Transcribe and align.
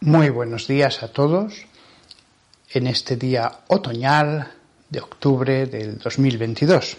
Muy 0.00 0.28
buenos 0.28 0.68
días 0.68 1.02
a 1.02 1.08
todos 1.08 1.66
en 2.70 2.86
este 2.86 3.16
día 3.16 3.62
otoñal 3.66 4.48
de 4.88 5.00
octubre 5.00 5.66
del 5.66 5.98
2022. 5.98 6.96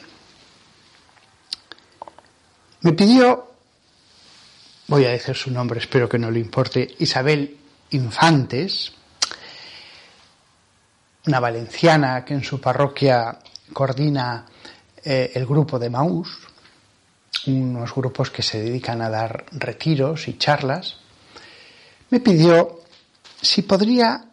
Me 2.81 2.91
pidió, 2.91 3.53
voy 4.87 5.05
a 5.05 5.11
decir 5.11 5.33
su 5.33 5.49
nombre, 5.49 5.79
espero 5.79 6.09
que 6.09 6.19
no 6.19 6.29
le 6.29 6.41
importe, 6.41 6.93
Isabel 6.99 7.55
Infantes, 7.91 8.91
una 11.25 11.39
valenciana 11.39 12.25
que 12.25 12.33
en 12.33 12.43
su 12.43 12.59
parroquia 12.59 13.39
coordina 13.71 14.45
eh, 15.05 15.31
el 15.35 15.45
grupo 15.45 15.79
de 15.79 15.89
Maús, 15.89 16.37
unos 17.47 17.95
grupos 17.95 18.29
que 18.29 18.43
se 18.43 18.59
dedican 18.59 19.01
a 19.01 19.09
dar 19.09 19.45
retiros 19.53 20.27
y 20.27 20.37
charlas, 20.37 20.97
me 22.09 22.19
pidió 22.19 22.78
si 23.41 23.61
podría 23.61 24.25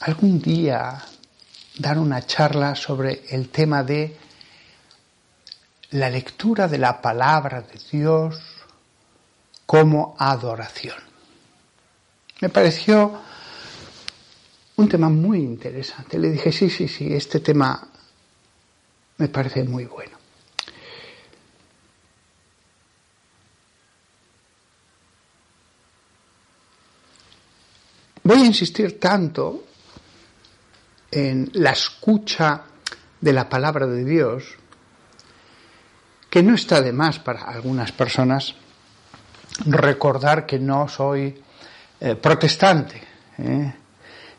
algún 0.00 0.40
día 0.40 1.02
dar 1.78 1.98
una 1.98 2.26
charla 2.26 2.74
sobre 2.74 3.24
el 3.30 3.48
tema 3.48 3.82
de 3.82 4.16
la 5.90 6.08
lectura 6.08 6.68
de 6.68 6.78
la 6.78 7.00
palabra 7.00 7.62
de 7.62 7.78
Dios 7.90 8.38
como 9.66 10.16
adoración. 10.18 10.96
Me 12.40 12.48
pareció 12.48 13.20
un 14.76 14.88
tema 14.88 15.08
muy 15.08 15.38
interesante. 15.40 16.18
Le 16.18 16.30
dije, 16.30 16.52
sí, 16.52 16.70
sí, 16.70 16.88
sí, 16.88 17.12
este 17.12 17.40
tema 17.40 17.86
me 19.18 19.28
parece 19.28 19.64
muy 19.64 19.84
bueno. 19.84 20.19
Voy 28.30 28.42
a 28.42 28.46
insistir 28.46 29.00
tanto 29.00 29.64
en 31.10 31.50
la 31.54 31.72
escucha 31.72 32.62
de 33.20 33.32
la 33.32 33.48
palabra 33.48 33.88
de 33.88 34.04
Dios 34.04 34.44
que 36.30 36.40
no 36.40 36.54
está 36.54 36.80
de 36.80 36.92
más 36.92 37.18
para 37.18 37.42
algunas 37.42 37.90
personas 37.90 38.54
recordar 39.66 40.46
que 40.46 40.60
no 40.60 40.86
soy 40.86 41.42
eh, 41.98 42.14
protestante. 42.14 43.02
¿eh? 43.36 43.74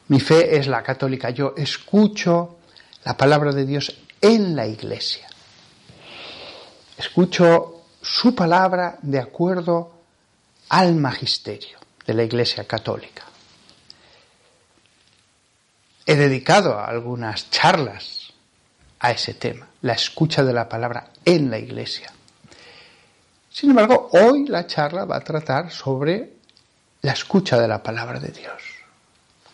Mi 0.08 0.22
fe 0.22 0.58
es 0.58 0.68
la 0.68 0.82
católica. 0.82 1.32
Yo 1.32 1.54
escucho 1.58 2.60
la 3.04 3.18
palabra 3.18 3.52
de 3.52 3.66
Dios 3.66 3.94
en 4.22 4.56
la 4.56 4.66
iglesia. 4.68 5.28
Escucho 6.98 7.88
su 8.02 8.34
palabra 8.34 9.00
de 9.02 9.20
acuerdo 9.20 9.92
al 10.70 10.96
magisterio 10.96 11.78
de 12.08 12.14
la 12.14 12.24
iglesia 12.24 12.66
católica. 12.66 13.31
He 16.12 16.18
dedicado 16.18 16.78
algunas 16.78 17.50
charlas 17.52 18.34
a 19.00 19.12
ese 19.12 19.34
tema, 19.34 19.70
la 19.82 19.94
escucha 19.94 20.44
de 20.44 20.52
la 20.52 20.68
palabra 20.68 21.08
en 21.24 21.50
la 21.50 21.58
iglesia. 21.58 22.12
Sin 23.50 23.70
embargo, 23.70 24.10
hoy 24.12 24.46
la 24.46 24.68
charla 24.68 25.06
va 25.06 25.16
a 25.16 25.22
tratar 25.22 25.72
sobre 25.72 26.34
la 27.02 27.14
escucha 27.14 27.58
de 27.58 27.70
la 27.70 27.82
palabra 27.82 28.20
de 28.20 28.28
Dios, 28.28 28.62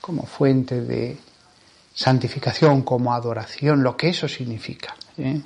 como 0.01 0.25
fuente 0.25 0.81
de 0.81 1.19
santificación, 1.93 2.81
como 2.81 3.13
adoración, 3.13 3.83
lo 3.83 3.95
que 3.95 4.09
eso 4.09 4.27
significa. 4.27 4.95
¿eh? 5.19 5.39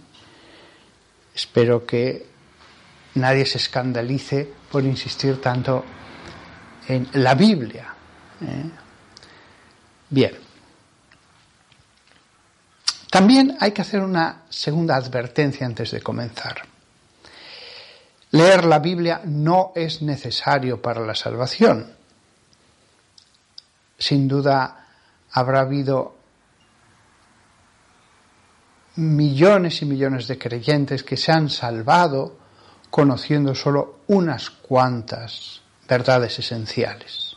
Espero 1.35 1.85
que 1.85 2.25
nadie 3.15 3.45
se 3.45 3.57
escandalice 3.57 4.49
por 4.71 4.85
insistir 4.85 5.41
tanto 5.41 5.83
en 6.87 7.09
la 7.15 7.35
Biblia. 7.35 7.93
¿eh? 8.39 8.69
Bien. 10.09 10.50
También 13.11 13.57
hay 13.59 13.73
que 13.73 13.81
hacer 13.81 13.99
una 13.99 14.43
segunda 14.49 14.95
advertencia 14.95 15.67
antes 15.67 15.91
de 15.91 16.01
comenzar. 16.01 16.61
Leer 18.31 18.63
la 18.63 18.79
Biblia 18.79 19.19
no 19.25 19.73
es 19.75 20.01
necesario 20.01 20.81
para 20.81 21.05
la 21.05 21.13
salvación. 21.13 21.93
Sin 23.97 24.29
duda 24.29 24.87
habrá 25.33 25.59
habido 25.59 26.15
millones 28.95 29.81
y 29.81 29.85
millones 29.85 30.29
de 30.29 30.37
creyentes 30.37 31.03
que 31.03 31.17
se 31.17 31.33
han 31.33 31.49
salvado 31.49 32.37
conociendo 32.89 33.53
solo 33.53 33.99
unas 34.07 34.49
cuantas 34.49 35.61
verdades 35.85 36.39
esenciales. 36.39 37.30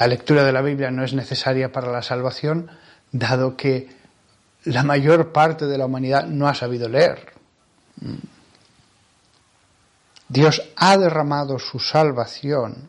La 0.00 0.06
lectura 0.06 0.44
de 0.44 0.52
la 0.52 0.62
Biblia 0.62 0.90
no 0.90 1.04
es 1.04 1.12
necesaria 1.12 1.72
para 1.72 1.92
la 1.92 2.02
salvación, 2.02 2.70
dado 3.12 3.54
que 3.54 3.90
la 4.64 4.82
mayor 4.82 5.30
parte 5.30 5.66
de 5.66 5.76
la 5.76 5.84
humanidad 5.84 6.24
no 6.24 6.48
ha 6.48 6.54
sabido 6.54 6.88
leer. 6.88 7.34
Dios 10.26 10.62
ha 10.76 10.96
derramado 10.96 11.58
su 11.58 11.78
salvación 11.78 12.88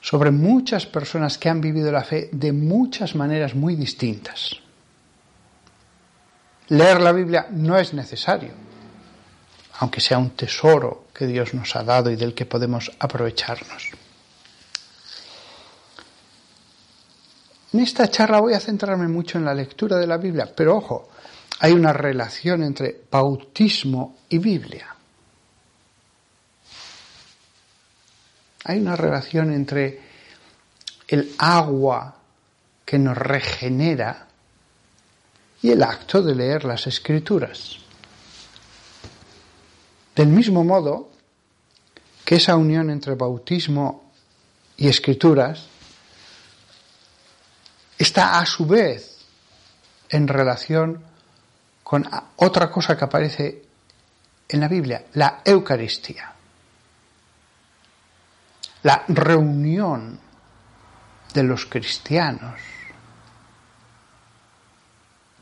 sobre 0.00 0.32
muchas 0.32 0.86
personas 0.86 1.38
que 1.38 1.48
han 1.48 1.60
vivido 1.60 1.92
la 1.92 2.02
fe 2.02 2.28
de 2.32 2.52
muchas 2.52 3.14
maneras 3.14 3.54
muy 3.54 3.76
distintas. 3.76 4.50
Leer 6.70 7.00
la 7.00 7.12
Biblia 7.12 7.46
no 7.52 7.78
es 7.78 7.94
necesario, 7.94 8.50
aunque 9.78 10.00
sea 10.00 10.18
un 10.18 10.30
tesoro 10.30 11.04
que 11.14 11.28
Dios 11.28 11.54
nos 11.54 11.76
ha 11.76 11.84
dado 11.84 12.10
y 12.10 12.16
del 12.16 12.34
que 12.34 12.46
podemos 12.46 12.90
aprovecharnos. 12.98 13.92
En 17.72 17.80
esta 17.80 18.08
charla 18.08 18.40
voy 18.40 18.54
a 18.54 18.60
centrarme 18.60 19.08
mucho 19.08 19.38
en 19.38 19.44
la 19.44 19.54
lectura 19.54 19.98
de 19.98 20.06
la 20.06 20.16
Biblia, 20.16 20.50
pero 20.54 20.76
ojo, 20.76 21.08
hay 21.60 21.72
una 21.72 21.92
relación 21.92 22.62
entre 22.62 23.02
bautismo 23.10 24.16
y 24.28 24.38
Biblia. 24.38 24.94
Hay 28.64 28.78
una 28.78 28.96
relación 28.96 29.52
entre 29.52 30.00
el 31.08 31.34
agua 31.38 32.16
que 32.84 32.98
nos 32.98 33.16
regenera 33.16 34.26
y 35.60 35.70
el 35.70 35.82
acto 35.82 36.22
de 36.22 36.34
leer 36.34 36.64
las 36.64 36.86
escrituras. 36.86 37.76
Del 40.14 40.28
mismo 40.28 40.64
modo 40.64 41.10
que 42.24 42.36
esa 42.36 42.56
unión 42.56 42.90
entre 42.90 43.14
bautismo 43.14 44.10
y 44.76 44.88
escrituras 44.88 45.66
está 47.98 48.38
a 48.38 48.46
su 48.46 48.64
vez 48.64 49.18
en 50.08 50.28
relación 50.28 51.02
con 51.82 52.08
otra 52.36 52.70
cosa 52.70 52.96
que 52.96 53.04
aparece 53.04 53.62
en 54.48 54.60
la 54.60 54.68
Biblia, 54.68 55.06
la 55.14 55.42
Eucaristía, 55.44 56.32
la 58.84 59.04
reunión 59.08 60.18
de 61.34 61.42
los 61.42 61.66
cristianos, 61.66 62.60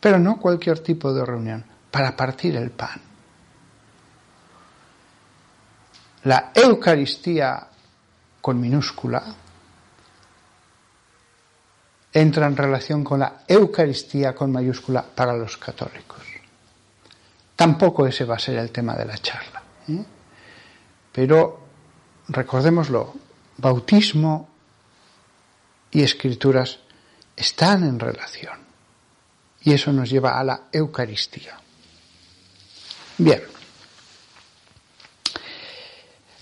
pero 0.01 0.19
no 0.19 0.39
cualquier 0.39 0.81
tipo 0.81 1.13
de 1.13 1.25
reunión, 1.25 1.65
para 1.91 2.17
partir 2.17 2.57
el 2.57 2.71
pan. 2.71 3.01
La 6.25 6.51
Eucaristía 6.55 7.69
con 8.41 8.61
minúscula 8.61 9.23
entra 12.17 12.47
en 12.47 12.57
relación 12.57 13.05
con 13.05 13.21
la 13.21 13.45
Eucaristía 13.47 14.35
con 14.35 14.51
mayúscula 14.51 15.03
para 15.03 15.37
los 15.37 15.59
católicos. 15.59 16.23
Tampoco 17.55 18.07
ese 18.07 18.25
va 18.25 18.37
a 18.37 18.39
ser 18.39 18.57
el 18.57 18.71
tema 18.71 18.95
de 18.97 19.05
la 19.05 19.19
charla. 19.19 19.63
¿eh? 19.89 20.05
Pero 21.13 21.61
recordémoslo, 22.29 23.15
bautismo 23.59 24.49
y 25.91 26.03
escrituras 26.03 26.79
están 27.37 27.85
en 27.85 27.99
relación. 28.01 28.61
Y 29.61 29.75
eso 29.75 29.93
nos 29.93 30.09
lleva 30.09 30.41
a 30.41 30.45
la 30.45 30.63
Eucaristía. 30.73 31.59
Bien. 33.19 33.43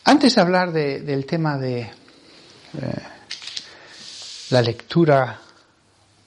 Antes 0.05 0.37
de 0.37 0.41
hablar 0.41 0.71
del 0.71 1.27
tema 1.27 1.59
de 1.59 1.81
eh, 1.81 1.91
la 4.51 4.63
lectura 4.63 5.41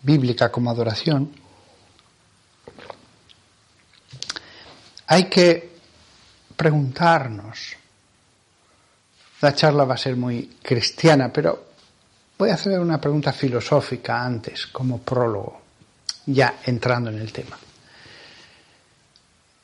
bíblica 0.07 0.49
como 0.49 0.71
adoración, 0.71 1.29
hay 5.07 5.25
que 5.25 5.69
preguntarnos, 6.55 7.75
la 9.41 9.53
charla 9.53 9.83
va 9.83 9.95
a 9.95 9.97
ser 9.97 10.15
muy 10.15 10.57
cristiana, 10.63 11.31
pero 11.31 11.67
voy 12.37 12.49
a 12.49 12.53
hacer 12.53 12.79
una 12.79 13.01
pregunta 13.01 13.33
filosófica 13.33 14.23
antes, 14.23 14.67
como 14.67 15.01
prólogo, 15.01 15.61
ya 16.25 16.61
entrando 16.65 17.09
en 17.09 17.19
el 17.19 17.33
tema. 17.33 17.59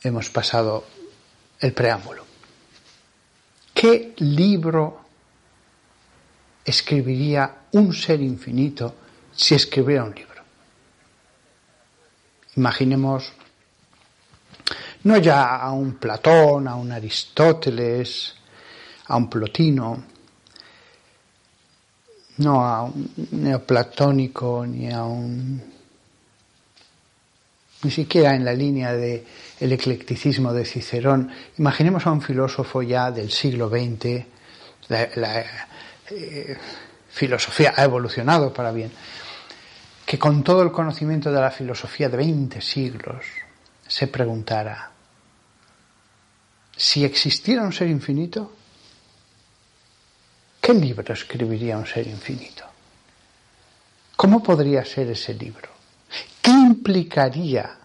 Hemos 0.04 0.30
pasado 0.30 0.86
el 1.62 1.72
preámbulo. 1.72 2.26
¿Qué 3.74 4.14
libro 4.18 5.06
escribiría 6.66 7.64
un 7.72 7.94
ser 7.94 8.22
infinito 8.22 8.96
si 9.34 9.56
escribiera 9.56 10.04
un 10.04 10.14
libro? 10.14 10.33
Imaginemos 12.56 13.34
no 15.04 15.18
ya 15.18 15.58
a 15.58 15.72
un 15.72 15.96
Platón, 15.96 16.68
a 16.68 16.76
un 16.76 16.92
Aristóteles, 16.92 18.36
a 19.08 19.18
un 19.18 19.30
Plotino, 19.30 20.04
no 22.38 22.66
a 22.66 22.84
un 22.84 23.14
neoplatónico 23.32 24.66
ni 24.66 24.92
a 24.92 25.04
un 25.04 25.74
ni 27.84 27.92
siquiera 27.92 28.34
en 28.34 28.46
la 28.46 28.54
línea 28.54 28.94
del 28.94 29.26
el 29.60 29.72
eclecticismo 29.74 30.54
de 30.54 30.64
Cicerón. 30.66 31.30
Imaginemos 31.58 32.08
a 32.08 32.12
un 32.12 32.22
filósofo 32.22 32.82
ya 32.82 33.12
del 33.12 33.30
siglo 33.30 33.70
XX, 33.70 34.26
la, 34.88 35.44
eh, 36.12 36.58
filosofía 37.10 37.74
ha 37.76 37.84
evolucionado 37.84 38.54
para 38.54 38.72
bien, 38.72 38.92
que 40.06 40.20
con 40.20 40.44
todo 40.44 40.62
el 40.64 40.72
conocimiento 40.72 41.32
de 41.32 41.42
la 41.42 41.52
filosofía 41.52 42.10
de 42.10 42.18
20 42.18 42.62
siglos 42.62 43.26
se 43.88 44.08
preguntara, 44.08 44.92
si 46.76 47.06
existiera 47.06 47.64
un 47.64 47.72
ser 47.72 47.88
infinito, 47.88 48.52
¿qué 50.60 50.74
libro 50.74 51.14
escribiría 51.14 51.78
un 51.78 51.86
ser 51.86 52.08
infinito? 52.08 52.66
¿Cómo 54.16 54.42
podría 54.42 54.84
ser 54.86 55.10
ese 55.10 55.34
libro? 55.34 55.70
¿Qué 56.42 56.52
implicaría 56.52 57.78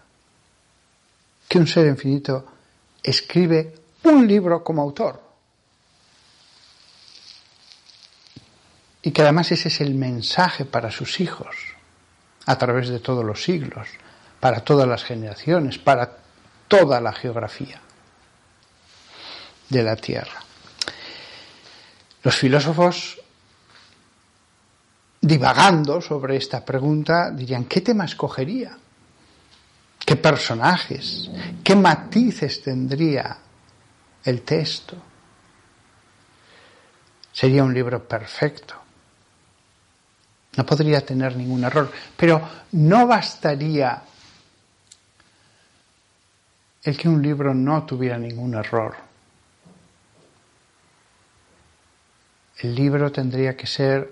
que 1.47 1.57
un 1.57 1.67
ser 1.67 1.87
infinito 1.87 2.45
escribe 3.01 3.75
un 4.03 4.27
libro 4.27 4.63
como 4.63 4.81
autor? 4.81 5.21
Y 9.01 9.11
que 9.11 9.21
además 9.21 9.51
ese 9.51 9.69
es 9.69 9.81
el 9.81 9.95
mensaje 9.95 10.65
para 10.65 10.91
sus 10.91 11.19
hijos, 11.19 11.55
a 12.49 12.57
través 12.57 12.89
de 12.89 12.99
todos 12.99 13.23
los 13.23 13.43
siglos, 13.43 13.87
para 14.39 14.61
todas 14.61 14.87
las 14.87 15.03
generaciones, 15.03 15.77
para 15.77 16.17
toda 16.67 16.99
la 16.99 17.13
geografía 17.13 17.79
de 19.69 19.83
la 19.83 19.95
Tierra. 19.95 20.41
Los 22.23 22.35
filósofos, 22.35 23.21
divagando 25.21 26.01
sobre 26.01 26.37
esta 26.37 26.65
pregunta, 26.65 27.29
dirían, 27.29 27.65
¿qué 27.65 27.81
tema 27.81 28.05
escogería? 28.05 28.75
¿Qué 30.03 30.15
personajes? 30.15 31.29
¿Qué 31.63 31.75
matices 31.75 32.63
tendría 32.63 33.37
el 34.23 34.41
texto? 34.41 34.97
Sería 37.31 37.63
un 37.63 37.75
libro 37.75 38.07
perfecto. 38.07 38.88
No 40.59 40.65
podría 40.65 40.99
tener 40.99 41.37
ningún 41.37 41.63
error. 41.63 41.89
Pero 42.17 42.41
no 42.73 43.07
bastaría 43.07 44.01
el 46.83 46.97
que 46.97 47.07
un 47.07 47.21
libro 47.21 47.53
no 47.53 47.85
tuviera 47.85 48.17
ningún 48.17 48.55
error. 48.55 49.09
el 52.59 52.75
libro 52.75 53.09
tendría 53.09 53.55
que 53.55 53.65
ser 53.65 54.11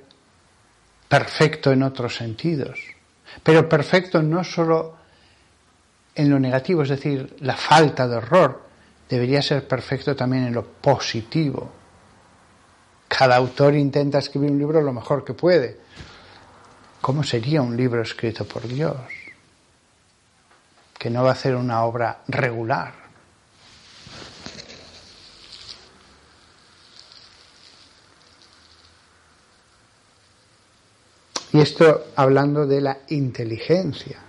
perfecto 1.10 1.70
en 1.74 1.84
otros 1.84 2.16
sentidos, 2.16 2.80
pero 3.44 3.68
perfecto 3.68 4.24
no 4.24 4.42
solo 4.46 4.96
en 6.16 6.30
lo 6.30 6.40
negativo, 6.40 6.84
es 6.84 6.88
decir, 6.88 7.36
la 7.42 7.58
falta 7.58 8.08
de 8.08 8.16
error, 8.16 8.64
debería 9.10 9.42
ser 9.42 9.68
perfecto 9.68 10.16
también 10.16 10.46
en 10.46 10.54
lo 10.54 10.66
positivo. 10.66 11.70
Cada 13.10 13.36
autor 13.36 13.76
intenta 13.76 14.20
escribir 14.20 14.52
un 14.52 14.60
libro 14.60 14.82
lo 14.82 14.94
mejor 14.94 15.26
que 15.26 15.34
puede. 15.34 15.78
¿Cómo 17.08 17.24
sería 17.24 17.62
un 17.62 17.78
libro 17.78 18.02
escrito 18.02 18.44
por 18.44 18.68
Dios? 18.68 18.98
Que 21.00 21.10
no 21.10 21.24
va 21.24 21.32
a 21.32 21.36
ser 21.36 21.56
una 21.56 21.86
obra 21.86 22.24
regular. 22.28 22.94
Y 31.54 31.62
esto 31.62 32.08
hablando 32.18 32.68
de 32.68 32.82
la 32.82 32.98
inteligencia. 33.08 34.20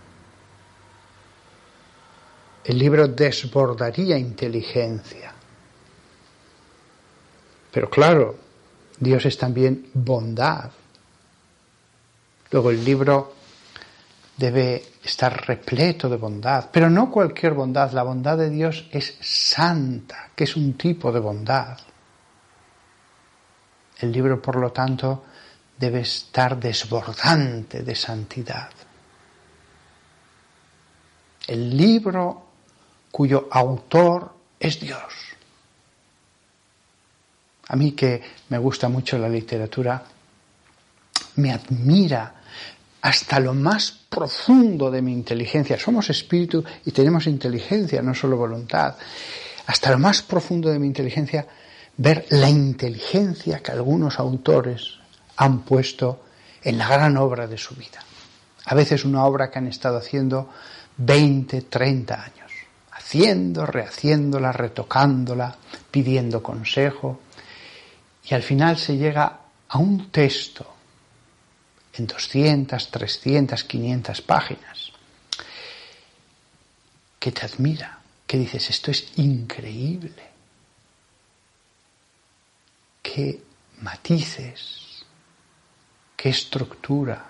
El 2.62 2.78
libro 2.78 3.08
desbordaría 3.08 4.16
inteligencia. 4.16 5.34
Pero 7.72 7.90
claro, 7.90 8.36
Dios 9.00 9.26
es 9.26 9.36
también 9.36 9.90
bondad. 9.94 10.70
Luego 12.50 12.70
el 12.70 12.84
libro 12.84 13.34
debe 14.36 14.84
estar 15.02 15.46
repleto 15.46 16.08
de 16.08 16.16
bondad, 16.16 16.70
pero 16.72 16.88
no 16.88 17.10
cualquier 17.10 17.54
bondad. 17.54 17.92
La 17.92 18.04
bondad 18.04 18.38
de 18.38 18.50
Dios 18.50 18.88
es 18.90 19.16
santa, 19.20 20.30
que 20.34 20.44
es 20.44 20.56
un 20.56 20.74
tipo 20.74 21.12
de 21.12 21.20
bondad. 21.20 21.78
El 23.98 24.12
libro, 24.12 24.40
por 24.40 24.56
lo 24.56 24.70
tanto, 24.70 25.24
debe 25.76 26.00
estar 26.00 26.58
desbordante 26.58 27.82
de 27.82 27.94
santidad. 27.94 28.70
El 31.46 31.76
libro 31.76 32.46
cuyo 33.10 33.48
autor 33.50 34.34
es 34.60 34.78
Dios. 34.78 35.28
A 37.68 37.76
mí 37.76 37.92
que 37.92 38.22
me 38.48 38.58
gusta 38.58 38.88
mucho 38.88 39.18
la 39.18 39.28
literatura, 39.28 40.02
me 41.36 41.52
admira 41.52 42.34
hasta 43.02 43.38
lo 43.40 43.54
más 43.54 43.92
profundo 44.08 44.90
de 44.90 45.02
mi 45.02 45.12
inteligencia. 45.12 45.78
Somos 45.78 46.10
espíritu 46.10 46.64
y 46.84 46.90
tenemos 46.90 47.26
inteligencia, 47.26 48.02
no 48.02 48.14
solo 48.14 48.36
voluntad. 48.36 48.96
Hasta 49.66 49.90
lo 49.90 49.98
más 49.98 50.22
profundo 50.22 50.70
de 50.70 50.78
mi 50.78 50.86
inteligencia, 50.86 51.46
ver 51.96 52.26
la 52.30 52.48
inteligencia 52.48 53.60
que 53.60 53.72
algunos 53.72 54.18
autores 54.18 54.98
han 55.36 55.60
puesto 55.60 56.24
en 56.62 56.78
la 56.78 56.88
gran 56.88 57.16
obra 57.16 57.46
de 57.46 57.58
su 57.58 57.74
vida. 57.74 58.02
A 58.64 58.74
veces 58.74 59.04
una 59.04 59.24
obra 59.24 59.50
que 59.50 59.58
han 59.58 59.68
estado 59.68 59.98
haciendo 59.98 60.50
20, 60.96 61.62
30 61.62 62.14
años, 62.14 62.52
haciendo, 62.92 63.64
rehaciéndola, 63.64 64.52
retocándola, 64.52 65.56
pidiendo 65.90 66.42
consejo, 66.42 67.20
y 68.28 68.34
al 68.34 68.42
final 68.42 68.76
se 68.76 68.96
llega 68.96 69.40
a 69.68 69.78
un 69.78 70.10
texto 70.10 70.77
en 71.98 72.06
200, 72.06 72.90
300, 72.90 73.64
500 73.64 74.20
páginas 74.22 74.92
que 77.18 77.32
te 77.32 77.46
admira, 77.46 77.98
que 78.26 78.38
dices, 78.38 78.70
esto 78.70 78.90
es 78.90 79.18
increíble, 79.18 80.22
qué 83.02 83.42
matices, 83.80 85.04
qué 86.16 86.28
estructura, 86.28 87.24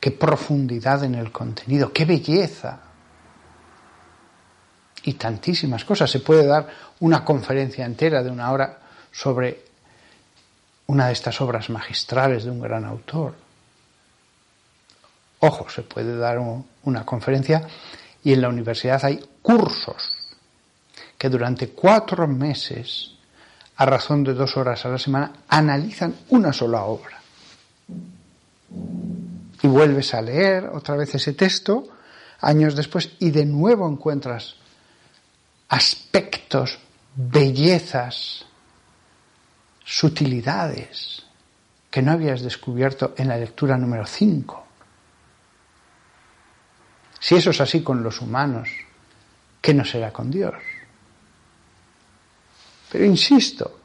qué 0.00 0.10
profundidad 0.10 1.04
en 1.04 1.14
el 1.14 1.30
contenido, 1.30 1.92
qué 1.92 2.04
belleza. 2.04 2.80
Y 5.06 5.14
tantísimas 5.14 5.84
cosas. 5.84 6.10
Se 6.10 6.20
puede 6.20 6.46
dar 6.46 6.66
una 7.00 7.24
conferencia 7.24 7.84
entera 7.84 8.22
de 8.22 8.30
una 8.30 8.50
hora 8.50 8.78
sobre 9.12 9.64
una 10.86 11.08
de 11.08 11.12
estas 11.12 11.40
obras 11.40 11.68
magistrales 11.70 12.44
de 12.44 12.50
un 12.50 12.60
gran 12.60 12.84
autor. 12.84 13.43
Ojo, 15.46 15.68
se 15.68 15.82
puede 15.82 16.16
dar 16.16 16.38
una 16.38 17.04
conferencia 17.04 17.68
y 18.22 18.32
en 18.32 18.40
la 18.40 18.48
universidad 18.48 19.04
hay 19.04 19.22
cursos 19.42 20.10
que 21.18 21.28
durante 21.28 21.68
cuatro 21.68 22.26
meses, 22.26 23.12
a 23.76 23.84
razón 23.84 24.24
de 24.24 24.32
dos 24.32 24.56
horas 24.56 24.86
a 24.86 24.88
la 24.88 24.98
semana, 24.98 25.32
analizan 25.48 26.14
una 26.30 26.50
sola 26.50 26.84
obra 26.84 27.20
y 29.62 29.66
vuelves 29.66 30.14
a 30.14 30.22
leer 30.22 30.64
otra 30.72 30.96
vez 30.96 31.14
ese 31.14 31.34
texto 31.34 31.88
años 32.40 32.74
después 32.74 33.10
y 33.18 33.30
de 33.30 33.44
nuevo 33.44 33.86
encuentras 33.86 34.56
aspectos, 35.68 36.78
bellezas 37.16 38.46
sutilidades 39.84 41.26
que 41.90 42.00
no 42.00 42.12
habías 42.12 42.40
descubierto 42.40 43.12
en 43.18 43.28
la 43.28 43.36
lectura 43.36 43.76
número 43.76 44.06
5. 44.06 44.63
Si 47.24 47.34
eso 47.34 47.52
es 47.52 47.60
así 47.62 47.82
con 47.82 48.02
los 48.02 48.20
humanos, 48.20 48.68
¿qué 49.62 49.72
no 49.72 49.82
será 49.82 50.12
con 50.12 50.30
Dios? 50.30 50.52
Pero 52.92 53.06
insisto, 53.06 53.80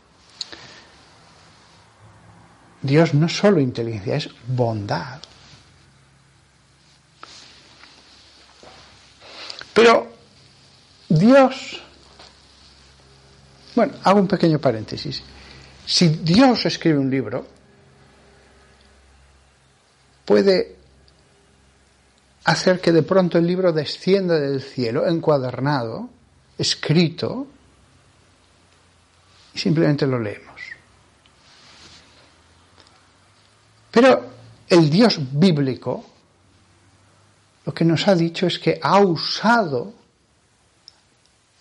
Dios 2.81 3.13
no 3.13 3.27
es 3.27 3.37
solo 3.37 3.61
inteligencia, 3.61 4.17
es 4.17 4.29
bondad. 4.45 5.21
Pero 9.73 10.11
Dios, 11.07 11.81
bueno, 13.73 13.93
hago 14.03 14.19
un 14.19 14.27
pequeño 14.27 14.59
paréntesis. 14.59 15.23
Si 15.85 16.09
Dios 16.09 16.65
escribe 16.65 16.99
un 16.99 17.09
libro, 17.09 17.47
puede 20.25 20.78
hacer 22.49 22.81
que 22.81 22.91
de 22.91 23.03
pronto 23.03 23.37
el 23.37 23.45
libro 23.45 23.71
descienda 23.71 24.39
del 24.39 24.61
cielo, 24.61 25.07
encuadernado, 25.07 26.09
escrito, 26.57 27.45
y 29.53 29.59
simplemente 29.59 30.07
lo 30.07 30.19
leemos. 30.19 30.59
Pero 33.91 34.25
el 34.67 34.89
Dios 34.89 35.19
bíblico 35.31 36.05
lo 37.65 37.73
que 37.73 37.85
nos 37.85 38.07
ha 38.07 38.15
dicho 38.15 38.47
es 38.47 38.57
que 38.57 38.79
ha 38.81 38.99
usado 38.99 39.93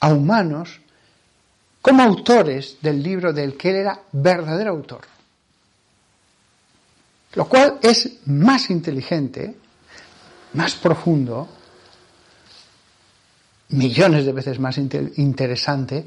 a 0.00 0.08
humanos 0.08 0.80
como 1.82 2.02
autores 2.02 2.78
del 2.80 3.02
libro 3.02 3.34
del 3.34 3.58
que 3.58 3.70
él 3.70 3.76
era 3.76 4.00
verdadero 4.12 4.70
autor. 4.70 5.02
Lo 7.34 7.46
cual 7.46 7.78
es 7.82 8.20
más 8.24 8.70
inteligente, 8.70 9.54
más 10.54 10.74
profundo, 10.74 11.48
millones 13.70 14.24
de 14.24 14.32
veces 14.32 14.58
más 14.58 14.78
interesante, 14.78 16.04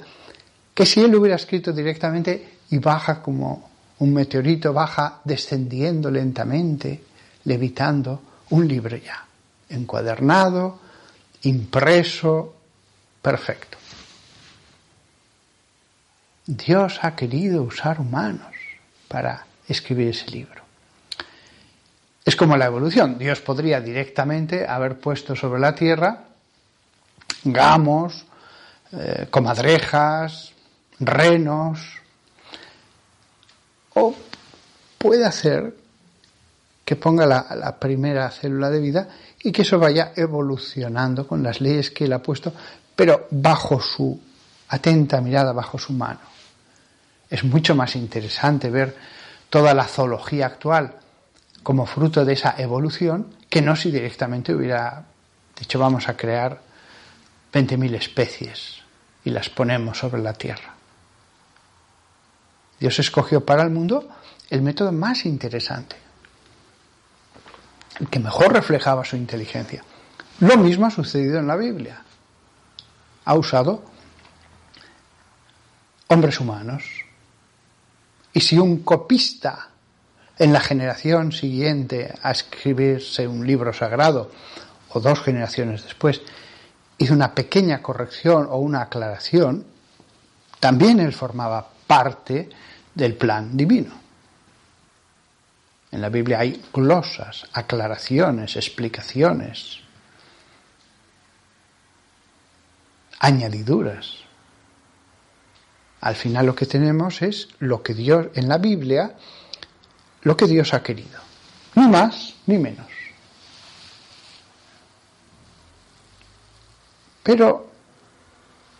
que 0.74 0.86
si 0.86 1.02
él 1.02 1.16
hubiera 1.16 1.36
escrito 1.36 1.72
directamente 1.72 2.60
y 2.70 2.78
baja 2.78 3.22
como 3.22 3.70
un 4.00 4.14
meteorito 4.14 4.74
baja 4.74 5.22
descendiendo 5.24 6.10
lentamente, 6.10 7.04
levitando, 7.46 8.22
un 8.50 8.68
libro 8.68 8.98
ya, 8.98 9.26
encuadernado, 9.70 10.80
impreso, 11.44 12.56
perfecto. 13.22 13.78
Dios 16.46 17.00
ha 17.04 17.16
querido 17.16 17.64
usar 17.64 18.02
humanos 18.02 18.54
para 19.08 19.46
escribir 19.68 20.10
ese 20.10 20.30
libro. 20.32 20.61
Es 22.24 22.36
como 22.36 22.58
la 22.58 22.66
evolución. 22.66 23.18
Dios 23.18 23.42
podría 23.42 23.82
directamente 23.82 24.68
haber 24.68 25.00
puesto 25.00 25.36
sobre 25.36 25.60
la 25.60 25.74
tierra 25.74 26.26
gamos, 27.44 28.26
eh, 28.92 29.28
comadrejas, 29.30 30.52
renos, 31.00 31.80
o 33.96 34.16
puede 34.98 35.26
hacer 35.26 35.76
que 36.86 36.96
ponga 36.96 37.26
la, 37.26 37.80
primera 37.80 38.30
célula 38.30 38.70
de 38.70 38.80
vida 38.80 39.08
y 39.42 39.52
que 39.52 39.62
eso 39.62 39.80
vaya 39.80 40.12
evolucionando 40.16 41.26
con 41.26 41.42
las 41.42 41.62
leyes 41.62 41.92
que 41.92 42.06
él 42.06 42.14
ha 42.14 42.22
puesto, 42.22 42.54
pero 42.96 43.28
bajo 43.32 43.80
su 43.80 44.20
atenta 44.68 45.22
mirada, 45.22 45.54
bajo 45.54 45.78
su 45.78 45.94
mano. 45.94 46.20
Es 47.30 47.44
mucho 47.44 47.76
más 47.76 47.96
interesante 47.96 48.70
ver 48.70 48.96
toda 49.50 49.74
la 49.74 49.86
zoología 49.86 50.48
actual 50.48 50.96
como 51.64 51.86
fruto 51.86 52.26
de 52.26 52.34
esa 52.34 52.56
evolución 52.58 53.36
que 53.50 53.62
no 53.62 53.76
si 53.76 53.92
directamente 53.92 54.54
hubiera 54.54 55.06
dicho 55.58 55.78
vamos 55.78 56.10
a 56.10 56.18
crear 56.18 56.62
20.000 57.54 57.96
especies 57.96 58.78
y 59.24 59.30
las 59.30 59.50
ponemos 59.50 59.98
sobre 59.98 60.22
la 60.22 60.34
Tierra. 60.34 60.74
Dios 62.80 62.98
escogió 63.00 63.46
para 63.46 63.64
el 63.64 63.70
mundo 63.70 64.10
el 64.50 64.62
método 64.62 64.92
más 64.92 65.26
interesante, 65.26 65.96
el 68.00 68.10
que 68.10 68.20
mejor 68.20 68.54
reflejaba 68.54 69.06
su 69.06 69.16
inteligencia. 69.16 69.84
Lo 70.40 70.58
mismo 70.58 70.88
ha 70.88 70.92
sucedido 70.92 71.38
en 71.38 71.48
la 71.48 71.56
Biblia. 71.56 72.02
Ha 73.26 73.36
usado 73.36 73.84
hombres 76.08 76.40
humanos. 76.40 76.84
Y 78.34 78.42
si 78.42 78.58
un 78.58 78.80
copista 78.84 79.71
en 80.38 80.54
la 80.54 80.60
generación 80.60 81.32
siguiente 81.32 82.14
a 82.22 82.32
escribirse 82.32 83.28
un 83.28 83.46
libro 83.46 83.74
sagrado, 83.74 84.32
o 84.90 85.00
dos 85.00 85.22
generaciones 85.22 85.84
después, 85.84 86.22
hizo 86.98 87.14
una 87.14 87.34
pequeña 87.34 87.82
corrección 87.82 88.48
o 88.50 88.58
una 88.58 88.82
aclaración, 88.82 89.66
también 90.60 91.00
él 91.00 91.14
formaba 91.14 91.70
parte 91.88 92.50
del 92.94 93.16
plan 93.16 93.56
divino. 93.56 94.02
En 95.92 96.02
la 96.02 96.10
Biblia 96.10 96.40
hay 96.40 96.62
glosas, 96.74 97.48
aclaraciones, 97.54 98.56
explicaciones, 98.56 99.80
añadiduras. 103.20 104.18
Al 106.00 106.16
final 106.16 106.46
lo 106.46 106.56
que 106.56 106.66
tenemos 106.66 107.22
es 107.22 107.50
lo 107.60 107.84
que 107.84 107.94
Dios 107.94 108.28
en 108.36 108.48
la 108.48 108.58
Biblia, 108.58 109.16
lo 110.24 110.38
que 110.38 110.48
Dios 110.48 110.74
ha 110.74 110.84
querido. 110.84 111.20
Ni 111.76 111.88
más 111.88 112.36
ni 112.48 112.58
menos. 112.58 112.88
Pero 117.24 117.70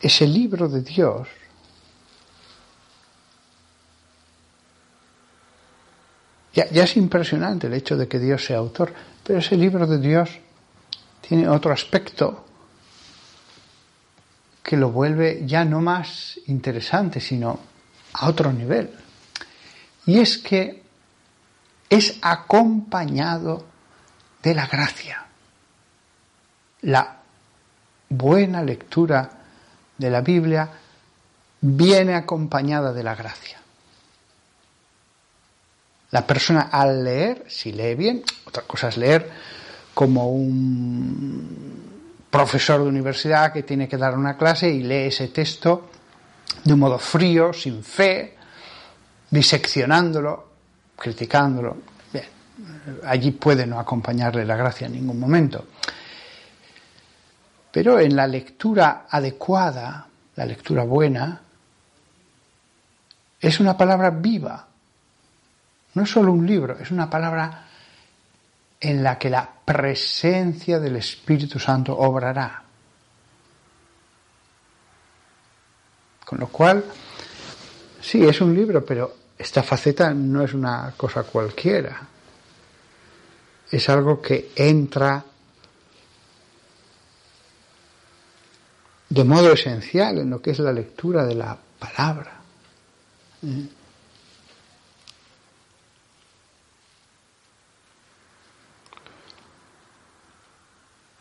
ese 0.02 0.28
libro 0.28 0.68
de 0.68 0.82
Dios 0.82 1.28
Ya, 6.54 6.84
es 6.84 6.98
impresionante 6.98 7.68
el 7.68 7.74
hecho 7.74 7.96
de 7.96 8.08
que 8.08 8.20
Dios 8.20 8.44
sea 8.44 8.58
autor, 8.58 8.94
pero 9.24 9.40
ese 9.40 9.56
libro 9.56 9.88
de 9.88 10.00
Dios 10.00 10.30
tiene 11.22 11.48
otro 11.48 11.72
aspecto 11.72 12.46
que 14.62 14.76
lo 14.76 14.92
vuelve 14.92 15.44
ya 15.46 15.64
no 15.64 15.80
más 15.80 16.40
interesante, 16.48 17.22
sino 17.22 17.58
a 18.14 18.28
otro 18.28 18.52
nivel. 18.52 18.92
Y 20.06 20.20
es 20.20 20.38
que 20.38 20.81
es 21.92 22.18
acompañado 22.22 23.66
de 24.42 24.56
la 24.56 24.66
gracia. 24.66 25.26
La 26.84 27.18
buena 28.08 28.64
lectura 28.64 29.30
de 29.98 30.10
la 30.10 30.22
Biblia 30.22 30.70
viene 31.60 32.16
acompañada 32.16 32.94
de 32.94 33.04
la 33.04 33.14
gracia. 33.14 33.60
La 36.12 36.26
persona 36.26 36.70
al 36.72 37.04
leer, 37.04 37.46
si 37.50 37.74
lee 37.74 37.96
bien, 37.96 38.24
otra 38.46 38.64
cosa 38.64 38.88
es 38.88 38.98
leer 38.98 39.30
como 39.94 40.32
un 40.32 41.92
profesor 42.30 42.82
de 42.82 42.88
universidad 42.88 43.52
que 43.52 43.64
tiene 43.64 43.90
que 43.90 43.98
dar 43.98 44.18
una 44.18 44.38
clase 44.38 44.70
y 44.70 44.82
lee 44.82 45.08
ese 45.08 45.28
texto 45.28 45.90
de 46.64 46.72
un 46.72 46.80
modo 46.80 46.98
frío, 46.98 47.52
sin 47.52 47.84
fe, 47.84 48.38
diseccionándolo, 49.30 50.51
criticándolo. 51.02 51.78
Allí 53.06 53.32
puede 53.32 53.66
no 53.66 53.80
acompañarle 53.80 54.46
la 54.46 54.56
gracia 54.56 54.86
en 54.86 54.94
ningún 54.94 55.20
momento. 55.20 55.66
Pero 57.72 58.00
en 58.00 58.16
la 58.16 58.28
lectura 58.28 59.08
adecuada, 59.10 60.06
la 60.36 60.46
lectura 60.46 60.84
buena, 60.84 61.42
es 63.40 63.60
una 63.60 63.76
palabra 63.76 64.12
viva, 64.12 64.68
no 65.96 66.04
es 66.04 66.10
solo 66.10 66.32
un 66.32 66.46
libro, 66.46 66.78
es 66.78 66.92
una 66.92 67.10
palabra 67.10 67.66
en 68.80 69.02
la 69.02 69.18
que 69.18 69.32
la 69.32 69.50
presencia 69.66 70.80
del 70.80 70.98
Espíritu 70.98 71.58
Santo 71.58 71.98
obrará. 71.98 72.62
Con 76.24 76.40
lo 76.40 76.48
cual, 76.48 76.86
sí, 78.00 78.24
es 78.24 78.40
un 78.40 78.54
libro, 78.54 78.86
pero 78.86 79.21
esta 79.42 79.64
faceta 79.64 80.14
no 80.14 80.44
es 80.44 80.54
una 80.54 80.94
cosa 80.96 81.24
cualquiera. 81.24 82.08
Es 83.72 83.90
algo 83.90 84.22
que 84.22 84.52
entra 84.56 85.26
de 89.10 89.24
modo 89.24 89.52
esencial 89.52 90.20
en 90.20 90.30
lo 90.30 90.42
que 90.42 90.52
es 90.52 90.60
la 90.60 90.72
lectura 90.72 91.26
de 91.26 91.34
la 91.34 91.58
palabra. 91.80 92.40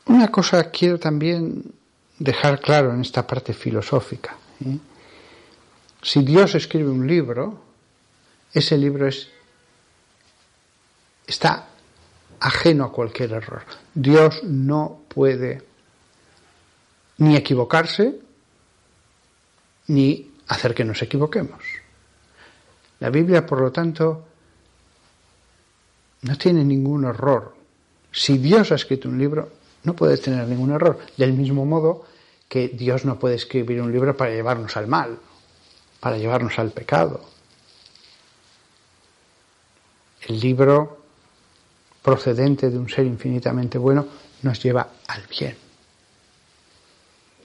Una 0.05 0.29
cosa 0.29 0.71
quiero 0.71 0.99
también 0.99 1.73
dejar 2.19 2.61
claro 2.61 2.93
en 2.93 3.01
esta 3.01 3.27
parte 3.27 3.55
filosófica. 3.55 4.37
¿eh? 4.63 4.77
Si 6.03 6.23
Dios 6.23 6.55
escribe 6.55 6.91
un 6.91 7.07
libro, 7.07 7.70
ese 8.53 8.77
libro 8.77 9.07
es, 9.07 9.29
está 11.27 11.69
ajeno 12.41 12.85
a 12.85 12.93
cualquier 12.93 13.33
error. 13.33 13.63
Dios 13.95 14.43
no 14.45 15.03
puede 15.09 15.63
ni 17.19 17.37
equivocarse, 17.37 18.19
ni 19.89 20.33
hacer 20.49 20.75
que 20.75 20.85
nos 20.85 21.03
equivoquemos. 21.03 21.63
La 23.01 23.11
Biblia, 23.11 23.47
por 23.47 23.61
lo 23.61 23.71
tanto, 23.71 24.27
no 26.23 26.37
tiene 26.37 26.65
ningún 26.65 27.05
error. 27.05 27.55
Si 28.13 28.39
Dios 28.39 28.73
ha 28.73 28.75
escrito 28.75 29.09
un 29.09 29.19
libro, 29.19 29.51
no 29.85 29.95
puede 29.95 30.17
tener 30.19 30.47
ningún 30.49 30.73
error. 30.73 30.99
Del 31.17 31.33
mismo 31.33 31.65
modo 31.65 32.05
que 32.49 32.69
Dios 32.69 33.05
no 33.05 33.19
puede 33.19 33.37
escribir 33.37 33.81
un 33.81 33.93
libro 33.93 34.17
para 34.17 34.33
llevarnos 34.33 34.77
al 34.77 34.87
mal, 34.87 35.19
para 36.01 36.19
llevarnos 36.19 36.59
al 36.59 36.73
pecado. 36.73 37.21
El 40.27 40.41
libro 40.41 40.99
procedente 42.03 42.71
de 42.71 42.79
un 42.79 42.89
ser 42.89 43.07
infinitamente 43.07 43.79
bueno 43.79 44.07
nos 44.43 44.63
lleva 44.63 44.89
al 45.07 45.23
bien, 45.27 45.57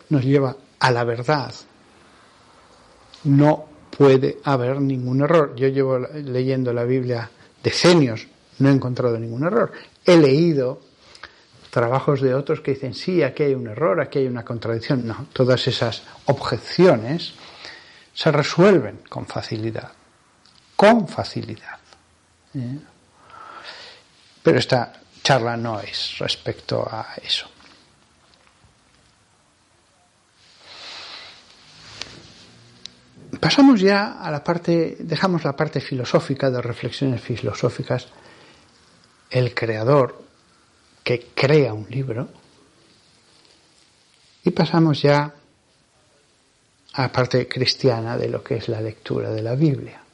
nos 0.09 0.23
lleva 0.23 0.55
a 0.79 0.91
la 0.91 1.03
verdad. 1.03 1.53
No 3.25 3.65
puede 3.95 4.39
haber 4.43 4.79
ningún 4.81 5.21
error. 5.21 5.55
Yo 5.55 5.67
llevo 5.67 5.99
leyendo 5.99 6.73
la 6.73 6.83
Biblia 6.83 7.29
decenios, 7.63 8.27
no 8.59 8.69
he 8.69 8.71
encontrado 8.71 9.17
ningún 9.17 9.45
error. 9.45 9.71
He 10.05 10.17
leído 10.17 10.81
trabajos 11.71 12.21
de 12.21 12.33
otros 12.33 12.61
que 12.61 12.71
dicen, 12.71 12.93
sí, 12.93 13.23
aquí 13.23 13.43
hay 13.43 13.53
un 13.53 13.67
error, 13.67 13.99
aquí 13.99 14.19
hay 14.19 14.27
una 14.27 14.45
contradicción. 14.45 15.05
No, 15.05 15.27
todas 15.33 15.67
esas 15.67 16.03
objeciones 16.25 17.33
se 18.13 18.31
resuelven 18.31 19.01
con 19.09 19.25
facilidad, 19.25 19.91
con 20.75 21.07
facilidad. 21.07 21.79
Pero 24.43 24.59
esta 24.59 24.93
charla 25.23 25.57
no 25.57 25.79
es 25.79 26.17
respecto 26.19 26.87
a 26.89 27.15
eso. 27.21 27.49
Pasamos 33.39 33.81
ya 33.81 34.21
a 34.21 34.31
la 34.31 34.43
parte, 34.43 34.97
dejamos 34.99 35.43
la 35.43 35.55
parte 35.55 35.81
filosófica 35.81 36.49
de 36.49 36.61
reflexiones 36.61 37.21
filosóficas. 37.21 38.07
El 39.29 39.53
creador 39.53 40.23
que 41.03 41.27
crea 41.35 41.73
un 41.73 41.87
libro 41.89 42.29
y 44.43 44.51
pasamos 44.51 45.01
ya 45.01 45.33
a 46.93 47.01
la 47.01 47.11
parte 47.11 47.47
cristiana 47.47 48.17
de 48.17 48.29
lo 48.29 48.43
que 48.43 48.55
es 48.57 48.69
la 48.69 48.79
lectura 48.79 49.31
de 49.31 49.41
la 49.41 49.55
Biblia. 49.55 50.04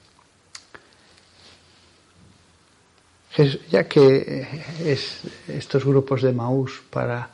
Ya 3.70 3.88
que 3.88 4.46
es 4.84 5.22
estos 5.48 5.86
grupos 5.86 6.22
de 6.22 6.34
Maús 6.34 6.82
para 6.90 7.30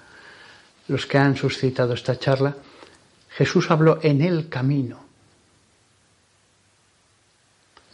los 0.88 1.06
que 1.06 1.18
han 1.18 1.36
suscitado 1.36 1.94
esta 1.94 2.20
charla, 2.20 2.56
Jesús 3.30 3.70
habló 3.72 4.00
en 4.02 4.22
el 4.22 4.48
camino. 4.48 5.04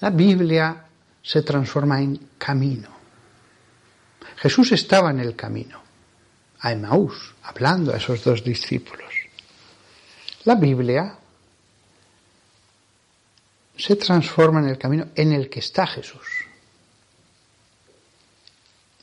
La 0.02 0.10
Biblia 0.10 0.86
se 1.22 1.42
transforma 1.44 2.02
en 2.02 2.32
camino. 2.38 2.90
Jesús 4.36 4.74
estaba 4.74 5.12
en 5.12 5.22
el 5.22 5.36
camino, 5.36 5.82
a 6.60 6.74
Emmaús, 6.74 7.34
hablando 7.44 7.94
a 7.94 7.98
esos 7.98 8.22
dos 8.24 8.44
discípulos. 8.44 9.14
La 10.44 10.56
Biblia 10.56 11.16
se 13.78 13.96
transforma 13.96 14.60
en 14.60 14.68
el 14.68 14.78
camino 14.78 15.08
en 15.16 15.32
el 15.32 15.50
que 15.50 15.60
está 15.60 15.88
Jesús. 15.88 16.28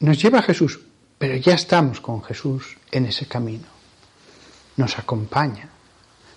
Nos 0.00 0.20
lleva 0.22 0.40
a 0.40 0.42
Jesús, 0.42 0.80
pero 1.18 1.36
ya 1.36 1.54
estamos 1.54 2.00
con 2.00 2.22
Jesús 2.22 2.76
en 2.90 3.06
ese 3.06 3.26
camino. 3.26 3.66
Nos 4.76 4.98
acompaña, 4.98 5.68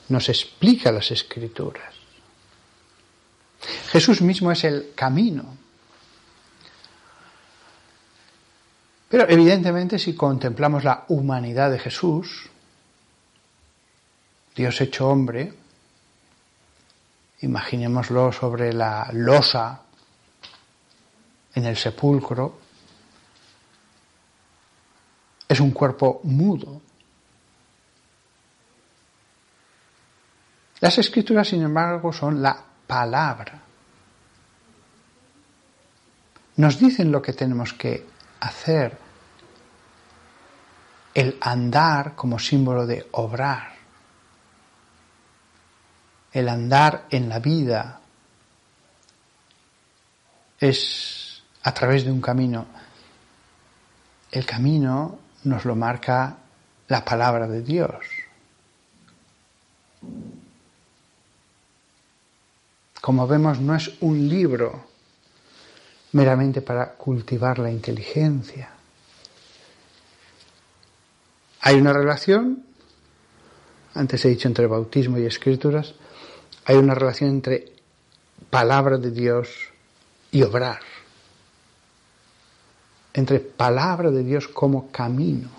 nos 0.09 0.29
explica 0.29 0.91
las 0.91 1.11
escrituras. 1.11 1.93
Jesús 3.91 4.21
mismo 4.21 4.51
es 4.51 4.63
el 4.65 4.91
camino 4.93 5.63
Pero 9.13 9.29
evidentemente 9.29 9.99
si 9.99 10.15
contemplamos 10.15 10.83
la 10.83 11.05
humanidad 11.09 11.69
de 11.69 11.77
Jesús, 11.77 12.49
Dios 14.55 14.81
hecho 14.81 15.07
hombre, 15.07 15.53
imaginémoslo 17.41 18.31
sobre 18.31 18.73
la 18.73 19.07
losa 19.13 19.81
en 21.53 21.65
el 21.67 21.77
sepulcro, 21.77 22.57
es 25.53 25.59
un 25.59 25.71
cuerpo 25.71 26.19
mudo. 26.23 26.81
Las 30.79 30.97
escrituras, 30.97 31.47
sin 31.47 31.61
embargo, 31.61 32.11
son 32.11 32.41
la 32.41 32.61
palabra. 32.87 33.61
Nos 36.57 36.79
dicen 36.79 37.11
lo 37.11 37.21
que 37.21 37.33
tenemos 37.33 37.73
que 37.73 38.05
hacer, 38.39 38.97
el 41.13 41.37
andar 41.39 42.15
como 42.15 42.39
símbolo 42.39 42.85
de 42.87 43.07
obrar, 43.11 43.73
el 46.31 46.49
andar 46.49 47.05
en 47.11 47.29
la 47.29 47.37
vida 47.37 47.99
es 50.59 51.43
a 51.61 51.71
través 51.73 52.03
de 52.03 52.11
un 52.11 52.21
camino. 52.21 52.65
El 54.31 54.45
camino 54.47 55.22
nos 55.43 55.65
lo 55.65 55.75
marca 55.75 56.37
la 56.87 57.03
palabra 57.03 57.47
de 57.47 57.61
Dios. 57.61 58.05
Como 63.01 63.27
vemos, 63.27 63.59
no 63.59 63.75
es 63.75 63.91
un 64.01 64.29
libro 64.29 64.85
meramente 66.13 66.61
para 66.61 66.93
cultivar 66.93 67.59
la 67.59 67.71
inteligencia. 67.71 68.69
Hay 71.61 71.75
una 71.75 71.93
relación, 71.93 72.63
antes 73.93 74.23
he 74.23 74.29
dicho 74.29 74.47
entre 74.47 74.67
bautismo 74.67 75.17
y 75.17 75.25
escrituras, 75.25 75.95
hay 76.65 76.77
una 76.77 76.95
relación 76.95 77.29
entre 77.29 77.73
palabra 78.49 78.97
de 78.97 79.11
Dios 79.11 79.49
y 80.31 80.43
obrar, 80.43 80.79
entre 83.13 83.39
palabra 83.39 84.09
de 84.09 84.23
Dios 84.23 84.47
como 84.47 84.91
camino. 84.91 85.49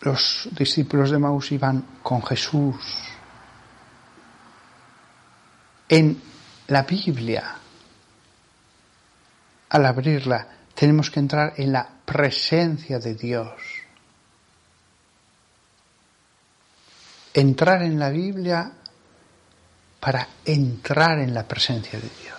Los 0.00 0.48
discípulos 0.52 1.10
de 1.10 1.18
Maús 1.18 1.50
iban 1.50 1.82
con 2.02 2.22
Jesús 2.22 2.76
en 5.88 6.20
la 6.68 6.82
Biblia. 6.82 7.56
Al 9.70 9.86
abrirla 9.86 10.46
tenemos 10.74 11.10
que 11.10 11.20
entrar 11.20 11.54
en 11.56 11.72
la 11.72 11.88
presencia 12.04 12.98
de 12.98 13.14
Dios. 13.14 13.83
Entrar 17.34 17.82
en 17.82 17.98
la 17.98 18.10
Biblia 18.10 18.72
para 20.00 20.28
entrar 20.44 21.18
en 21.18 21.34
la 21.34 21.46
presencia 21.46 21.98
de 21.98 22.08
Dios. 22.22 22.38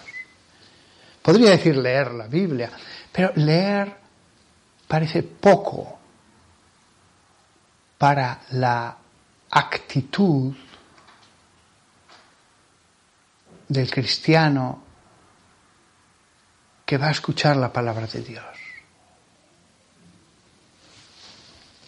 Podría 1.21 1.51
decir 1.51 1.75
leer 1.75 2.11
la 2.11 2.27
Biblia, 2.27 2.71
pero 3.11 3.31
leer 3.35 3.97
parece 4.87 5.23
poco 5.23 5.99
para 7.97 8.41
la 8.51 8.95
actitud 9.49 10.53
del 13.67 13.89
cristiano 13.89 14.83
que 16.85 16.97
va 16.97 17.07
a 17.07 17.11
escuchar 17.11 17.57
la 17.57 17.73
palabra 17.73 18.05
de 18.05 18.21
Dios. 18.21 18.45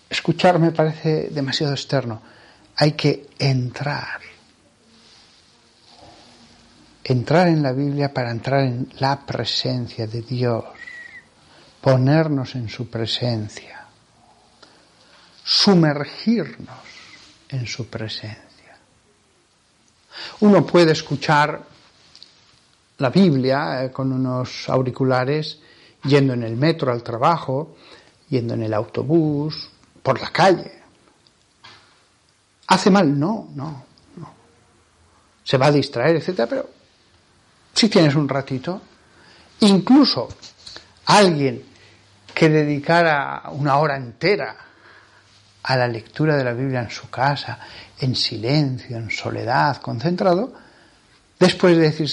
Escuchar 0.10 0.58
me 0.58 0.72
parece 0.72 1.30
demasiado 1.30 1.74
externo. 1.74 2.22
Hay 2.78 2.94
que 2.94 3.30
entrar. 3.40 4.22
Entrar 7.04 7.48
en 7.48 7.64
la 7.64 7.72
Biblia 7.72 8.14
para 8.14 8.32
entrar 8.32 8.62
en 8.62 8.90
la 9.00 9.26
presencia 9.26 10.08
de 10.08 10.22
Dios. 10.22 10.64
Ponernos 11.82 12.56
en 12.56 12.70
su 12.70 12.90
presencia. 12.90 13.86
Sumergirnos 15.44 16.80
en 17.50 17.66
su 17.66 17.88
presencia. 17.88 18.78
Uno 20.42 20.66
puede 20.66 20.92
escuchar 20.92 21.64
la 22.98 23.10
Biblia 23.10 23.84
eh, 23.84 23.92
con 23.92 24.12
unos 24.12 24.68
auriculares 24.70 25.60
yendo 26.04 26.34
en 26.34 26.44
el 26.44 26.56
metro 26.56 26.92
al 26.92 27.04
trabajo 27.04 27.76
yendo 28.30 28.54
en 28.54 28.64
el 28.64 28.74
autobús, 28.74 29.70
por 30.04 30.20
la 30.20 30.30
calle. 30.32 30.72
¿Hace 32.68 32.90
mal? 32.92 33.18
No, 33.18 33.50
no, 33.56 33.86
no. 34.18 34.34
Se 35.44 35.58
va 35.58 35.68
a 35.68 35.72
distraer, 35.72 36.18
etcétera, 36.18 36.48
pero 36.48 36.70
si 37.74 37.90
tienes 37.90 38.16
un 38.16 38.28
ratito, 38.28 38.82
incluso 39.62 40.28
alguien 41.06 41.64
que 42.34 42.50
dedicara 42.50 43.44
una 43.52 43.78
hora 43.78 43.96
entera 43.96 44.56
a 45.64 45.76
la 45.76 45.88
lectura 45.88 46.36
de 46.36 46.44
la 46.44 46.54
Biblia 46.54 46.82
en 46.82 46.90
su 46.90 47.10
casa, 47.10 47.60
en 48.00 48.16
silencio, 48.16 48.98
en 48.98 49.10
soledad, 49.10 49.78
concentrado, 49.78 50.54
después, 51.40 51.76
de 51.78 51.84
decir, 51.84 52.10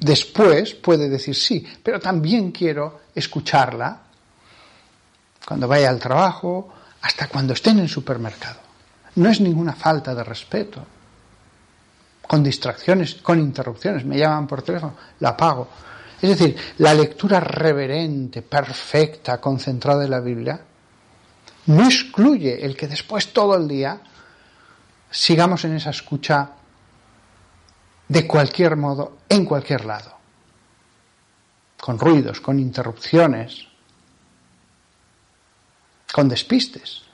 después 0.00 0.74
puede 0.74 1.08
decir 1.08 1.34
sí, 1.34 1.66
pero 1.82 2.00
también 2.00 2.50
quiero 2.50 3.02
escucharla 3.14 4.02
cuando 5.46 5.68
vaya 5.68 5.88
al 5.88 5.98
trabajo, 5.98 6.72
hasta 7.02 7.28
cuando 7.28 7.54
esté 7.54 7.70
en 7.70 7.80
el 7.80 7.88
supermercado. 7.88 8.67
No 9.18 9.28
es 9.30 9.40
ninguna 9.40 9.72
falta 9.72 10.14
de 10.14 10.22
respeto. 10.22 10.86
Con 12.22 12.44
distracciones, 12.44 13.16
con 13.16 13.40
interrupciones, 13.40 14.04
me 14.04 14.16
llaman 14.16 14.46
por 14.46 14.62
teléfono, 14.62 14.94
la 15.18 15.30
apago. 15.30 15.68
Es 16.22 16.38
decir, 16.38 16.56
la 16.78 16.94
lectura 16.94 17.40
reverente, 17.40 18.42
perfecta, 18.42 19.40
concentrada 19.40 20.02
de 20.02 20.08
la 20.08 20.20
Biblia, 20.20 20.60
no 21.66 21.84
excluye 21.84 22.64
el 22.64 22.76
que 22.76 22.86
después 22.86 23.32
todo 23.32 23.56
el 23.56 23.66
día 23.66 24.00
sigamos 25.10 25.64
en 25.64 25.74
esa 25.74 25.90
escucha 25.90 26.52
de 28.06 28.26
cualquier 28.26 28.76
modo, 28.76 29.18
en 29.28 29.44
cualquier 29.44 29.84
lado, 29.84 30.16
con 31.80 31.98
ruidos, 31.98 32.40
con 32.40 32.60
interrupciones, 32.60 33.66
con 36.12 36.28
despistes. 36.28 37.07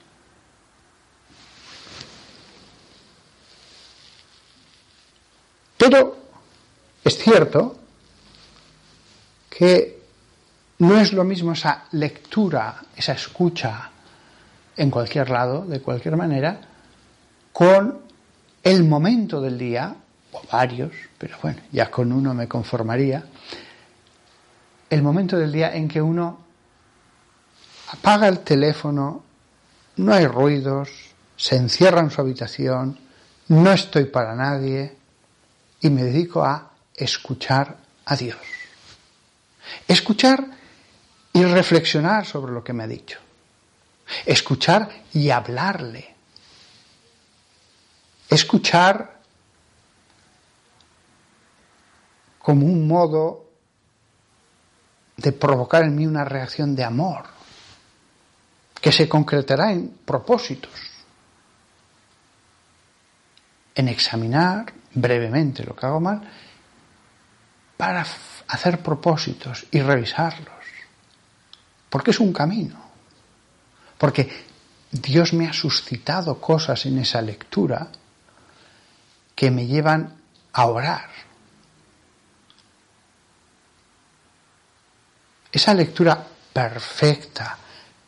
Pero 5.77 6.17
es 7.05 7.19
cierto 7.19 7.77
que 9.51 10.03
no 10.79 10.99
es 10.99 11.13
lo 11.13 11.25
mismo 11.25 11.53
esa 11.53 11.85
lectura, 11.93 12.83
esa 12.97 13.13
escucha 13.13 13.91
en 14.77 14.91
cualquier 14.91 15.31
lado, 15.31 15.65
de 15.65 15.81
cualquier 15.81 16.17
manera, 16.17 16.61
con 17.53 18.01
el 18.63 18.85
momento 18.85 19.41
del 19.41 19.57
día, 19.59 19.95
o 20.33 20.43
varios, 20.51 20.93
pero 21.17 21.37
bueno, 21.41 21.61
ya 21.71 21.91
con 21.91 22.11
uno 22.13 22.35
me 22.35 22.49
conformaría, 22.49 23.25
el 24.91 25.03
momento 25.03 25.39
del 25.39 25.53
día 25.53 25.75
en 25.75 25.89
que 25.89 26.03
uno 26.03 26.41
apaga 27.93 28.29
el 28.29 28.41
teléfono, 28.41 29.23
no 29.97 30.13
hay 30.13 30.27
ruidos, 30.27 30.89
se 31.37 31.57
encierra 31.57 32.01
en 32.01 32.11
su 32.11 32.21
habitación, 32.21 32.99
no 33.49 33.73
estoy 33.73 34.07
para 34.07 34.35
nadie 34.35 34.97
y 35.85 35.91
me 35.91 36.03
dedico 36.03 36.43
a 36.43 36.71
escuchar 36.95 37.77
a 38.07 38.17
Dios. 38.17 38.39
Escuchar 39.87 40.43
y 41.31 41.45
reflexionar 41.45 42.25
sobre 42.25 42.55
lo 42.55 42.65
que 42.65 42.73
me 42.73 42.85
ha 42.85 42.87
dicho. 42.87 43.19
Escuchar 44.25 44.89
y 45.13 45.29
hablarle. 45.29 46.15
Escuchar 48.31 49.21
como 52.39 52.65
un 52.65 52.89
modo 52.89 53.51
de 55.19 55.33
provocar 55.33 55.85
en 55.85 55.95
mí 55.95 56.07
una 56.07 56.25
reacción 56.25 56.75
de 56.75 56.85
amor 56.85 57.27
que 58.81 58.91
se 58.91 59.07
concretará 59.07 59.71
en 59.73 59.91
propósitos, 60.07 60.73
en 63.75 63.89
examinar 63.89 64.73
brevemente 64.95 65.65
lo 65.65 65.75
que 65.75 65.87
hago 65.87 66.01
mal 66.01 66.23
para 67.77 68.07
hacer 68.49 68.81
propósitos 68.81 69.67
y 69.71 69.81
revisarlos, 69.81 70.65
porque 71.91 72.13
es 72.13 72.21
un 72.21 72.33
camino, 72.33 72.81
porque 73.99 74.45
Dios 74.91 75.33
me 75.33 75.49
ha 75.49 75.53
suscitado 75.53 76.41
cosas 76.41 76.87
en 76.87 76.99
esa 76.99 77.21
lectura 77.21 77.89
que 79.35 79.51
me 79.51 79.67
llevan 79.67 80.15
a 80.53 80.67
orar. 80.67 81.11
Esa 85.51 85.75
lectura 85.75 86.25
perfecta, 86.53 87.59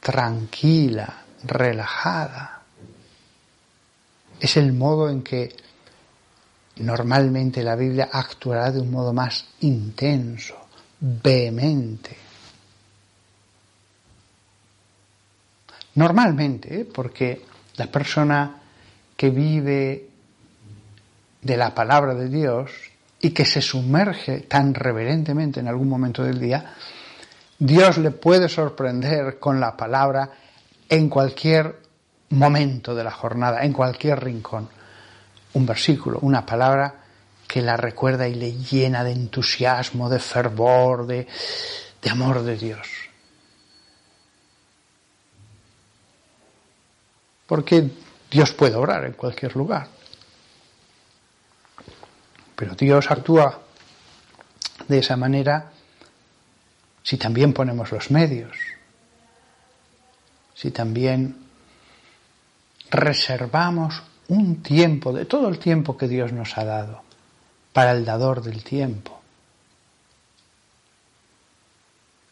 tranquila, 0.00 1.24
relajada. 1.44 2.62
Es 4.38 4.56
el 4.56 4.72
modo 4.72 5.08
en 5.10 5.22
que 5.22 5.54
normalmente 6.76 7.62
la 7.62 7.76
Biblia 7.76 8.08
actuará 8.12 8.70
de 8.70 8.80
un 8.80 8.90
modo 8.90 9.12
más 9.12 9.44
intenso, 9.60 10.54
vehemente. 11.00 12.16
Normalmente, 15.94 16.80
¿eh? 16.80 16.84
porque 16.84 17.42
la 17.76 17.86
persona 17.86 18.60
que 19.16 19.30
vive 19.30 20.08
de 21.40 21.56
la 21.56 21.74
palabra 21.74 22.14
de 22.14 22.28
Dios 22.28 22.70
y 23.20 23.30
que 23.30 23.46
se 23.46 23.62
sumerge 23.62 24.40
tan 24.40 24.74
reverentemente 24.74 25.60
en 25.60 25.68
algún 25.68 25.88
momento 25.88 26.22
del 26.22 26.38
día, 26.38 26.74
Dios 27.58 27.96
le 27.96 28.10
puede 28.10 28.48
sorprender 28.48 29.38
con 29.38 29.58
la 29.58 29.76
palabra 29.76 30.30
en 30.88 31.08
cualquier 31.08 31.80
momento 32.30 32.94
de 32.94 33.04
la 33.04 33.10
jornada, 33.10 33.64
en 33.64 33.72
cualquier 33.72 34.22
rincón. 34.22 34.68
Un 35.56 35.64
versículo, 35.64 36.18
una 36.20 36.44
palabra 36.44 36.94
que 37.48 37.62
la 37.62 37.78
recuerda 37.78 38.28
y 38.28 38.34
le 38.34 38.52
llena 38.52 39.02
de 39.02 39.12
entusiasmo, 39.12 40.10
de 40.10 40.18
fervor, 40.18 41.06
de, 41.06 41.26
de 42.02 42.10
amor 42.10 42.42
de 42.42 42.58
Dios. 42.58 42.86
Porque 47.46 47.90
Dios 48.30 48.52
puede 48.52 48.74
obrar 48.74 49.06
en 49.06 49.14
cualquier 49.14 49.56
lugar. 49.56 49.88
Pero 52.54 52.74
Dios 52.74 53.10
actúa 53.10 53.62
de 54.86 54.98
esa 54.98 55.16
manera 55.16 55.72
si 57.02 57.16
también 57.16 57.54
ponemos 57.54 57.90
los 57.92 58.10
medios, 58.10 58.54
si 60.52 60.70
también 60.70 61.34
reservamos 62.90 64.02
un 64.28 64.62
tiempo, 64.62 65.12
de 65.12 65.24
todo 65.24 65.48
el 65.48 65.58
tiempo 65.58 65.96
que 65.96 66.08
Dios 66.08 66.32
nos 66.32 66.56
ha 66.58 66.64
dado, 66.64 67.02
para 67.72 67.92
el 67.92 68.04
dador 68.04 68.42
del 68.42 68.64
tiempo, 68.64 69.20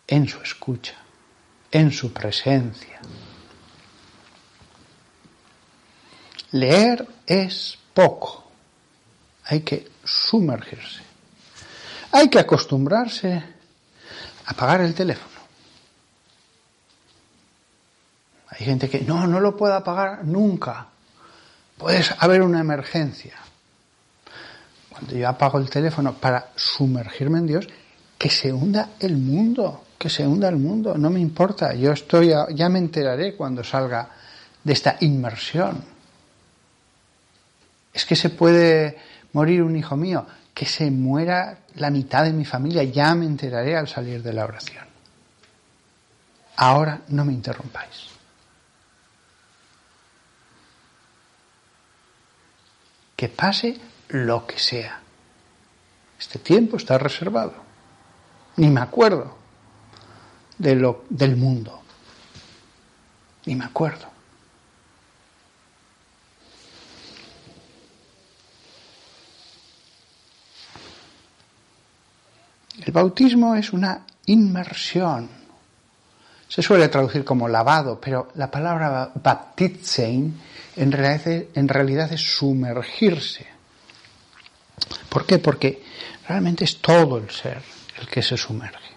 en 0.07 0.29
su 0.29 0.41
escucha, 0.41 0.95
en 1.71 1.93
su 1.93 2.13
presencia. 2.13 3.01
Leer 6.53 7.07
es 7.27 7.79
poco, 7.93 8.45
hay 9.45 9.61
que 9.61 9.91
sumergirse, 10.05 11.03
hay 12.13 12.29
que 12.29 12.39
acostumbrarse 12.39 13.55
apagar 14.47 14.81
el 14.81 14.95
teléfono. 14.95 15.35
Hay 18.49 18.65
gente 18.65 18.89
que 18.89 19.01
no, 19.01 19.27
no 19.27 19.41
lo 19.41 19.57
puede 19.57 19.75
apagar 19.75 20.25
nunca. 20.25 20.89
Puede 21.79 22.03
haber 22.19 22.43
una 22.43 22.61
emergencia. 22.61 23.35
Cuando 24.89 25.17
yo 25.17 25.29
apago 25.29 25.59
el 25.59 25.69
teléfono 25.69 26.15
para 26.15 26.51
sumergirme 26.55 27.39
en 27.39 27.47
Dios, 27.47 27.69
que 28.17 28.31
se 28.31 28.53
hunda 28.53 28.91
el 29.01 29.17
mundo, 29.17 29.85
que 29.99 30.09
se 30.09 30.27
hunda 30.27 30.49
el 30.49 30.57
mundo, 30.57 30.97
no 30.97 31.11
me 31.11 31.21
importa. 31.21 31.75
Yo 31.75 31.93
estoy, 31.93 32.33
ya 32.55 32.69
me 32.69 32.79
enteraré 32.79 33.35
cuando 33.35 33.65
salga 33.65 34.09
de 34.63 34.73
esta 34.73 34.97
inmersión. 35.01 35.85
Es 37.93 38.05
que 38.05 38.17
se 38.17 38.31
puede 38.31 38.99
morir 39.33 39.63
un 39.63 39.77
hijo 39.77 39.97
mío 39.97 40.27
que 40.55 40.67
se 40.67 40.91
muera 40.91 41.59
la 41.75 41.91
mitad 41.91 42.23
de 42.23 42.33
mi 42.33 42.45
familia, 42.45 42.85
ya 42.85 43.15
me 43.17 43.27
enteraré 43.27 43.77
al 43.77 43.89
salir 43.89 44.23
de 44.23 44.33
la 44.33 44.45
oración. 44.45 44.85
Ahora 46.57 47.01
no 47.09 47.25
me 47.25 47.33
interrumpáis. 47.33 48.14
Que 53.17 53.29
pase 53.29 53.81
lo 54.09 54.47
que 54.47 54.59
sea. 54.59 55.01
Este 56.19 56.39
tiempo 56.39 56.77
está 56.77 56.99
reservado. 56.99 57.55
Ni 58.57 58.69
me 58.69 58.81
acuerdo 58.81 59.37
de 60.59 60.75
lo, 60.77 61.05
del 61.11 61.37
mundo. 61.37 61.83
Ni 63.47 63.55
me 63.55 63.65
acuerdo. 63.65 64.15
El 72.85 72.93
bautismo 72.93 73.55
es 73.55 73.73
una 73.73 74.03
inmersión. 74.27 75.29
Se 76.49 76.63
suele 76.63 76.89
traducir 76.89 77.25
como 77.25 77.49
lavado, 77.49 78.01
pero 78.01 78.29
la 78.35 78.51
palabra 78.51 79.11
baptizein 79.15 80.41
en 80.77 80.93
realidad, 80.93 82.13
es 82.13 82.21
sumergirse. 82.21 83.47
¿Por 85.09 85.27
qué? 85.27 85.39
Porque 85.39 85.83
realmente 86.29 86.65
es 86.65 86.79
todo 86.79 87.19
el 87.19 87.31
ser 87.31 87.63
el 88.01 88.09
que 88.09 88.23
se 88.23 88.37
sumerge. 88.37 88.95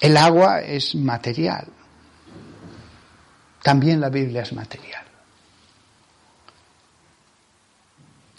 El 0.00 0.16
agua 0.16 0.60
es 0.60 0.94
material. 0.94 1.68
También 3.62 4.00
la 4.00 4.08
Biblia 4.08 4.42
es 4.42 4.52
material. 4.52 5.04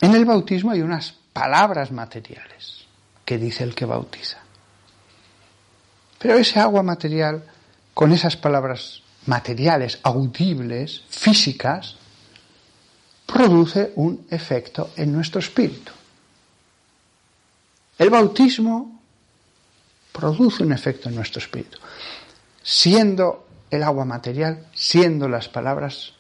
En 0.01 0.13
el 0.13 0.25
bautismo 0.25 0.71
hay 0.71 0.81
unas 0.81 1.13
palabras 1.31 1.91
materiales 1.91 2.85
que 3.23 3.37
dice 3.37 3.63
el 3.63 3.73
que 3.73 3.85
bautiza. 3.85 4.39
Pero 6.19 6.35
ese 6.35 6.59
agua 6.59 6.83
material, 6.83 7.45
con 7.93 8.11
esas 8.11 8.37
palabras 8.37 9.01
materiales, 9.25 9.99
audibles, 10.03 11.03
físicas, 11.09 11.95
produce 13.25 13.93
un 13.95 14.25
efecto 14.29 14.91
en 14.95 15.11
nuestro 15.11 15.39
espíritu. 15.39 15.91
El 17.97 18.09
bautismo 18.09 19.01
produce 20.11 20.63
un 20.63 20.73
efecto 20.73 21.09
en 21.09 21.15
nuestro 21.15 21.39
espíritu, 21.39 21.79
siendo 22.61 23.47
el 23.69 23.83
agua 23.83 24.05
material, 24.05 24.67
siendo 24.73 25.27
las 25.27 25.47
palabras 25.49 26.13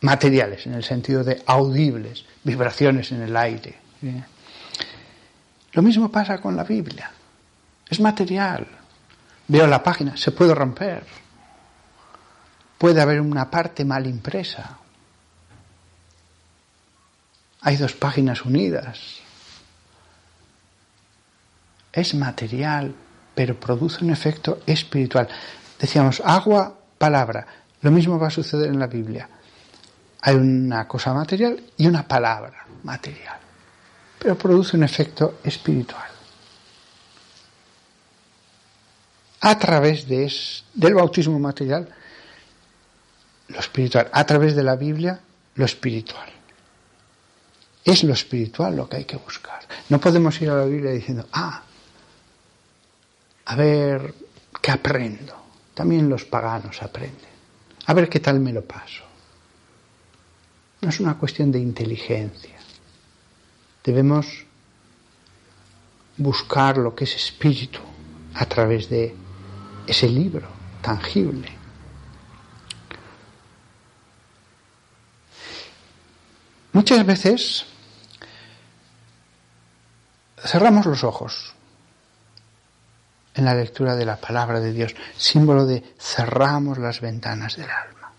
materiales, 0.00 0.66
en 0.66 0.74
el 0.74 0.84
sentido 0.84 1.24
de 1.24 1.42
audibles, 1.46 2.24
vibraciones 2.44 3.12
en 3.12 3.22
el 3.22 3.36
aire. 3.36 3.78
Lo 5.72 5.82
mismo 5.82 6.10
pasa 6.10 6.40
con 6.40 6.56
la 6.56 6.64
Biblia. 6.64 7.10
Es 7.88 8.00
material. 8.00 8.66
Veo 9.48 9.66
la 9.66 9.82
página, 9.82 10.16
se 10.16 10.30
puede 10.30 10.54
romper. 10.54 11.04
Puede 12.76 13.00
haber 13.00 13.20
una 13.20 13.50
parte 13.50 13.84
mal 13.84 14.06
impresa. 14.06 14.78
Hay 17.62 17.76
dos 17.76 17.94
páginas 17.94 18.44
unidas. 18.44 19.20
Es 21.92 22.14
material, 22.14 22.94
pero 23.34 23.58
produce 23.58 24.04
un 24.04 24.10
efecto 24.10 24.60
espiritual. 24.66 25.28
Decíamos, 25.80 26.22
agua, 26.24 26.78
palabra. 26.98 27.46
Lo 27.80 27.90
mismo 27.90 28.18
va 28.18 28.28
a 28.28 28.30
suceder 28.30 28.68
en 28.68 28.78
la 28.78 28.86
Biblia. 28.86 29.28
Hay 30.20 30.36
una 30.36 30.86
cosa 30.86 31.14
material 31.14 31.62
y 31.76 31.86
una 31.86 32.06
palabra 32.06 32.66
material, 32.82 33.38
pero 34.18 34.36
produce 34.36 34.76
un 34.76 34.82
efecto 34.82 35.38
espiritual. 35.42 36.17
A 39.40 39.58
través 39.58 40.08
de 40.08 40.32
del 40.74 40.94
bautismo 40.94 41.38
material, 41.38 41.88
lo 43.48 43.60
espiritual. 43.60 44.08
A 44.12 44.24
través 44.24 44.54
de 44.54 44.62
la 44.62 44.76
Biblia, 44.76 45.20
lo 45.54 45.64
espiritual. 45.64 46.28
Es 47.84 48.04
lo 48.04 48.12
espiritual 48.12 48.76
lo 48.76 48.88
que 48.88 48.96
hay 48.98 49.04
que 49.04 49.16
buscar. 49.16 49.60
No 49.88 50.00
podemos 50.00 50.40
ir 50.40 50.50
a 50.50 50.56
la 50.56 50.64
Biblia 50.64 50.90
diciendo, 50.90 51.26
ah, 51.32 51.62
a 53.46 53.56
ver 53.56 54.14
qué 54.60 54.70
aprendo. 54.70 55.34
También 55.74 56.08
los 56.08 56.24
paganos 56.24 56.82
aprenden. 56.82 57.30
A 57.86 57.94
ver 57.94 58.08
qué 58.08 58.20
tal 58.20 58.40
me 58.40 58.52
lo 58.52 58.64
paso. 58.64 59.04
No 60.80 60.90
es 60.90 61.00
una 61.00 61.16
cuestión 61.16 61.50
de 61.50 61.58
inteligencia. 61.58 62.58
Debemos 63.82 64.44
buscar 66.18 66.76
lo 66.76 66.94
que 66.94 67.04
es 67.04 67.14
espíritu 67.16 67.80
a 68.34 68.44
través 68.44 68.90
de 68.90 69.14
ese 69.88 70.08
libro 70.08 70.48
tangible. 70.82 71.50
Muchas 76.72 77.04
veces 77.04 77.66
cerramos 80.44 80.86
los 80.86 81.02
ojos 81.02 81.54
en 83.34 83.44
la 83.44 83.54
lectura 83.54 83.96
de 83.96 84.04
la 84.04 84.16
palabra 84.16 84.60
de 84.60 84.72
Dios, 84.72 84.94
símbolo 85.16 85.64
de 85.64 85.82
cerramos 85.98 86.78
las 86.78 87.00
ventanas 87.00 87.56
del 87.56 87.70
alma. 87.70 88.12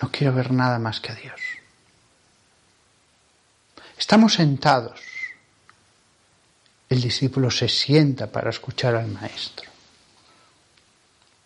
No 0.00 0.10
quiero 0.10 0.32
ver 0.32 0.52
nada 0.52 0.78
más 0.78 1.00
que 1.00 1.12
a 1.12 1.14
Dios. 1.14 1.40
Estamos 3.98 4.34
sentados. 4.34 5.13
El 6.88 7.00
discípulo 7.00 7.50
se 7.50 7.68
sienta 7.68 8.26
para 8.26 8.50
escuchar 8.50 8.94
al 8.94 9.08
maestro. 9.08 9.70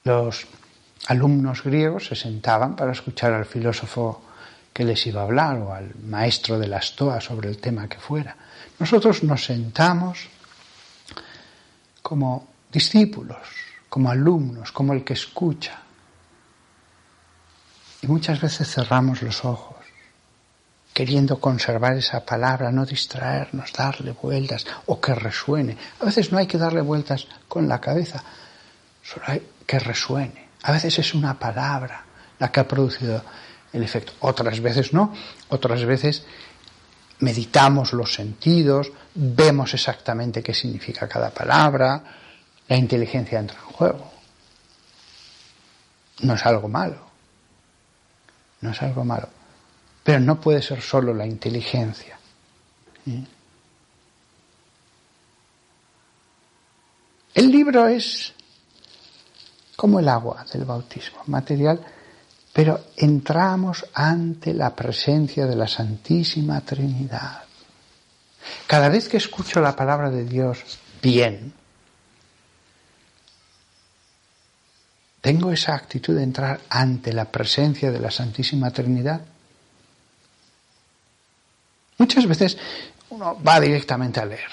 Los 0.05 0.47
alumnos 1.07 1.63
griegos 1.63 2.07
se 2.07 2.17
sentaban 2.17 2.77
para 2.77 2.93
escuchar 2.93 3.33
al 3.33 3.47
filósofo 3.47 4.23
que 4.73 4.85
les 4.85 5.07
iba 5.07 5.23
a 5.23 5.25
hablar 5.25 5.59
o 5.59 5.75
al 5.75 5.95
maestro 6.05 6.59
de 6.59 6.69
la 6.69 6.79
estoa 6.79 7.21
sobre 7.21 7.49
el 7.49 7.59
tema 7.59 7.89
que 7.89 7.99
fuera. 7.99 8.37
Nosotros 8.79 9.25
nos 9.25 9.45
sentamos 9.45 10.29
como 12.03 12.49
discípulos, 12.71 13.39
como 13.89 14.11
alumnos, 14.11 14.73
como 14.73 14.93
el 14.93 15.05
que 15.05 15.15
escucha. 15.15 15.81
Y 18.03 18.07
muchas 18.07 18.41
veces 18.41 18.71
cerramos 18.71 19.23
los 19.23 19.45
ojos, 19.45 19.78
queriendo 20.99 21.39
conservar 21.39 21.97
esa 21.97 22.27
palabra, 22.27 22.73
no 22.73 22.85
distraernos, 22.85 23.73
darle 23.73 24.11
vueltas 24.11 24.67
o 24.87 25.01
que 25.01 25.15
resuene. 25.15 25.77
A 26.01 26.07
veces 26.07 26.33
no 26.33 26.39
hay 26.39 26.49
que 26.49 26.59
darle 26.59 26.81
vueltas 26.81 27.29
con 27.47 27.69
la 27.69 27.81
cabeza, 27.81 28.21
solo 29.01 29.25
hay 29.29 29.41
que 29.65 29.79
resuene. 29.79 30.49
A 30.65 30.73
veces 30.73 30.99
es 30.99 31.15
una 31.15 31.39
palabra 31.39 32.03
la 32.41 32.51
que 32.51 32.59
ha 32.59 32.67
producido 32.67 33.23
el 33.73 33.85
efecto. 33.85 34.15
Otras 34.19 34.59
veces 34.59 34.93
no, 34.93 35.15
otras 35.51 35.85
veces 35.85 36.25
meditamos 37.21 37.93
los 37.93 38.13
sentidos, 38.13 38.91
vemos 39.15 39.75
exactamente 39.75 40.43
qué 40.43 40.53
significa 40.53 41.07
cada 41.07 41.31
palabra, 41.31 42.03
la 42.67 42.77
inteligencia 42.77 43.39
entra 43.39 43.57
en 43.57 43.73
juego. 43.73 44.13
No 46.23 46.35
es 46.35 46.45
algo 46.45 46.67
malo, 46.67 47.07
no 48.63 48.73
es 48.73 48.83
algo 48.83 49.05
malo, 49.05 49.29
pero 50.09 50.21
no 50.21 50.41
puede 50.41 50.63
ser 50.63 50.81
solo 50.81 51.13
la 51.13 51.27
inteligencia. 51.27 52.19
El 57.35 57.51
libro 57.51 57.87
es 57.87 58.33
como 59.77 60.01
el 60.01 60.09
agua 60.09 60.47
del 60.51 60.65
bautismo, 60.65 61.19
material 61.27 61.85
pero 62.55 62.87
entramos 62.97 63.85
ante 63.93 64.55
la 64.55 64.75
presencia 64.75 65.45
de 65.45 65.57
la 65.57 65.69
Santísima 65.69 66.63
Trinidad. 66.63 67.43
Cada 68.67 68.89
vez 68.89 69.11
que 69.11 69.19
escucho 69.19 69.61
la 69.61 69.77
palabra 69.77 70.09
de 70.09 70.25
Dios 70.25 70.65
bien, 71.03 71.53
tengo 75.21 75.53
esa 75.53 75.75
actitud 75.75 76.17
de 76.17 76.23
entrar 76.23 76.61
ante 76.71 77.13
la 77.13 77.27
presencia 77.27 77.91
de 77.91 78.01
la 78.01 78.11
Santísima 78.11 78.71
Trinidad. 78.71 79.21
Muchas 81.99 82.27
veces 82.27 82.57
uno 83.11 83.37
va 83.43 83.61
directamente 83.61 84.21
a 84.21 84.25
leer. 84.25 84.51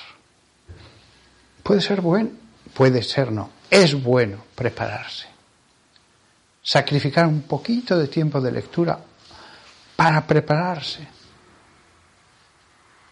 Puede 1.64 1.82
ser 1.82 2.02
bueno, 2.02 2.32
puede 2.74 3.02
ser 3.02 3.32
no. 3.32 3.50
Es 3.70 4.02
bueno 4.02 4.44
prepararse 4.56 5.36
sacrificar 6.66 7.28
un 7.28 7.44
poquito 7.44 7.96
de 7.96 8.08
tiempo 8.08 8.42
de 8.42 8.52
lectura 8.52 9.00
para 9.96 10.26
prepararse. 10.26 11.08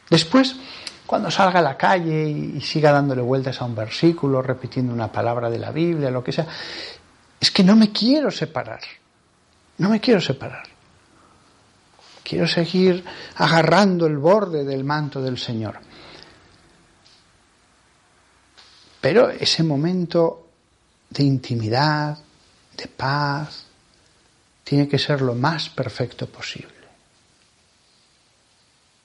Después, 0.09 0.55
cuando 1.05 1.29
salga 1.29 1.59
a 1.59 1.61
la 1.61 1.77
calle 1.77 2.27
y 2.27 2.61
siga 2.61 2.91
dándole 2.91 3.21
vueltas 3.21 3.61
a 3.61 3.65
un 3.65 3.75
versículo, 3.75 4.41
repitiendo 4.41 4.91
una 4.91 5.11
palabra 5.11 5.51
de 5.51 5.59
la 5.59 5.71
Biblia, 5.71 6.09
lo 6.09 6.23
que 6.23 6.31
sea, 6.31 6.47
es 7.39 7.51
que 7.51 7.63
no 7.63 7.75
me 7.75 7.91
quiero 7.91 8.31
separar. 8.31 8.81
No 9.77 9.89
me 9.89 10.01
quiero 10.01 10.19
separar. 10.19 10.67
Quiero 12.23 12.47
seguir 12.47 13.03
agarrando 13.35 14.05
el 14.07 14.17
borde 14.17 14.63
del 14.63 14.83
manto 14.83 15.21
del 15.21 15.37
Señor. 15.37 15.79
Pero 19.01 19.29
ese 19.29 19.63
momento 19.63 20.47
de 21.09 21.23
intimidad, 21.23 22.17
de 22.77 22.87
paz, 22.87 23.65
tiene 24.63 24.87
que 24.87 24.97
ser 24.97 25.21
lo 25.21 25.35
más 25.35 25.69
perfecto 25.69 26.27
posible, 26.27 26.71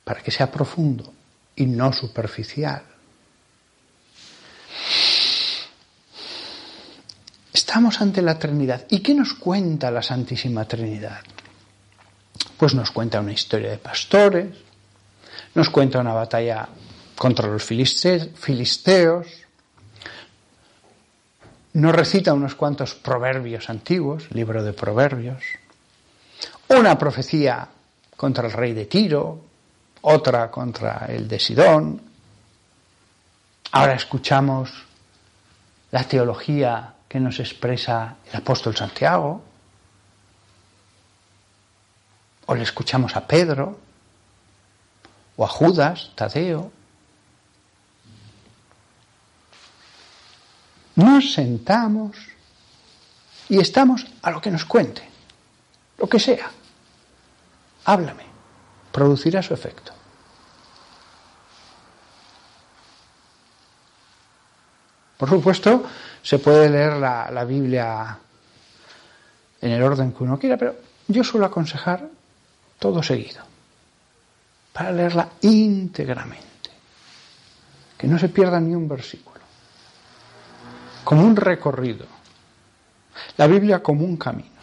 para 0.04 0.22
que 0.22 0.30
sea 0.30 0.50
profundo 0.50 1.12
y 1.56 1.66
no 1.66 1.92
superficial. 1.92 2.84
Estamos 7.52 8.00
ante 8.00 8.22
la 8.22 8.38
Trinidad. 8.38 8.86
¿Y 8.88 9.00
qué 9.00 9.14
nos 9.14 9.34
cuenta 9.34 9.90
la 9.90 10.02
Santísima 10.02 10.64
Trinidad? 10.64 11.22
Pues 12.58 12.74
nos 12.74 12.90
cuenta 12.90 13.20
una 13.20 13.32
historia 13.32 13.70
de 13.70 13.78
pastores, 13.78 14.48
nos 15.54 15.70
cuenta 15.70 16.00
una 16.00 16.12
batalla 16.12 16.68
contra 17.16 17.48
los 17.48 17.64
filisteos, 17.64 19.26
nos 21.72 21.94
recita 21.94 22.34
unos 22.34 22.54
cuantos 22.56 22.94
proverbios 22.94 23.70
antiguos, 23.70 24.30
libro 24.32 24.62
de 24.64 24.72
proverbios, 24.72 25.42
una 26.68 26.98
profecía 26.98 27.68
contra 28.16 28.46
el 28.46 28.52
rey 28.52 28.72
de 28.72 28.86
Tiro, 28.86 29.40
otra 30.02 30.50
contra 30.50 31.06
el 31.08 31.28
de 31.28 31.38
Sidón. 31.38 32.02
Ahora 33.70 33.94
escuchamos 33.94 34.72
la 35.92 36.04
teología 36.04 36.94
que 37.08 37.20
nos 37.20 37.38
expresa 37.38 38.16
el 38.30 38.36
apóstol 38.36 38.76
Santiago, 38.76 39.42
o 42.48 42.54
le 42.54 42.62
escuchamos 42.62 43.14
a 43.14 43.26
Pedro, 43.26 43.78
o 45.36 45.44
a 45.44 45.48
Judas, 45.48 46.12
Tadeo. 46.14 46.72
Nos 50.96 51.34
sentamos 51.34 52.16
y 53.50 53.60
estamos 53.60 54.06
a 54.22 54.30
lo 54.30 54.40
que 54.40 54.50
nos 54.50 54.64
cuente, 54.64 55.06
lo 55.98 56.08
que 56.08 56.18
sea. 56.18 56.50
Háblame, 57.84 58.24
producirá 58.92 59.42
su 59.42 59.52
efecto. 59.52 59.92
Por 65.18 65.28
supuesto, 65.28 65.84
se 66.22 66.38
puede 66.38 66.70
leer 66.70 66.94
la, 66.94 67.30
la, 67.30 67.44
Biblia 67.44 68.18
en 69.60 69.70
el 69.70 69.82
orden 69.82 70.12
que 70.12 70.22
uno 70.24 70.38
quiera, 70.38 70.56
pero 70.56 70.76
yo 71.08 71.22
suelo 71.22 71.44
aconsejar 71.44 72.16
todo 72.78 73.02
seguido, 73.02 73.42
para 74.72 74.92
leerla 74.92 75.28
íntegramente, 75.42 76.70
que 77.96 78.06
no 78.06 78.18
se 78.18 78.28
pierda 78.28 78.60
ni 78.60 78.74
un 78.74 78.88
versículo 78.88 79.38
como 81.08 81.24
un 81.24 81.36
recorrido, 81.36 82.04
la 83.38 83.46
Biblia 83.46 83.82
como 83.82 84.04
un 84.04 84.18
camino. 84.18 84.60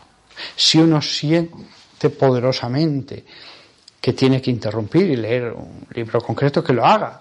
Si 0.56 0.78
uno 0.78 1.02
siente 1.02 2.12
poderosamente 2.12 3.26
que 4.00 4.14
tiene 4.14 4.40
que 4.40 4.52
interrumpir 4.52 5.10
y 5.10 5.16
leer 5.16 5.54
un 5.54 5.88
libro 5.90 6.22
concreto, 6.22 6.64
que 6.64 6.72
lo 6.72 6.86
haga. 6.86 7.20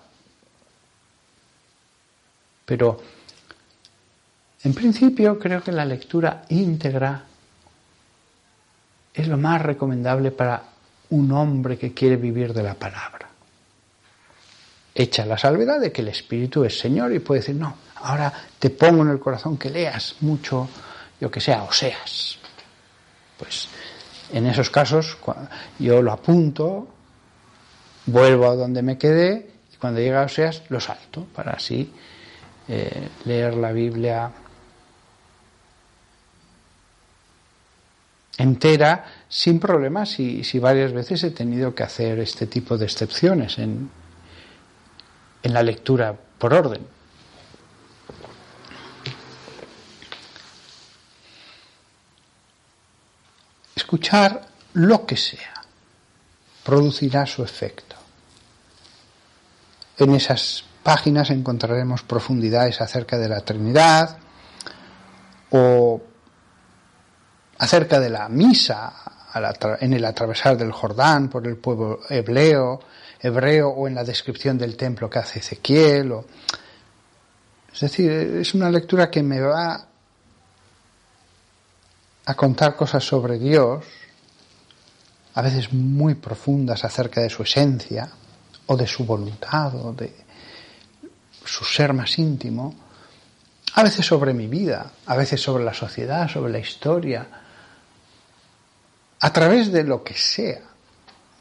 Pero, 2.66 3.00
en 4.62 4.74
principio, 4.74 5.38
creo 5.38 5.62
que 5.62 5.72
la 5.72 5.86
lectura 5.86 6.42
íntegra 6.50 7.24
es 9.14 9.26
lo 9.26 9.38
más 9.38 9.62
recomendable 9.62 10.32
para 10.32 10.62
un 11.14 11.30
hombre 11.32 11.78
que 11.78 11.94
quiere 11.94 12.16
vivir 12.16 12.52
de 12.52 12.62
la 12.62 12.74
palabra. 12.74 13.28
Echa 14.94 15.24
la 15.24 15.38
salvedad 15.38 15.80
de 15.80 15.92
que 15.92 16.02
el 16.02 16.08
Espíritu 16.08 16.64
es 16.64 16.78
Señor 16.78 17.12
y 17.12 17.20
puede 17.20 17.40
decir, 17.40 17.54
no, 17.54 17.74
ahora 17.96 18.32
te 18.58 18.70
pongo 18.70 19.02
en 19.02 19.10
el 19.10 19.20
corazón 19.20 19.56
que 19.56 19.70
leas 19.70 20.16
mucho, 20.20 20.68
yo 21.20 21.30
que 21.30 21.40
sea, 21.40 21.66
seas. 21.70 22.38
Pues 23.38 23.68
en 24.32 24.46
esos 24.46 24.70
casos 24.70 25.16
yo 25.78 26.02
lo 26.02 26.12
apunto, 26.12 26.88
vuelvo 28.06 28.48
a 28.48 28.56
donde 28.56 28.82
me 28.82 28.98
quedé 28.98 29.50
y 29.72 29.76
cuando 29.76 30.00
llega 30.00 30.22
a 30.22 30.26
Oseas 30.26 30.62
lo 30.68 30.80
salto 30.80 31.26
para 31.34 31.52
así 31.52 31.92
eh, 32.68 33.08
leer 33.24 33.54
la 33.54 33.72
Biblia 33.72 34.30
entera 38.38 39.04
sin 39.28 39.60
problemas 39.60 40.18
y 40.18 40.44
si 40.44 40.58
varias 40.58 40.92
veces 40.92 41.22
he 41.24 41.30
tenido 41.30 41.74
que 41.74 41.82
hacer 41.82 42.18
este 42.18 42.46
tipo 42.46 42.76
de 42.76 42.84
excepciones 42.86 43.58
en, 43.58 43.90
en 45.42 45.52
la 45.52 45.62
lectura 45.62 46.14
por 46.38 46.52
orden. 46.54 46.86
Escuchar 53.76 54.48
lo 54.72 55.06
que 55.06 55.16
sea 55.16 55.62
producirá 56.64 57.26
su 57.26 57.44
efecto. 57.44 57.96
En 59.98 60.14
esas 60.14 60.64
páginas 60.82 61.30
encontraremos 61.30 62.02
profundidades 62.02 62.80
acerca 62.80 63.18
de 63.18 63.28
la 63.28 63.42
Trinidad 63.42 64.18
o 65.50 66.02
acerca 67.58 68.00
de 68.00 68.10
la 68.10 68.28
misa 68.28 68.92
en 69.80 69.92
el 69.92 70.04
atravesar 70.04 70.56
del 70.56 70.72
Jordán 70.72 71.28
por 71.28 71.46
el 71.46 71.56
pueblo 71.56 72.00
hebreo, 72.08 72.80
hebreo 73.20 73.68
o 73.68 73.88
en 73.88 73.94
la 73.94 74.04
descripción 74.04 74.56
del 74.56 74.76
templo 74.76 75.10
que 75.10 75.18
hace 75.18 75.40
Ezequiel. 75.40 76.14
Es 77.72 77.80
decir, 77.80 78.10
es 78.10 78.54
una 78.54 78.70
lectura 78.70 79.10
que 79.10 79.22
me 79.22 79.40
va 79.40 79.86
a 82.26 82.34
contar 82.34 82.76
cosas 82.76 83.04
sobre 83.04 83.38
Dios, 83.38 83.84
a 85.34 85.42
veces 85.42 85.72
muy 85.72 86.14
profundas 86.14 86.84
acerca 86.84 87.20
de 87.20 87.28
su 87.28 87.42
esencia, 87.42 88.08
o 88.66 88.76
de 88.76 88.86
su 88.86 89.04
voluntad, 89.04 89.74
o 89.74 89.92
de 89.92 90.14
su 91.44 91.64
ser 91.64 91.92
más 91.92 92.18
íntimo, 92.18 92.74
a 93.74 93.82
veces 93.82 94.06
sobre 94.06 94.32
mi 94.32 94.46
vida, 94.46 94.92
a 95.06 95.16
veces 95.16 95.42
sobre 95.42 95.64
la 95.64 95.74
sociedad, 95.74 96.28
sobre 96.28 96.52
la 96.52 96.60
historia, 96.60 97.26
a 99.20 99.32
través 99.32 99.72
de 99.72 99.84
lo 99.84 100.02
que 100.02 100.14
sea. 100.14 100.60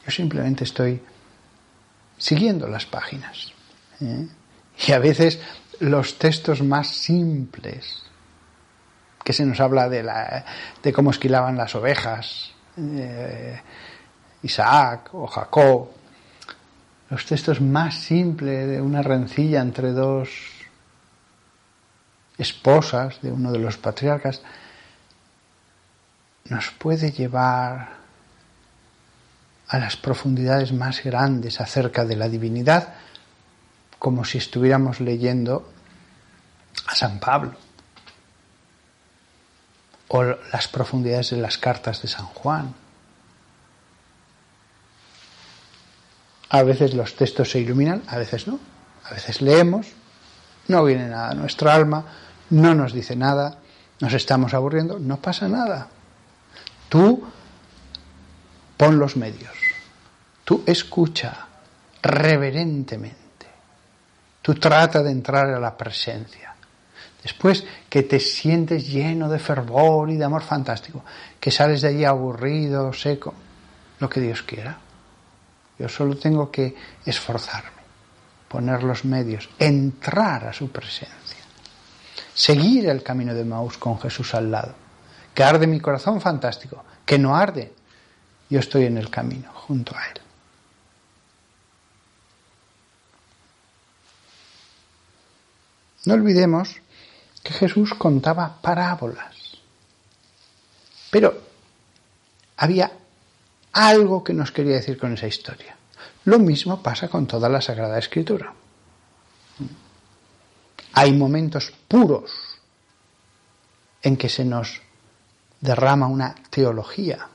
Yo 0.06 0.12
simplemente 0.12 0.64
estoy 0.64 1.02
siguiendo 2.18 2.68
las 2.68 2.86
páginas. 2.86 3.54
¿eh? 4.02 4.28
Y 4.88 4.92
a 4.92 5.00
veces 5.00 5.40
los 5.80 6.18
textos 6.18 6.62
más 6.62 6.88
simples, 6.88 8.04
que 9.24 9.34
se 9.34 9.46
nos 9.46 9.60
habla 9.60 9.90
de, 9.90 10.04
la, 10.04 10.46
de 10.82 10.94
cómo 10.94 11.12
esquilaban 11.12 11.58
las 11.58 11.76
ovejas, 11.76 12.52
eh, 12.78 13.62
Isaac 14.42 15.10
o 15.14 15.28
Jacob, 15.28 15.90
los 17.10 17.26
textos 17.26 17.62
más 17.62 17.96
simples 17.96 18.68
de 18.68 18.82
una 18.82 19.02
rencilla 19.02 19.62
entre 19.62 19.92
dos 19.92 20.30
esposas 22.38 23.22
de 23.22 23.32
uno 23.32 23.52
de 23.52 23.60
los 23.60 23.78
patriarcas, 23.78 24.42
nos 26.46 26.72
puede 26.72 27.12
llevar 27.12 27.94
a 29.68 29.80
las 29.80 29.98
profundidades 29.98 30.74
más 30.74 31.04
grandes 31.04 31.62
acerca 31.62 32.06
de 32.06 32.16
la 32.16 32.30
divinidad, 32.30 32.96
como 33.98 34.26
si 34.26 34.38
estuviéramos 34.38 35.00
leyendo 35.00 35.72
a 36.88 36.96
San 36.96 37.20
Pablo 37.20 37.56
o 40.10 40.24
las 40.24 40.68
profundidades 40.68 41.32
de 41.32 41.38
las 41.38 41.58
cartas 41.58 42.02
de 42.02 42.08
San 42.08 42.26
Juan. 42.26 42.76
A 46.50 46.62
veces 46.62 46.94
los 46.94 47.16
textos 47.16 47.50
se 47.50 47.60
iluminan, 47.60 48.04
a 48.08 48.18
veces 48.18 48.48
no. 48.48 48.60
A 49.06 49.16
veces 49.16 49.42
leemos, 49.42 49.88
no 50.68 50.84
viene 50.84 51.10
nada 51.10 51.32
a 51.32 51.34
nuestra 51.34 51.74
alma, 51.74 52.06
no 52.52 52.76
nos 52.76 52.94
dice 52.94 53.16
nada, 53.16 53.58
nos 54.00 54.14
estamos 54.14 54.54
aburriendo, 54.54 55.00
no 55.00 55.18
pasa 55.18 55.48
nada. 55.48 55.90
Tú 56.94 57.24
pon 58.78 59.00
los 59.00 59.18
medios, 59.18 59.56
tú 60.46 60.64
escucha 60.64 61.48
reverentemente, 62.04 63.48
tú 64.44 64.54
trata 64.54 65.02
de 65.02 65.10
entrar 65.10 65.50
a 65.50 65.60
la 65.60 65.76
presencia. 65.76 66.54
Después 67.24 67.66
que 67.90 68.04
te 68.04 68.20
sientes 68.20 68.88
lleno 68.88 69.28
de 69.28 69.40
fervor 69.40 70.12
y 70.12 70.18
de 70.18 70.26
amor 70.26 70.44
fantástico, 70.44 71.04
que 71.40 71.50
sales 71.50 71.82
de 71.82 71.88
allí 71.88 72.06
aburrido, 72.06 72.94
seco, 72.94 73.34
lo 73.98 74.08
que 74.08 74.20
Dios 74.20 74.44
quiera. 74.44 74.78
Yo 75.80 75.90
solo 75.90 76.16
tengo 76.16 76.52
que 76.52 76.76
esforzarme, 77.04 77.82
poner 78.48 78.84
los 78.84 79.04
medios, 79.04 79.50
entrar 79.58 80.46
a 80.46 80.54
su 80.54 80.70
presencia, 80.70 81.42
seguir 82.36 82.88
el 82.88 83.02
camino 83.02 83.34
de 83.34 83.46
Maús 83.46 83.80
con 83.80 84.00
Jesús 84.00 84.36
al 84.36 84.52
lado, 84.52 84.84
que 85.34 85.44
arde 85.44 85.68
mi 85.68 85.80
corazón 85.80 86.22
fantástico, 86.22 86.84
que 87.06 87.20
no 87.20 87.36
arde, 87.36 87.74
yo 88.50 88.60
estoy 88.60 88.86
en 88.86 88.98
el 88.98 89.10
camino 89.10 89.52
junto 89.54 89.96
a 89.96 90.06
Él. 90.06 90.22
No 96.06 96.16
olvidemos 96.16 96.82
que 97.44 97.54
Jesús 97.54 97.94
contaba 97.94 98.62
parábolas. 98.62 99.36
Pero 101.10 101.42
había 102.58 102.92
algo 103.72 104.24
que 104.24 104.34
nos 104.34 104.52
quería 104.52 104.76
decir 104.76 104.98
con 104.98 105.14
esa 105.14 105.28
historia. 105.28 105.78
Lo 106.26 106.40
mismo 106.40 106.82
pasa 106.82 107.08
con 107.08 107.28
toda 107.28 107.50
la 107.50 107.62
Sagrada 107.62 108.00
Escritura. 108.00 108.54
Hay 110.94 111.14
momentos 111.14 111.74
puros 111.88 112.32
en 114.02 114.18
que 114.18 114.30
se 114.30 114.46
nos 114.46 114.82
derrama 115.64 116.08
una 116.08 116.36
teología. 116.50 117.26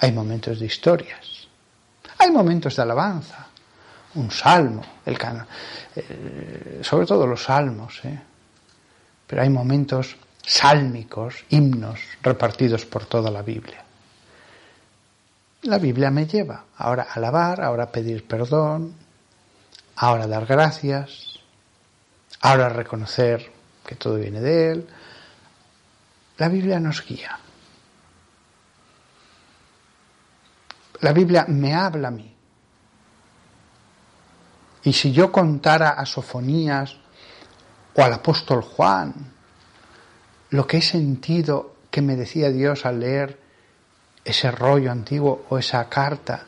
Hay 0.00 0.10
momentos 0.12 0.58
de 0.58 0.64
historias. 0.64 1.46
Hay 2.18 2.30
momentos 2.30 2.76
de 2.76 2.82
alabanza. 2.82 3.46
un 4.14 4.30
salmo, 4.30 4.82
el 5.04 5.18
eh, 5.94 6.80
sobre 6.82 7.06
todo 7.06 7.26
los 7.26 7.42
salmos, 7.42 8.00
¿eh? 8.04 8.18
pero 9.26 9.42
hay 9.42 9.50
momentos 9.50 10.16
sálmicos, 10.44 11.44
himnos 11.50 12.00
repartidos 12.22 12.86
por 12.86 13.04
toda 13.04 13.30
la 13.30 13.42
Biblia. 13.42 13.84
La 15.62 15.78
Biblia 15.78 16.10
me 16.10 16.26
lleva 16.26 16.64
ahora 16.78 17.08
a 17.10 17.14
alabar, 17.14 17.60
ahora 17.60 17.84
a 17.84 17.92
pedir 17.92 18.26
perdón, 18.26 18.94
ahora 19.96 20.24
a 20.24 20.28
dar 20.28 20.46
gracias, 20.46 21.38
ahora 22.40 22.66
a 22.66 22.70
reconocer 22.70 23.52
que 23.86 23.94
todo 23.94 24.16
viene 24.16 24.40
de 24.40 24.72
Él. 24.72 24.88
La 26.38 26.48
Biblia 26.48 26.78
nos 26.78 27.04
guía. 27.04 27.38
La 31.00 31.12
Biblia 31.12 31.44
me 31.48 31.74
habla 31.74 32.08
a 32.08 32.12
mí. 32.12 32.34
Y 34.84 34.92
si 34.92 35.12
yo 35.12 35.30
contara 35.30 35.90
a 35.90 36.06
Sofonías 36.06 36.96
o 37.94 38.02
al 38.02 38.12
apóstol 38.12 38.62
Juan 38.62 39.12
lo 40.50 40.66
que 40.66 40.78
he 40.78 40.82
sentido 40.82 41.74
que 41.90 42.02
me 42.02 42.16
decía 42.16 42.50
Dios 42.50 42.86
al 42.86 43.00
leer 43.00 43.38
ese 44.24 44.50
rollo 44.50 44.90
antiguo 44.90 45.44
o 45.48 45.58
esa 45.58 45.88
carta, 45.88 46.44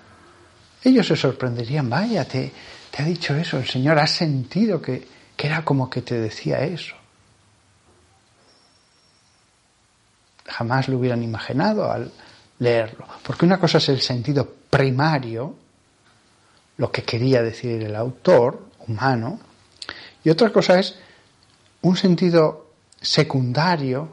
ellos 0.82 1.07
se 1.07 1.16
sorprenderían, 1.16 1.91
vaya, 1.91 2.24
te, 2.26 2.53
ha 2.97 3.03
dicho 3.03 3.34
eso, 3.34 3.59
el 3.59 3.66
Señor 3.66 3.99
ha 3.99 4.07
sentido 4.07 4.80
que, 4.80 5.07
que 5.36 5.47
era 5.47 5.64
como 5.64 5.91
que 5.91 6.03
te 6.03 6.18
decía 6.18 6.61
eso. 6.61 7.00
Jamás 10.61 10.89
lo 10.89 10.99
hubieran 10.99 11.23
imaginado 11.23 11.91
al 11.91 12.13
leerlo. 12.59 13.07
Porque 13.23 13.47
una 13.47 13.59
cosa 13.59 13.79
es 13.79 13.89
el 13.89 14.03
sentido 14.03 14.47
primario, 14.69 15.57
lo 16.77 16.93
que 16.93 17.03
quería 17.03 17.43
decir 17.43 17.83
el 17.83 17.97
autor 17.97 18.67
humano, 18.87 19.41
y 20.23 20.29
otra 20.29 20.53
cosa 20.53 20.79
es 20.79 20.99
un 21.81 21.97
sentido 21.97 22.73
secundario 23.01 24.11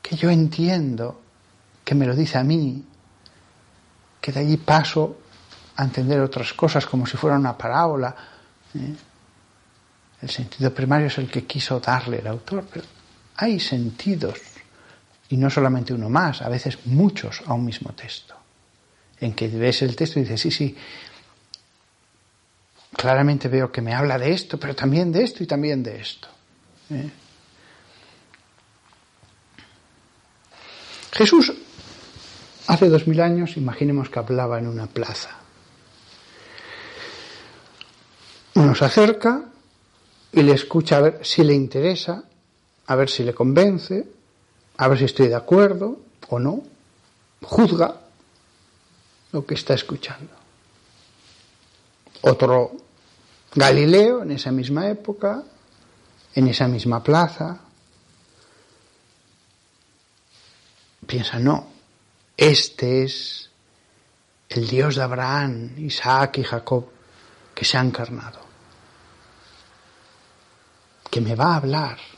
que 0.00 0.16
yo 0.16 0.30
entiendo, 0.30 1.20
que 1.84 1.94
me 1.94 2.06
lo 2.06 2.16
dice 2.16 2.38
a 2.38 2.44
mí, 2.44 2.82
que 4.22 4.32
de 4.32 4.40
allí 4.40 4.56
paso 4.56 5.18
a 5.76 5.84
entender 5.84 6.18
otras 6.20 6.54
cosas 6.54 6.86
como 6.86 7.04
si 7.04 7.18
fuera 7.18 7.36
una 7.36 7.58
parábola. 7.58 8.16
¿eh? 8.74 8.96
El 10.22 10.30
sentido 10.30 10.72
primario 10.72 11.08
es 11.08 11.18
el 11.18 11.30
que 11.30 11.44
quiso 11.44 11.78
darle 11.78 12.20
el 12.20 12.26
autor, 12.26 12.64
hay 13.38 13.60
sentidos 13.60 14.40
y 15.28 15.36
no 15.36 15.48
solamente 15.48 15.94
uno 15.94 16.10
más, 16.10 16.42
a 16.42 16.48
veces 16.48 16.78
muchos 16.86 17.42
a 17.46 17.54
un 17.54 17.64
mismo 17.64 17.92
texto, 17.92 18.34
en 19.20 19.32
que 19.32 19.46
ves 19.46 19.82
el 19.82 19.94
texto 19.94 20.18
y 20.18 20.22
dices, 20.22 20.40
sí, 20.40 20.50
sí, 20.50 20.76
claramente 22.96 23.48
veo 23.48 23.70
que 23.70 23.80
me 23.80 23.94
habla 23.94 24.18
de 24.18 24.32
esto, 24.32 24.58
pero 24.58 24.74
también 24.74 25.12
de 25.12 25.22
esto 25.22 25.44
y 25.44 25.46
también 25.46 25.84
de 25.84 26.00
esto. 26.00 26.28
¿eh? 26.90 27.10
Jesús 31.12 31.52
hace 32.66 32.88
dos 32.88 33.06
mil 33.06 33.20
años, 33.20 33.56
imaginemos 33.56 34.10
que 34.10 34.18
hablaba 34.18 34.58
en 34.58 34.66
una 34.66 34.88
plaza. 34.88 35.30
Uno 38.54 38.74
se 38.74 38.84
acerca 38.84 39.44
y 40.32 40.42
le 40.42 40.52
escucha 40.52 40.96
a 40.96 41.00
ver 41.02 41.20
si 41.22 41.44
le 41.44 41.54
interesa, 41.54 42.24
a 42.88 42.96
ver 42.96 43.10
si 43.10 43.22
le 43.22 43.34
convence, 43.34 44.08
a 44.78 44.88
ver 44.88 44.98
si 44.98 45.04
estoy 45.04 45.28
de 45.28 45.34
acuerdo 45.34 46.00
o 46.30 46.38
no, 46.38 46.62
juzga 47.42 48.00
lo 49.32 49.44
que 49.44 49.54
está 49.54 49.74
escuchando. 49.74 50.32
Otro 52.22 52.72
Galileo, 53.54 54.22
en 54.22 54.32
esa 54.32 54.50
misma 54.50 54.88
época, 54.88 55.42
en 56.34 56.48
esa 56.48 56.66
misma 56.66 57.02
plaza, 57.02 57.60
piensa, 61.06 61.38
no, 61.38 61.68
este 62.38 63.04
es 63.04 63.50
el 64.48 64.66
Dios 64.66 64.96
de 64.96 65.02
Abraham, 65.02 65.74
Isaac 65.76 66.38
y 66.38 66.44
Jacob 66.44 66.86
que 67.54 67.66
se 67.66 67.76
ha 67.76 67.82
encarnado, 67.82 68.40
que 71.10 71.20
me 71.20 71.34
va 71.34 71.52
a 71.52 71.56
hablar 71.56 72.17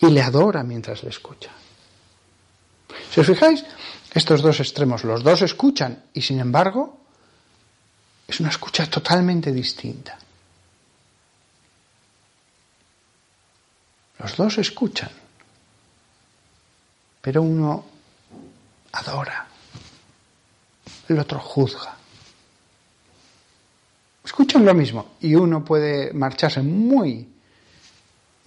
y 0.00 0.06
le 0.06 0.22
adora 0.22 0.62
mientras 0.62 1.02
le 1.02 1.10
escucha. 1.10 1.50
Si 3.10 3.20
os 3.20 3.26
fijáis, 3.26 3.64
estos 4.12 4.42
dos 4.42 4.60
extremos, 4.60 5.04
los 5.04 5.22
dos 5.22 5.42
escuchan 5.42 6.04
y 6.12 6.22
sin 6.22 6.40
embargo 6.40 6.98
es 8.26 8.40
una 8.40 8.50
escucha 8.50 8.88
totalmente 8.88 9.52
distinta. 9.52 10.18
Los 14.18 14.36
dos 14.36 14.58
escuchan, 14.58 15.10
pero 17.20 17.42
uno 17.42 17.84
adora, 18.92 19.46
el 21.08 21.18
otro 21.18 21.38
juzga. 21.38 21.96
Escuchan 24.24 24.64
lo 24.64 24.74
mismo 24.74 25.14
y 25.20 25.34
uno 25.34 25.64
puede 25.64 26.12
marcharse 26.12 26.60
muy 26.62 27.26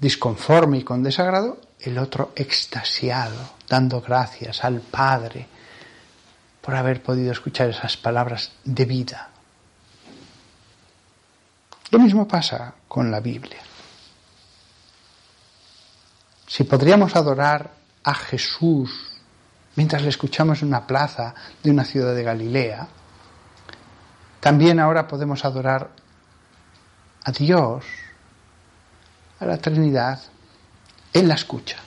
disconforme 0.02 0.80
y 0.80 0.84
con 0.84 1.04
desagrado, 1.04 1.62
el 1.80 2.00
otro 2.00 2.34
extasiado, 2.36 3.54
dando 3.70 4.02
gracias 4.02 4.64
al 4.64 4.82
Padre 4.82 5.48
por 6.60 6.76
haber 6.76 7.04
podido 7.04 7.32
escuchar 7.32 7.70
esas 7.70 7.98
palabras 7.98 8.52
de 8.64 8.86
vida. 8.86 9.30
Lo 11.92 12.00
mismo 12.00 12.28
pasa 12.28 12.74
con 12.88 13.12
la 13.12 13.20
Biblia. 13.20 13.60
Si 16.48 16.64
podríamos 16.64 17.16
adorar 17.16 17.72
a 18.04 18.16
Jesús 18.16 19.22
mientras 19.76 20.02
le 20.02 20.10
escuchamos 20.10 20.62
en 20.62 20.70
una 20.70 20.88
plaza 20.88 21.36
de 21.62 21.70
una 21.70 21.86
ciudad 21.86 22.16
de 22.16 22.24
Galilea, 22.24 22.88
también 24.40 24.80
ahora 24.80 25.08
podemos 25.08 25.46
adorar 25.46 25.92
a 27.24 27.32
Dios 27.32 27.86
a 29.42 29.46
la 29.46 29.58
Trinidad 29.58 30.22
en 31.12 31.28
la 31.28 31.34
escucha. 31.34 31.78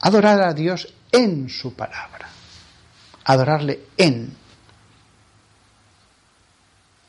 Adorar 0.00 0.40
a 0.40 0.54
Dios 0.54 0.92
en 1.12 1.48
su 1.48 1.74
palabra. 1.74 2.28
Adorarle 3.24 3.80
en. 3.96 4.34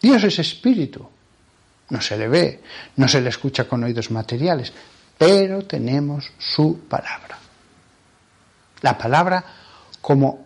Dios 0.02 0.24
es 0.26 0.40
espíritu. 0.40 1.10
No 1.90 2.02
se 2.02 2.18
le 2.18 2.28
ve, 2.28 2.64
no 2.98 3.08
se 3.08 3.22
le 3.22 3.30
escucha 3.30 3.66
con 3.66 3.84
oídos 3.84 4.12
materiales, 4.12 4.74
pero 5.18 5.64
tenemos 5.66 6.32
su 6.38 6.82
palabra. 6.88 7.38
La 8.82 8.98
palabra 8.98 9.44
como 10.02 10.46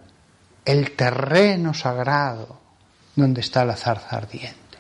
el 0.64 0.92
terreno 0.92 1.74
sagrado 1.74 2.60
donde 3.16 3.42
está 3.42 3.66
la 3.66 3.76
zarza 3.76 4.18
ardiente. 4.18 4.78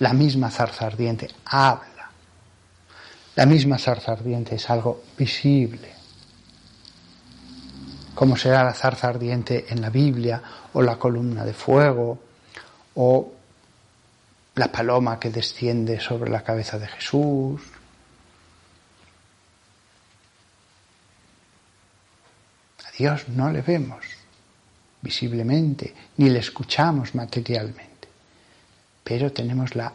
La 0.00 0.12
misma 0.12 0.50
zarza 0.50 0.86
ardiente 0.86 1.28
habla 1.46 1.97
la 3.38 3.46
misma 3.46 3.78
zarza 3.78 4.10
ardiente 4.10 4.56
es 4.56 4.68
algo 4.68 5.04
visible. 5.16 5.92
Como 8.12 8.36
será 8.36 8.64
la 8.64 8.74
zarza 8.74 9.06
ardiente 9.06 9.66
en 9.68 9.80
la 9.80 9.90
Biblia, 9.90 10.42
o 10.72 10.82
la 10.82 10.98
columna 10.98 11.44
de 11.44 11.52
fuego, 11.52 12.18
o 12.96 13.32
la 14.56 14.72
paloma 14.72 15.20
que 15.20 15.30
desciende 15.30 16.00
sobre 16.00 16.32
la 16.32 16.42
cabeza 16.42 16.80
de 16.80 16.88
Jesús. 16.88 17.62
A 22.88 22.90
Dios 22.98 23.28
no 23.28 23.52
le 23.52 23.62
vemos 23.62 24.04
visiblemente, 25.00 25.94
ni 26.16 26.28
le 26.28 26.40
escuchamos 26.40 27.14
materialmente, 27.14 28.08
pero 29.04 29.30
tenemos 29.30 29.76
la 29.76 29.92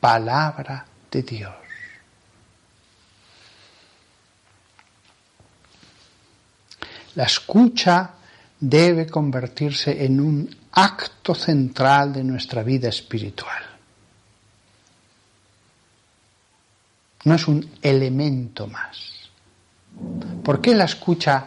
palabra 0.00 0.86
de 1.10 1.22
Dios. 1.22 1.67
La 7.18 7.24
escucha 7.24 8.10
debe 8.60 9.08
convertirse 9.08 10.04
en 10.04 10.20
un 10.20 10.56
acto 10.70 11.34
central 11.34 12.12
de 12.12 12.22
nuestra 12.22 12.62
vida 12.62 12.88
espiritual. 12.88 13.60
No 17.24 17.34
es 17.34 17.48
un 17.48 17.70
elemento 17.82 18.68
más. 18.68 19.30
¿Por 20.44 20.60
qué 20.60 20.76
la 20.76 20.84
escucha 20.84 21.44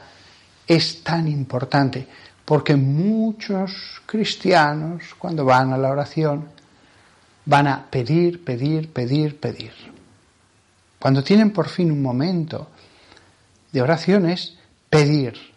es 0.67 1.01
tan 1.03 1.29
importante? 1.29 2.05
Porque 2.43 2.75
muchos 2.75 4.01
cristianos, 4.05 5.15
cuando 5.17 5.45
van 5.45 5.71
a 5.71 5.77
la 5.77 5.89
oración, 5.89 6.49
van 7.45 7.67
a 7.67 7.89
pedir, 7.89 8.43
pedir, 8.43 8.91
pedir, 8.91 9.39
pedir. 9.39 9.71
Cuando 10.99 11.23
tienen 11.23 11.53
por 11.53 11.69
fin 11.69 11.93
un 11.93 12.01
momento 12.01 12.67
de 13.71 13.81
oraciones, 13.81 14.57
pedir, 14.89 15.50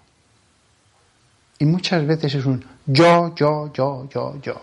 Y 1.64 1.66
muchas 1.66 2.06
veces 2.06 2.34
es 2.34 2.44
un 2.44 2.62
yo, 2.84 3.34
yo, 3.34 3.72
yo, 3.72 4.06
yo, 4.10 4.38
yo. 4.42 4.60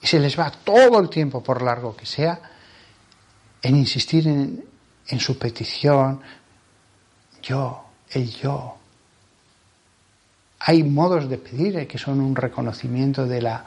Y 0.00 0.06
se 0.06 0.18
les 0.18 0.38
va 0.38 0.50
todo 0.50 1.00
el 1.00 1.10
tiempo, 1.10 1.42
por 1.42 1.60
largo 1.60 1.94
que 1.94 2.06
sea, 2.06 2.40
en 3.60 3.76
insistir 3.76 4.26
en, 4.26 4.64
en 5.06 5.20
su 5.20 5.38
petición, 5.38 6.18
yo, 7.42 7.84
el 8.08 8.30
yo. 8.30 8.76
Hay 10.60 10.82
modos 10.82 11.28
de 11.28 11.36
pedir 11.36 11.86
que 11.86 11.98
son 11.98 12.22
un 12.22 12.34
reconocimiento 12.34 13.26
de 13.26 13.42
la 13.42 13.66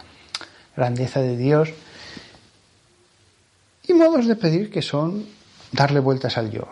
grandeza 0.75 1.21
de 1.21 1.37
Dios 1.37 1.69
y 3.83 3.93
modos 3.93 4.25
de 4.25 4.35
pedir 4.35 4.71
que 4.71 4.81
son 4.81 5.27
darle 5.71 5.99
vueltas 5.99 6.39
al 6.39 6.49
yo. 6.49 6.67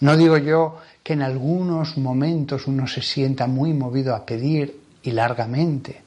No 0.00 0.16
digo 0.16 0.38
yo 0.38 0.78
que 1.02 1.12
en 1.12 1.22
algunos 1.22 1.96
momentos 1.96 2.66
uno 2.66 2.86
se 2.86 3.02
sienta 3.02 3.46
muy 3.46 3.74
movido 3.74 4.14
a 4.14 4.24
pedir 4.24 4.80
y 5.02 5.10
largamente, 5.12 6.02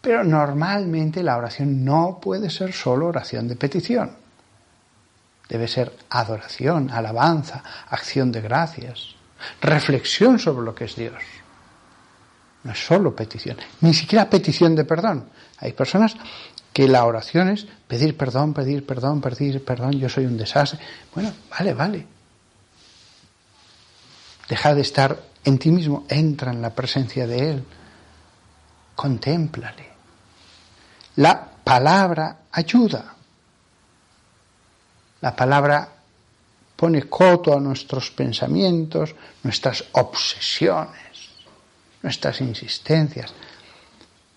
pero 0.00 0.24
normalmente 0.24 1.22
la 1.22 1.36
oración 1.36 1.84
no 1.84 2.18
puede 2.20 2.50
ser 2.50 2.72
solo 2.72 3.08
oración 3.08 3.48
de 3.48 3.56
petición. 3.56 4.12
Debe 5.48 5.66
ser 5.66 5.92
adoración, 6.10 6.90
alabanza, 6.90 7.62
acción 7.88 8.30
de 8.30 8.40
gracias, 8.40 9.16
reflexión 9.60 10.38
sobre 10.38 10.64
lo 10.64 10.74
que 10.74 10.84
es 10.84 10.94
Dios. 10.94 11.22
No 12.62 12.72
es 12.72 12.86
solo 12.86 13.16
petición, 13.16 13.56
ni 13.80 13.92
siquiera 13.94 14.30
petición 14.30 14.76
de 14.76 14.84
perdón. 14.84 15.28
Hay 15.58 15.72
personas 15.72 16.14
que 16.72 16.86
la 16.86 17.04
oración 17.04 17.48
es 17.48 17.66
pedir 17.88 18.16
perdón, 18.16 18.54
pedir 18.54 18.86
perdón, 18.86 19.20
pedir 19.20 19.64
perdón, 19.64 19.92
yo 19.92 20.08
soy 20.08 20.26
un 20.26 20.36
desastre. 20.36 20.78
Bueno, 21.14 21.32
vale, 21.50 21.74
vale. 21.74 22.19
Deja 24.50 24.74
de 24.74 24.82
estar 24.82 25.18
en 25.44 25.58
ti 25.58 25.70
mismo, 25.70 26.04
entra 26.08 26.50
en 26.50 26.60
la 26.60 26.74
presencia 26.74 27.26
de 27.26 27.50
Él, 27.50 27.64
contémplale. 28.96 29.88
La 31.16 31.48
palabra 31.64 32.40
ayuda. 32.52 33.14
La 35.22 35.36
palabra 35.36 35.88
pone 36.76 37.08
coto 37.08 37.56
a 37.56 37.60
nuestros 37.60 38.10
pensamientos, 38.10 39.14
nuestras 39.42 39.84
obsesiones 39.92 41.10
nuestras 42.02 42.40
insistencias. 42.40 43.32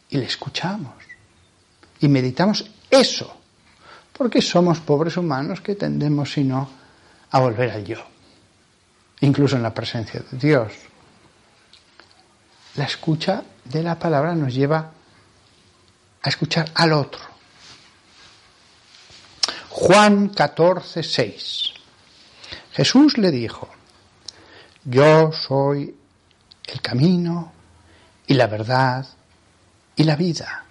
Y 0.09 0.17
le 0.17 0.25
escuchamos. 0.25 0.93
Y 1.99 2.07
meditamos 2.07 2.69
eso, 2.89 3.35
porque 4.11 4.41
somos 4.41 4.79
pobres 4.79 5.17
humanos 5.17 5.61
que 5.61 5.75
tendemos, 5.75 6.33
si 6.33 6.43
no, 6.43 6.69
a 7.31 7.39
volver 7.39 7.71
al 7.71 7.85
yo, 7.85 8.03
incluso 9.23 9.55
en 9.55 9.63
la 9.63 9.73
presencia 9.73 10.19
de 10.19 10.37
Dios. 10.37 10.73
La 12.75 12.85
escucha 12.85 13.43
de 13.63 13.81
la 13.81 13.97
palabra 13.97 14.35
nos 14.35 14.53
lleva 14.53 14.91
a 16.21 16.29
escuchar 16.29 16.69
al 16.75 16.91
otro. 16.91 17.21
Juan 19.69 20.29
14, 20.29 21.01
6. 21.01 21.73
Jesús 22.73 23.17
le 23.17 23.31
dijo, 23.31 23.69
yo 24.83 25.31
soy 25.31 25.95
el 26.67 26.81
camino 26.81 27.53
y 28.27 28.33
la 28.33 28.47
verdad 28.47 29.07
y 29.95 30.03
la 30.03 30.17
vida. 30.17 30.65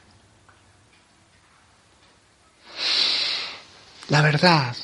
La 4.08 4.20
verdad. 4.20 4.76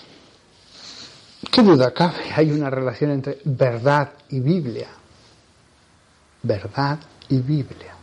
¿Qué 1.41 1.63
duda 1.63 1.95
cabe? 1.95 2.33
Hay 2.35 2.51
una 2.51 2.69
relación 2.69 3.13
entre 3.13 3.39
verdad 3.45 4.13
y 4.29 4.41
Biblia. 4.41 4.89
Verdad 6.43 6.99
y 7.29 7.39
Biblia. 7.39 7.95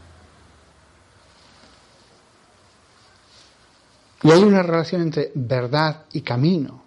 Y 4.24 4.32
hay 4.32 4.42
una 4.42 4.64
relación 4.64 5.02
entre 5.02 5.32
verdad 5.36 6.06
y 6.14 6.22
camino. 6.22 6.84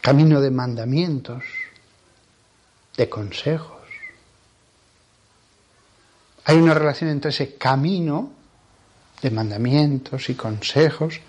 Camino 0.00 0.40
de 0.40 0.50
mandamientos, 0.50 1.44
de 2.96 3.08
consejos. 3.08 3.76
Hay 6.44 6.56
una 6.56 6.74
relación 6.74 7.10
entre 7.10 7.30
ese 7.30 7.56
camino 7.56 8.32
de 9.20 9.30
mandamientos 9.30 10.30
y 10.30 10.34
consejos 10.34 11.20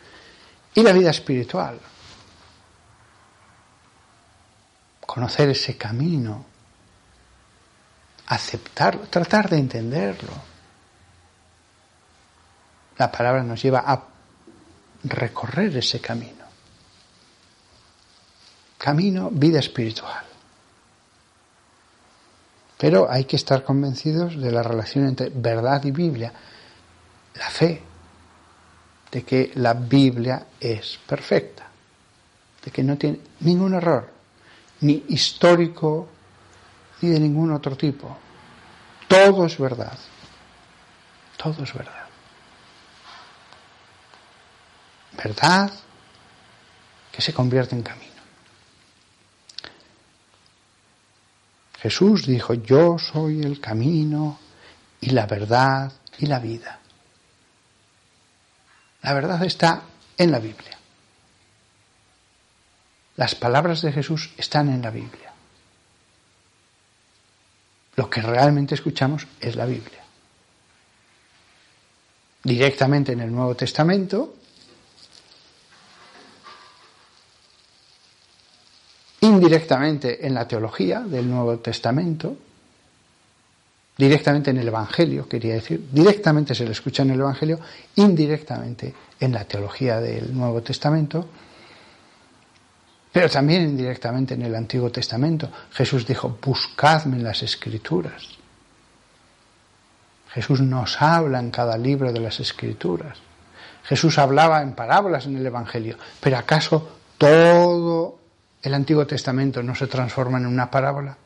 y 0.74 0.84
la 0.84 0.92
vida 0.94 1.10
espiritual. 1.10 1.80
Conocer 5.06 5.50
ese 5.50 5.78
camino, 5.78 6.46
aceptarlo, 8.28 9.08
tratar 9.08 9.50
de 9.50 9.58
entenderlo. 9.58 10.34
La 12.98 13.12
palabra 13.12 13.44
nos 13.44 13.62
lleva 13.62 13.84
a 13.86 14.04
recorrer 15.04 15.76
ese 15.78 16.00
camino. 16.00 16.46
Camino, 18.78 19.30
vida 19.32 19.60
espiritual. 19.60 20.24
Pero 22.78 23.10
hay 23.10 23.26
que 23.26 23.36
estar 23.36 23.64
convencidos 23.64 24.40
de 24.40 24.52
la 24.52 24.62
relación 24.62 25.08
entre 25.08 25.30
verdad 25.30 25.84
y 25.84 25.92
Biblia, 25.92 26.32
la 27.36 27.50
fe, 27.50 27.82
de 29.12 29.24
que 29.24 29.52
la 29.56 29.74
Biblia 29.74 30.48
es 30.60 31.00
perfecta, 31.06 31.68
de 32.64 32.72
que 32.72 32.84
no 32.84 32.98
tiene 32.98 33.20
ningún 33.42 33.74
error, 33.74 34.12
ni 34.82 35.06
histórico, 35.10 36.08
ni 37.02 37.10
de 37.10 37.20
ningún 37.20 37.52
otro 37.52 37.76
tipo. 37.76 38.18
Todo 39.08 39.46
es 39.46 39.58
verdad. 39.58 39.98
Todo 41.38 41.64
es 41.64 41.74
verdad. 41.74 42.08
Verdad 45.14 45.72
que 47.12 47.22
se 47.22 47.34
convierte 47.34 47.76
en 47.76 47.84
camino. 47.84 48.08
Jesús 51.80 52.26
dijo, 52.26 52.54
yo 52.56 52.98
soy 52.98 53.42
el 53.42 53.60
camino 53.62 54.40
y 55.00 55.12
la 55.12 55.26
verdad 55.26 55.92
y 56.18 56.26
la 56.26 56.40
vida. 56.40 56.80
La 59.02 59.14
verdad 59.14 59.44
está 59.44 59.84
en 60.18 60.32
la 60.32 60.40
Biblia. 60.40 60.78
Las 63.16 63.36
palabras 63.36 63.82
de 63.82 63.92
Jesús 63.92 64.32
están 64.38 64.70
en 64.70 64.82
la 64.82 64.92
Biblia. 64.92 65.34
Lo 67.96 68.10
que 68.10 68.22
realmente 68.22 68.76
escuchamos 68.76 69.28
es 69.40 69.56
la 69.56 69.66
Biblia. 69.66 70.04
Directamente 72.44 73.14
en 73.14 73.22
el 73.22 73.32
Nuevo 73.32 73.56
Testamento 73.56 74.38
indirectamente 79.22 80.26
en 80.26 80.34
la 80.34 80.48
teología 80.48 81.02
del 81.02 81.30
Nuevo 81.30 81.58
Testamento, 81.60 82.38
directamente 83.98 84.52
en 84.52 84.58
el 84.58 84.68
Evangelio, 84.68 85.28
quería 85.28 85.56
decir, 85.56 85.90
directamente 85.92 86.54
se 86.54 86.66
le 86.66 86.72
escucha 86.72 87.04
en 87.04 87.12
el 87.12 87.20
Evangelio, 87.20 87.60
indirectamente 87.96 88.94
en 89.20 89.34
la 89.34 89.46
teología 89.46 90.00
del 90.00 90.36
Nuevo 90.36 90.62
Testamento, 90.62 91.28
pero 93.12 93.30
también 93.30 93.64
indirectamente 93.64 94.36
en 94.36 94.44
el 94.44 94.54
Antiguo 94.54 94.92
Testamento. 94.92 95.50
Jesús 95.72 96.06
dijo, 96.06 96.38
buscadme 96.44 97.18
en 97.18 97.24
las 97.24 97.42
Escrituras. 97.42 98.38
Jesús 100.30 100.62
nos 100.62 101.02
habla 101.02 101.40
en 101.40 101.50
cada 101.50 101.78
libro 101.78 102.14
de 102.14 102.20
las 102.20 102.40
Escrituras. 102.40 103.18
Jesús 103.86 104.20
hablaba 104.20 104.62
en 104.62 104.74
parábolas 104.74 105.26
en 105.26 105.38
el 105.38 105.46
Evangelio, 105.46 105.98
pero 106.20 106.38
¿acaso 106.38 106.98
todo 107.18 108.20
el 108.62 108.74
Antiguo 108.74 109.08
Testamento 109.08 109.64
no 109.64 109.74
se 109.74 109.88
transforma 109.88 110.38
en 110.38 110.46
una 110.46 110.70
parábola 110.70 111.18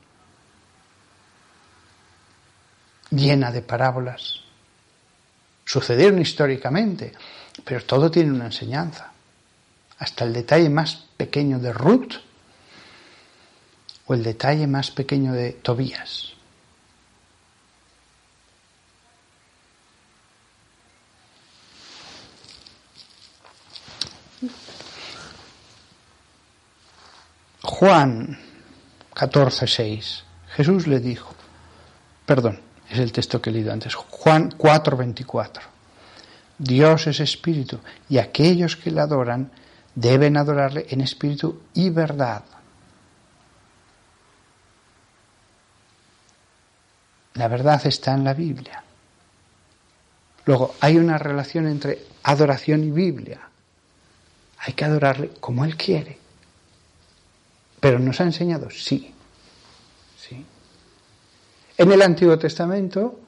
llena 3.12 3.51
de 3.51 3.62
parábolas. 3.62 4.41
Sucedieron 5.66 6.20
históricamente, 6.20 7.14
pero 7.64 7.84
todo 7.86 8.09
tiene 8.09 8.32
una 8.32 8.45
enseñanza. 8.45 9.12
Hasta 9.99 10.26
el 10.26 10.34
detalle 10.34 10.70
más 10.70 11.05
pequeño 11.16 11.59
de 11.59 11.72
Ruth 11.72 12.14
o 14.07 14.14
el 14.14 14.24
detalle 14.24 14.66
más 14.66 14.89
pequeño 14.89 15.34
de 15.34 15.51
Tobías. 15.53 16.34
Juan 27.62 28.39
14:6. 29.16 30.24
Jesús 30.55 30.88
le 30.88 30.99
dijo, 30.99 31.34
perdón, 32.26 32.62
es 32.91 32.99
el 32.99 33.11
texto 33.11 33.41
que 33.41 33.49
he 33.49 33.53
leído 33.53 33.71
antes, 33.71 33.95
Juan 33.95 34.51
4:24. 34.51 35.63
Dios 36.57 37.07
es 37.07 37.19
espíritu 37.19 37.79
y 38.09 38.17
aquellos 38.17 38.75
que 38.75 38.91
le 38.91 39.01
adoran 39.01 39.51
deben 39.95 40.37
adorarle 40.37 40.85
en 40.89 41.01
espíritu 41.01 41.61
y 41.73 41.89
verdad. 41.89 42.43
La 47.35 47.47
verdad 47.47 47.81
está 47.85 48.13
en 48.13 48.25
la 48.25 48.33
Biblia. 48.33 48.83
Luego, 50.45 50.75
hay 50.81 50.97
una 50.97 51.17
relación 51.17 51.67
entre 51.67 52.05
adoración 52.23 52.83
y 52.83 52.91
Biblia. 52.91 53.39
Hay 54.59 54.73
que 54.73 54.85
adorarle 54.85 55.29
como 55.39 55.63
Él 55.63 55.77
quiere. 55.77 56.17
Pero 57.79 57.99
nos 57.99 58.19
ha 58.19 58.25
enseñado, 58.25 58.69
sí, 58.69 59.13
en 61.82 61.91
el 61.91 62.03
Antiguo 62.03 62.38
Testamento, 62.38 63.19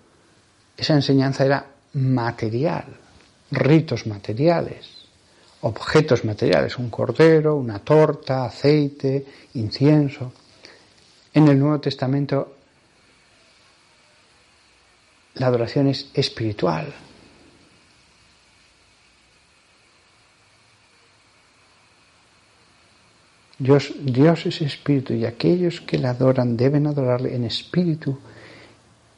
esa 0.77 0.93
enseñanza 0.93 1.43
era 1.43 1.65
material, 1.93 2.85
ritos 3.49 4.05
materiales, 4.05 5.07
objetos 5.61 6.23
materiales, 6.23 6.77
un 6.77 6.91
cordero, 6.91 7.55
una 7.55 7.79
torta, 7.79 8.45
aceite, 8.45 9.25
incienso. 9.55 10.33
En 11.33 11.47
el 11.47 11.57
Nuevo 11.57 11.79
Testamento 11.79 12.57
la 15.33 15.47
adoración 15.47 15.87
es 15.87 16.11
espiritual. 16.13 16.93
Dios, 23.57 24.45
es 24.45 24.61
espíritu 24.61 25.13
y 25.13 25.25
aquellos 25.25 25.81
que 25.81 25.97
le 25.97 26.07
adoran 26.07 26.55
deben 26.55 26.85
adorarle 26.85 27.33
en 27.33 27.45
espíritu 27.45 28.19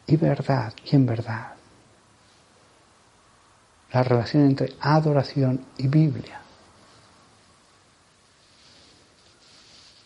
y 0.08 0.16
verdad 0.18 0.74
y 0.84 0.96
en 0.96 1.06
verdad. 1.06 1.54
La 3.92 4.04
relación 4.04 4.46
entre 4.46 4.74
adoración 4.80 5.66
y 5.78 5.88
Biblia. 5.88 6.42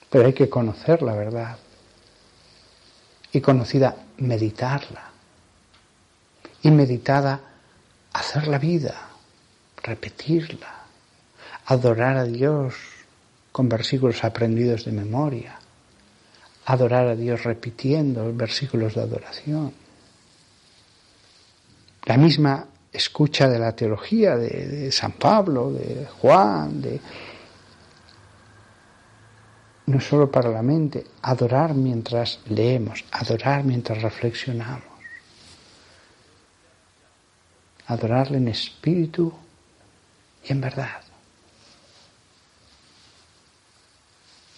Pero 0.10 0.26
hay 0.26 0.34
que 0.34 0.50
conocer 0.50 1.02
la 1.02 1.14
verdad 1.14 1.58
y 3.32 3.42
conocida 3.42 3.96
meditarla 4.18 5.10
y 6.62 6.72
meditada 6.72 7.40
hacer 8.14 8.48
la 8.48 8.58
vida, 8.58 8.96
repetirla, 9.84 10.86
adorar 11.66 12.18
a 12.18 12.24
Dios 12.24 12.74
con 13.52 13.70
versículos 13.70 14.24
aprendidos 14.24 14.86
de 14.86 14.92
memoria, 14.92 15.60
adorar 16.66 17.08
a 17.08 17.16
Dios 17.16 17.44
repitiendo 17.44 18.34
versículos 18.34 18.96
de 18.96 19.02
adoración. 19.02 19.74
La 22.06 22.18
misma 22.18 22.66
escucha 22.92 23.48
de 23.48 23.60
la 23.60 23.76
teología 23.76 24.36
de, 24.36 24.92
San 24.92 25.14
Pablo, 25.14 25.72
de 25.72 26.08
Juan, 26.22 26.82
de, 26.82 27.00
no 29.86 30.00
solo 30.02 30.32
para 30.32 30.50
la 30.50 30.62
mente, 30.62 31.06
adorar 31.22 31.74
mientras 31.74 32.40
leemos, 32.48 33.06
adorar 33.12 33.64
mientras 33.64 34.02
reflexionamos 34.02 34.90
adorarle 37.90 38.38
en 38.38 38.48
espíritu 38.48 39.34
y 40.44 40.52
en 40.52 40.62
verdad. 40.62 41.02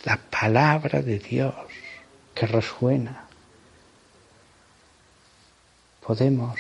La 0.04 0.18
palabra 0.18 1.02
de 1.02 1.18
Dios 1.18 1.56
que 2.36 2.46
resuena. 2.46 3.26
Podemos, 6.06 6.60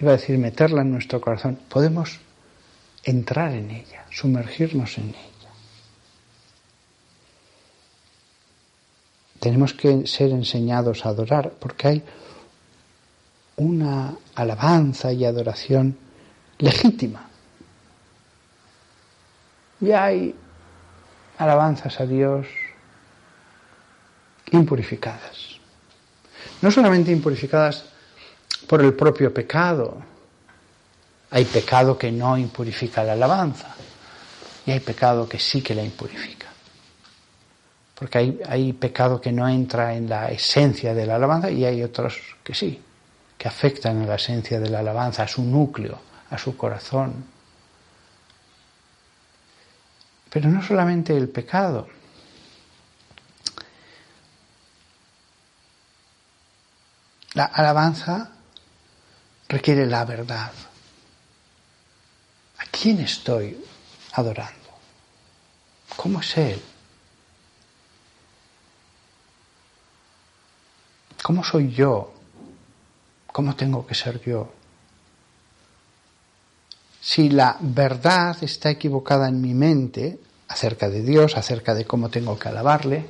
iba 0.00 0.12
a 0.12 0.16
decir, 0.16 0.38
meterla 0.38 0.82
en 0.82 0.92
nuestro 0.92 1.20
corazón. 1.20 1.58
Podemos 1.68 2.18
entrar 3.02 3.52
en 3.52 3.70
ella, 3.70 4.04
sumergirnos 4.10 4.98
en 4.98 5.08
ella. 5.08 5.50
Tenemos 9.40 9.72
que 9.74 10.06
ser 10.06 10.30
enseñados 10.30 11.04
a 11.04 11.10
adorar 11.10 11.52
porque 11.58 11.88
hay 11.88 12.02
una 13.56 14.14
alabanza 14.34 15.12
y 15.12 15.24
adoración 15.24 15.96
legítima. 16.58 17.28
Y 19.80 19.92
hay 19.92 20.34
alabanzas 21.38 22.00
a 22.00 22.06
Dios 22.06 22.46
impurificadas. 24.50 25.58
No 26.62 26.70
solamente 26.70 27.12
impurificadas 27.12 27.84
por 28.68 28.82
el 28.82 28.94
propio 28.94 29.32
pecado, 29.32 29.96
hay 31.30 31.44
pecado 31.46 31.98
que 31.98 32.12
no 32.12 32.36
impurifica 32.36 33.02
la 33.02 33.14
alabanza 33.14 33.74
y 34.66 34.70
hay 34.70 34.80
pecado 34.80 35.28
que 35.28 35.38
sí 35.38 35.62
que 35.62 35.74
la 35.74 35.82
impurifica. 35.82 36.46
Porque 37.94 38.18
hay, 38.18 38.40
hay 38.46 38.72
pecado 38.74 39.20
que 39.20 39.32
no 39.32 39.48
entra 39.48 39.94
en 39.94 40.08
la 40.08 40.28
esencia 40.28 40.94
de 40.94 41.06
la 41.06 41.16
alabanza 41.16 41.50
y 41.50 41.64
hay 41.64 41.82
otros 41.82 42.20
que 42.44 42.54
sí 42.54 42.82
que 43.38 43.48
afectan 43.48 44.02
a 44.02 44.06
la 44.06 44.16
esencia 44.16 44.58
de 44.58 44.68
la 44.68 44.80
alabanza, 44.80 45.22
a 45.22 45.28
su 45.28 45.42
núcleo, 45.42 46.00
a 46.30 46.36
su 46.36 46.56
corazón. 46.56 47.24
Pero 50.28 50.50
no 50.50 50.60
solamente 50.60 51.16
el 51.16 51.28
pecado. 51.28 51.88
La 57.34 57.44
alabanza 57.44 58.32
requiere 59.48 59.86
la 59.86 60.04
verdad. 60.04 60.52
¿A 62.58 62.64
quién 62.70 63.00
estoy 63.00 63.64
adorando? 64.12 64.54
¿Cómo 65.96 66.20
es 66.20 66.36
Él? 66.36 66.62
¿Cómo 71.22 71.42
soy 71.44 71.72
yo 71.72 72.14
¿Cómo 73.38 73.54
tengo 73.54 73.86
que 73.86 73.94
ser 73.94 74.20
yo? 74.20 74.52
Si 77.00 77.28
la 77.28 77.56
verdad 77.60 78.36
está 78.42 78.68
equivocada 78.68 79.28
en 79.28 79.40
mi 79.40 79.54
mente 79.54 80.18
acerca 80.48 80.88
de 80.88 81.02
Dios, 81.02 81.36
acerca 81.36 81.72
de 81.74 81.84
cómo 81.84 82.08
tengo 82.08 82.36
que 82.36 82.48
alabarle, 82.48 83.06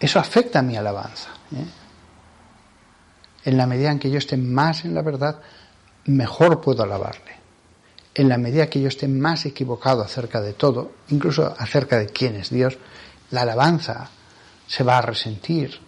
eso 0.00 0.18
afecta 0.18 0.58
a 0.58 0.62
mi 0.62 0.76
alabanza. 0.76 1.28
¿eh? 1.54 1.64
En 3.44 3.56
la 3.56 3.66
medida 3.66 3.90
en 3.90 3.98
que 3.98 4.10
yo 4.10 4.18
esté 4.18 4.36
más 4.36 4.84
en 4.84 4.94
la 4.94 5.02
verdad, 5.02 5.40
mejor 6.04 6.60
puedo 6.60 6.82
alabarle. 6.82 7.38
En 8.14 8.28
la 8.28 8.38
medida 8.38 8.68
que 8.68 8.80
yo 8.80 8.88
esté 8.88 9.08
más 9.08 9.46
equivocado 9.46 10.02
acerca 10.02 10.40
de 10.40 10.52
todo, 10.52 10.92
incluso 11.08 11.54
acerca 11.58 11.98
de 11.98 12.06
quién 12.06 12.36
es 12.36 12.50
Dios, 12.50 12.76
la 13.30 13.42
alabanza 13.42 14.10
se 14.66 14.84
va 14.84 14.98
a 14.98 15.02
resentir, 15.02 15.80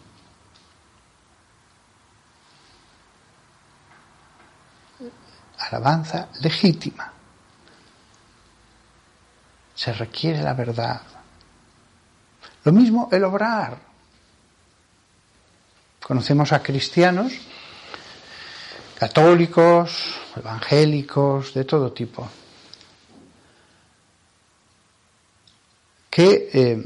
alabanza 5.59 6.29
legítima. 6.41 7.13
Se 9.75 9.93
requiere 9.93 10.43
la 10.43 10.55
verdad. 10.55 11.01
Lo 12.65 12.73
mismo 12.73 13.09
el 13.11 13.25
obrar. 13.25 13.92
Conocemos 16.03 16.53
a 16.53 16.63
cristianos, 16.63 17.33
católicos, 18.99 20.17
evangélicos, 20.37 21.55
de 21.55 21.65
todo 21.65 21.93
tipo, 21.93 22.29
que 26.11 26.51
eh, 26.53 26.83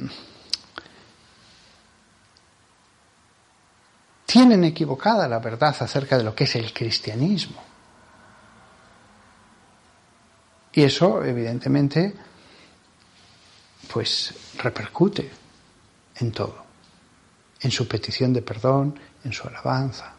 tienen 4.26 4.64
equivocada 4.64 5.26
la 5.26 5.38
verdad 5.38 5.74
acerca 5.80 6.18
de 6.18 6.24
lo 6.24 6.34
que 6.34 6.44
es 6.44 6.54
el 6.56 6.72
cristianismo. 6.72 7.62
Y 10.72 10.82
eso, 10.82 11.24
evidentemente, 11.24 12.14
pues 13.90 14.34
repercute 14.58 15.30
en 16.16 16.32
todo, 16.32 16.65
en 17.60 17.70
su 17.70 17.88
petición 17.88 18.32
de 18.32 18.42
perdón, 18.42 18.98
en 19.24 19.32
su 19.32 19.46
alabanza, 19.48 20.14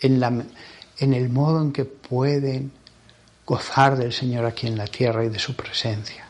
en, 0.00 0.20
la, 0.20 0.32
en 0.98 1.14
el 1.14 1.28
modo 1.28 1.62
en 1.62 1.72
que 1.72 1.84
pueden 1.84 2.72
gozar 3.44 3.96
del 3.96 4.12
Señor 4.12 4.44
aquí 4.44 4.66
en 4.66 4.76
la 4.76 4.86
tierra 4.86 5.24
y 5.24 5.28
de 5.28 5.38
su 5.38 5.54
presencia. 5.54 6.26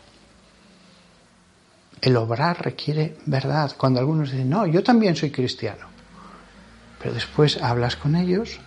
El 2.01 2.17
obrar 2.17 2.63
requiere 2.63 3.17
verdad. 3.25 3.73
Cuando 3.77 4.01
algunos 4.01 4.31
dicen, 4.31 4.51
no, 4.51 4.67
yo 4.67 4.83
también 4.83 5.17
soy 5.17 5.31
cristiano, 5.31 5.87
pero 7.01 7.15
después 7.15 7.61
hablas 7.63 7.97
con 7.97 8.17
ellos 8.17 8.61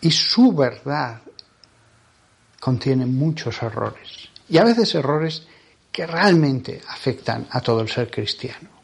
y 0.00 0.10
su 0.10 0.52
verdad 0.52 1.20
contiene 2.60 3.06
muchos 3.06 3.62
errores. 3.62 4.28
Y 4.48 4.58
a 4.58 4.64
veces 4.64 4.94
errores 4.94 5.46
que 5.92 6.06
realmente 6.06 6.80
afectan 6.88 7.46
a 7.50 7.60
todo 7.60 7.80
el 7.80 7.88
ser 7.88 8.10
cristiano. 8.10 8.75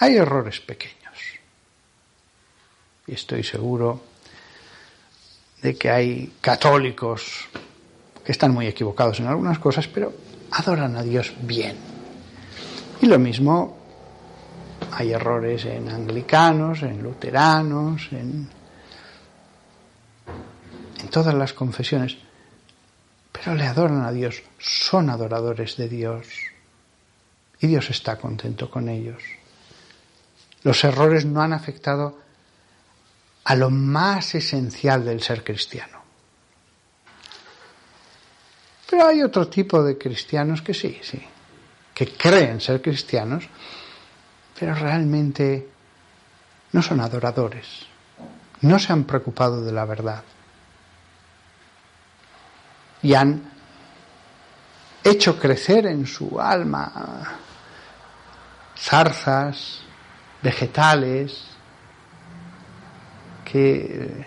Hay 0.00 0.16
errores 0.16 0.60
pequeños. 0.60 0.96
Y 3.06 3.12
estoy 3.12 3.44
seguro 3.44 4.02
de 5.62 5.76
que 5.76 5.90
hay 5.90 6.32
católicos 6.40 7.48
que 8.24 8.32
están 8.32 8.52
muy 8.52 8.66
equivocados 8.66 9.20
en 9.20 9.26
algunas 9.26 9.58
cosas, 9.58 9.88
pero 9.88 10.12
adoran 10.52 10.96
a 10.96 11.02
Dios 11.02 11.34
bien. 11.42 11.76
Y 13.02 13.06
lo 13.06 13.18
mismo 13.18 13.78
Hay 14.92 15.12
errores 15.12 15.66
en 15.66 15.88
anglicanos, 15.88 16.82
en 16.82 17.02
luteranos, 17.02 18.08
en, 18.12 18.48
en 20.98 21.08
todas 21.08 21.34
las 21.34 21.52
confesiones, 21.52 22.16
pero 23.30 23.54
le 23.54 23.66
adoran 23.66 24.02
a 24.02 24.10
Dios, 24.10 24.42
son 24.58 25.10
adoradores 25.10 25.76
de 25.76 25.88
Dios 25.88 26.26
y 27.60 27.68
Dios 27.68 27.90
está 27.90 28.16
contento 28.16 28.70
con 28.70 28.88
ellos. 28.88 29.22
Los 30.62 30.84
errores 30.84 31.24
no 31.24 31.40
han 31.40 31.52
afectado 31.52 32.18
a 33.44 33.54
lo 33.54 33.70
más 33.70 34.34
esencial 34.34 35.04
del 35.04 35.22
ser 35.22 35.42
cristiano. 35.42 35.98
Pero 38.88 39.06
hay 39.06 39.22
otro 39.22 39.48
tipo 39.48 39.82
de 39.82 39.96
cristianos 39.96 40.62
que 40.62 40.74
sí, 40.74 40.98
sí, 41.02 41.22
que 41.94 42.08
creen 42.08 42.60
ser 42.60 42.82
cristianos, 42.82 43.44
pero 44.58 44.74
realmente 44.74 45.68
no 46.72 46.82
son 46.82 47.00
adoradores, 47.00 47.86
no 48.62 48.78
se 48.78 48.92
han 48.92 49.04
preocupado 49.04 49.64
de 49.64 49.72
la 49.72 49.84
verdad 49.84 50.22
y 53.02 53.14
han 53.14 53.42
hecho 55.02 55.38
crecer 55.38 55.86
en 55.86 56.06
su 56.06 56.40
alma 56.40 57.38
zarzas, 58.76 59.82
vegetales, 60.42 61.44
que, 63.44 64.24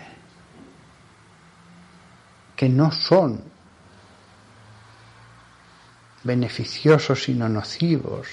que 2.54 2.68
no 2.68 2.92
son 2.92 3.42
beneficiosos 6.22 7.24
sino 7.24 7.48
nocivos. 7.48 8.28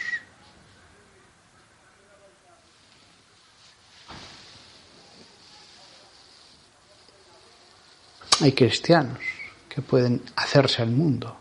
Hay 8.41 8.53
cristianos 8.53 9.19
que 9.69 9.81
pueden 9.81 10.23
hacerse 10.35 10.81
al 10.81 10.89
mundo, 10.89 11.37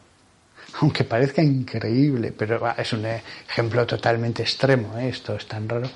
aunque 0.80 1.05
parezca 1.05 1.43
increíble, 1.43 2.32
pero 2.32 2.72
es 2.76 2.93
un 2.93 3.07
ejemplo 3.07 3.86
totalmente 3.86 4.43
extremo, 4.43 4.99
¿eh? 4.99 5.09
esto 5.09 5.34
es 5.34 5.47
tan 5.49 5.68
raro. 5.68 5.88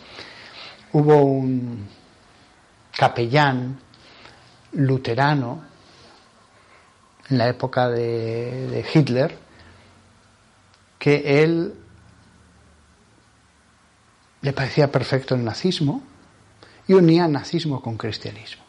Hubo 0.94 1.16
un 1.24 1.88
capellán 2.96 3.80
luterano 4.74 5.64
en 7.28 7.36
la 7.36 7.48
época 7.48 7.88
de, 7.88 8.86
Hitler, 8.94 9.36
que 10.96 11.42
él 11.42 11.74
le 14.40 14.52
parecía 14.52 14.92
perfecto 14.92 15.34
el 15.34 15.44
nazismo 15.44 16.00
y 16.86 16.92
unía 16.92 17.26
nazismo 17.26 17.82
con 17.82 17.96
cristianismo. 17.96 18.62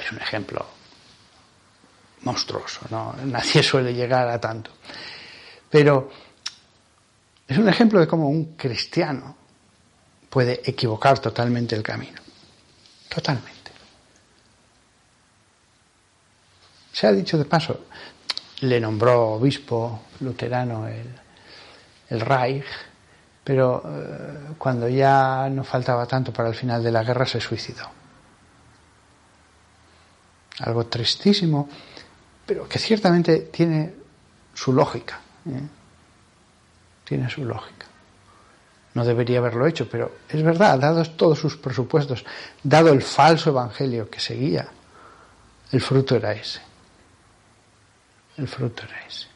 Es 0.00 0.10
un 0.10 0.18
ejemplo 0.18 0.66
monstruoso, 2.22 2.80
¿no? 2.90 3.14
Nadie 3.24 3.62
suele 3.62 3.94
llegar 3.94 4.28
a 4.28 4.40
tanto. 4.40 4.72
Pero 5.70 6.10
es 7.46 7.56
un 7.56 7.68
ejemplo 7.68 8.00
de 8.00 8.08
cómo 8.08 8.28
un 8.28 8.56
cristiano 8.56 9.45
puede 10.36 10.60
equivocar 10.66 11.18
totalmente 11.18 11.74
el 11.74 11.82
camino. 11.82 12.20
Totalmente. 13.08 13.70
Se 16.92 17.06
ha 17.06 17.12
dicho 17.12 17.38
de 17.38 17.46
paso, 17.46 17.86
le 18.60 18.78
nombró 18.78 19.28
obispo 19.30 20.02
luterano 20.20 20.88
el, 20.88 21.06
el 22.10 22.20
Reich, 22.20 22.66
pero 23.42 23.82
eh, 23.86 24.54
cuando 24.58 24.90
ya 24.90 25.48
no 25.48 25.64
faltaba 25.64 26.04
tanto 26.04 26.34
para 26.34 26.50
el 26.50 26.54
final 26.54 26.84
de 26.84 26.92
la 26.92 27.02
guerra 27.02 27.24
se 27.24 27.40
suicidó. 27.40 27.88
Algo 30.58 30.84
tristísimo, 30.84 31.66
pero 32.44 32.68
que 32.68 32.78
ciertamente 32.78 33.38
tiene 33.50 33.94
su 34.52 34.74
lógica. 34.74 35.18
¿eh? 35.48 35.62
Tiene 37.06 37.30
su 37.30 37.42
lógica 37.42 37.85
no 38.96 39.04
debería 39.04 39.40
haberlo 39.40 39.66
hecho, 39.66 39.86
pero 39.86 40.10
es 40.26 40.42
verdad, 40.42 40.78
dados 40.78 41.18
todos 41.18 41.38
sus 41.38 41.58
presupuestos, 41.58 42.24
dado 42.62 42.88
el 42.88 43.02
falso 43.02 43.50
evangelio 43.50 44.08
que 44.08 44.18
seguía, 44.18 44.66
el 45.70 45.82
fruto 45.82 46.16
era 46.16 46.32
ese. 46.32 46.62
El 48.38 48.48
fruto 48.48 48.84
era 48.84 49.06
ese. 49.06 49.26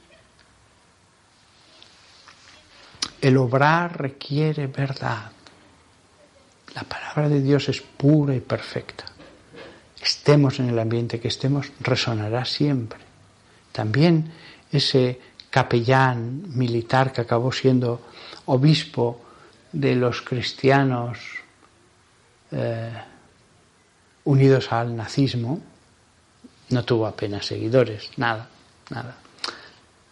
El 3.21 3.37
obrar 3.37 4.01
requiere 4.01 4.67
verdad. 4.67 5.31
La 6.75 6.85
palabra 6.85 7.29
de 7.29 7.43
Dios 7.43 7.69
es 7.69 7.83
pura 7.83 8.35
y 8.35 8.41
perfecta. 8.41 9.05
Estemos 10.01 10.59
en 10.59 10.71
el 10.71 10.79
ambiente 10.79 11.21
que 11.21 11.29
estemos, 11.29 11.71
resonará 11.81 12.47
siempre. 12.47 13.01
También 13.73 14.33
ese 14.73 15.21
capellán 15.51 16.45
militar 16.57 17.13
que 17.13 17.21
acabó 17.21 17.53
siendo 17.53 18.01
obispo 18.47 19.27
de 19.73 19.95
los 19.95 20.23
cristianos 20.23 21.18
eh, 22.51 22.93
unidos 24.25 24.73
al 24.73 24.97
nazismo, 24.97 25.61
no 26.71 26.85
tuvo 26.85 27.07
apenas 27.07 27.47
seguidores, 27.47 28.11
nada, 28.16 28.49
nada. 28.91 29.16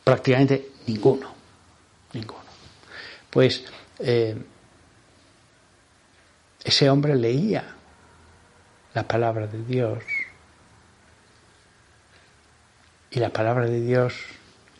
Prácticamente 0.04 0.70
ninguno, 0.86 1.32
ninguno. 2.12 2.48
Pues 3.30 3.64
eh, 3.98 4.36
ese 6.64 6.90
hombre 6.90 7.14
leía 7.16 7.64
la 8.94 9.06
palabra 9.06 9.46
de 9.46 9.64
Dios 9.64 10.02
y 13.10 13.20
la 13.20 13.30
palabra 13.30 13.66
de 13.66 13.80
Dios 13.80 14.14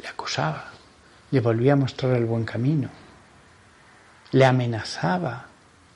le 0.01 0.09
acusaba, 0.09 0.71
le 1.31 1.41
volvía 1.41 1.75
a 1.75 1.77
mostrar 1.77 2.17
el 2.17 2.25
buen 2.25 2.45
camino 2.45 2.91
le 4.33 4.45
amenazaba 4.45 5.47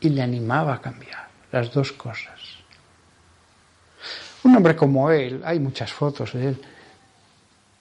y 0.00 0.08
le 0.08 0.22
animaba 0.22 0.74
a 0.74 0.80
cambiar, 0.80 1.28
las 1.50 1.72
dos 1.72 1.92
cosas. 1.92 2.40
Un 4.44 4.56
hombre 4.56 4.74
como 4.74 5.10
él, 5.10 5.42
hay 5.44 5.60
muchas 5.60 5.92
fotos 5.92 6.32
de 6.32 6.48
él, 6.48 6.62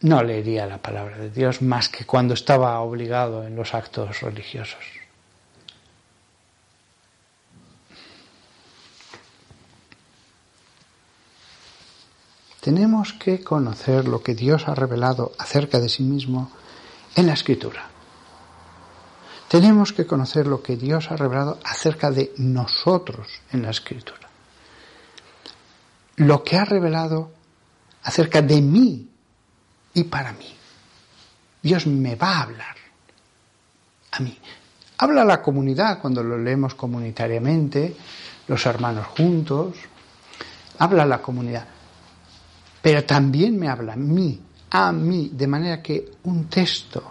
no 0.01 0.23
leería 0.23 0.65
la 0.65 0.79
palabra 0.79 1.17
de 1.17 1.29
Dios 1.29 1.61
más 1.61 1.89
que 1.89 2.05
cuando 2.05 2.33
estaba 2.33 2.79
obligado 2.79 3.45
en 3.45 3.55
los 3.55 3.73
actos 3.73 4.21
religiosos. 4.21 4.83
Tenemos 12.61 13.13
que 13.13 13.43
conocer 13.43 14.07
lo 14.07 14.21
que 14.21 14.35
Dios 14.35 14.67
ha 14.67 14.75
revelado 14.75 15.31
acerca 15.39 15.79
de 15.79 15.89
sí 15.89 16.03
mismo 16.03 16.51
en 17.15 17.25
la 17.25 17.33
escritura. 17.33 17.90
Tenemos 19.51 19.91
que 19.91 20.07
conocer 20.07 20.47
lo 20.47 20.63
que 20.63 20.77
Dios 20.77 21.11
ha 21.11 21.17
revelado 21.17 21.59
acerca 21.65 22.09
de 22.09 22.31
nosotros 22.37 23.27
en 23.51 23.63
la 23.63 23.71
escritura. 23.71 24.29
Lo 26.15 26.41
que 26.41 26.57
ha 26.57 26.63
revelado 26.63 27.33
acerca 28.03 28.41
de 28.41 28.61
mí 28.61 29.09
y 29.93 30.03
para 30.05 30.31
mí. 30.31 30.55
Dios 31.61 31.85
me 31.85 32.15
va 32.15 32.37
a 32.37 32.43
hablar 32.43 32.75
a 34.11 34.19
mí. 34.21 34.39
Habla 34.99 35.25
la 35.25 35.41
comunidad 35.41 35.99
cuando 35.99 36.23
lo 36.23 36.37
leemos 36.37 36.73
comunitariamente, 36.75 37.93
los 38.47 38.65
hermanos 38.65 39.07
juntos. 39.07 39.75
Habla 40.79 41.05
la 41.05 41.21
comunidad. 41.21 41.67
Pero 42.81 43.03
también 43.03 43.59
me 43.59 43.67
habla 43.67 43.93
a 43.93 43.97
mí, 43.97 44.39
a 44.69 44.93
mí, 44.93 45.29
de 45.33 45.47
manera 45.47 45.81
que 45.81 46.09
un 46.23 46.45
texto 46.45 47.03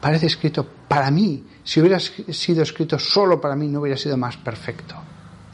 parece 0.00 0.24
escrito 0.24 0.83
para 0.88 1.10
mí. 1.10 1.44
Si 1.64 1.80
hubiera 1.80 1.98
sido 1.98 2.62
escrito 2.62 2.98
solo 2.98 3.40
para 3.40 3.56
mí, 3.56 3.68
no 3.68 3.80
hubiera 3.80 3.98
sido 3.98 4.16
más 4.16 4.36
perfecto. 4.36 4.94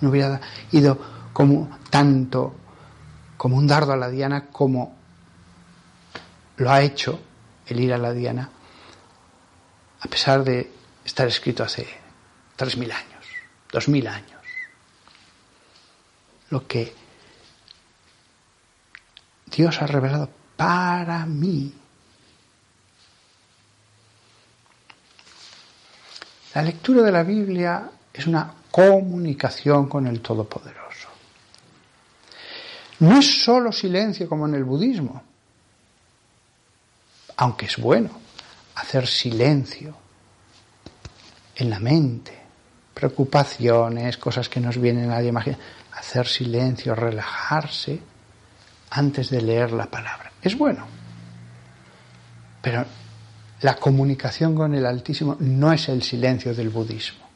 No 0.01 0.11
hubiera 0.11 0.41
ido 0.73 0.99
como 1.33 1.79
tanto 1.91 2.55
como 3.37 3.57
un 3.57 3.67
dardo 3.67 3.93
a 3.93 3.97
la 3.97 4.11
diana 4.11 4.47
como 4.49 4.97
lo 6.59 6.71
ha 6.71 6.83
hecho 6.83 7.19
el 7.67 7.81
ir 7.81 7.95
a 7.95 7.99
la 7.99 8.13
diana, 8.13 8.51
a 10.01 10.09
pesar 10.09 10.45
de 10.45 10.71
estar 11.05 11.27
escrito 11.27 11.63
hace 11.63 11.89
tres 12.57 12.77
mil 12.77 12.93
años, 12.93 13.25
dos 13.73 13.89
mil 13.89 14.07
años. 14.07 14.41
Lo 16.51 16.67
que 16.67 16.93
Dios 19.47 19.81
ha 19.81 19.87
revelado 19.87 20.29
para 20.57 21.25
mí 21.25 21.80
La 26.61 26.67
lectura 26.67 27.01
de 27.01 27.11
la 27.11 27.23
Biblia 27.23 27.91
es 28.13 28.27
una 28.27 28.53
comunicación 28.71 29.89
con 29.89 30.07
el 30.07 30.21
Todopoderoso. 30.21 31.09
No 32.99 33.19
es 33.19 33.43
solo 33.43 33.73
silencio 33.73 34.29
como 34.29 34.47
en 34.47 34.57
el 34.57 34.65
budismo, 34.65 35.23
aunque 37.39 37.65
es 37.65 37.79
bueno 37.79 38.11
hacer 38.75 39.07
silencio 39.07 39.97
en 41.57 41.71
la 41.71 41.81
mente, 41.81 42.39
preocupaciones, 42.93 44.19
cosas 44.19 44.51
que 44.51 44.61
nos 44.61 44.77
vienen 44.79 45.11
a 45.13 45.23
la 45.23 45.25
imagen, 45.25 45.57
hacer 45.93 46.27
silencio, 46.27 46.95
relajarse 46.95 47.99
antes 48.91 49.31
de 49.31 49.41
leer 49.41 49.73
la 49.73 49.87
palabra. 49.87 50.31
Es 50.43 50.59
bueno. 50.59 50.87
Pero 52.61 52.85
la 53.63 53.77
comunicación 53.77 54.55
con 54.55 54.75
el 54.75 54.87
Altísimo 54.87 55.37
no 55.41 55.73
es 55.73 55.89
el 55.89 56.03
silencio 56.03 56.55
del 56.55 56.71
budismo. 56.71 57.29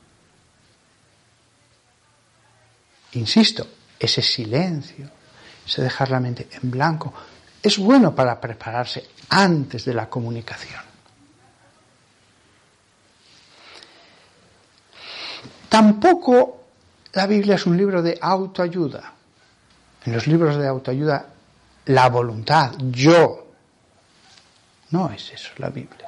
Insisto, 3.13 3.67
ese 3.99 4.23
silencio, 4.23 5.09
ese 5.67 5.83
dejar 5.83 6.11
la 6.11 6.21
mente 6.21 6.49
en 6.63 6.71
blanco, 6.71 7.13
es 7.63 7.79
bueno 7.79 8.15
para 8.15 8.41
prepararse 8.41 9.05
antes 9.29 9.85
de 9.85 9.95
la 9.95 10.09
comunicación. 10.09 10.83
Tampoco 15.69 16.65
la 17.13 17.27
Biblia 17.27 17.55
es 17.55 17.67
un 17.67 17.77
libro 17.77 18.03
de 18.03 18.19
autoayuda. 18.21 19.13
En 20.05 20.13
los 20.13 20.27
libros 20.27 20.57
de 20.57 20.69
autoayuda, 20.69 21.27
la 21.87 22.09
voluntad, 22.09 22.73
yo, 22.91 23.49
no 24.91 25.11
es 25.11 25.33
eso 25.33 25.51
la 25.59 25.71
Biblia. 25.71 26.04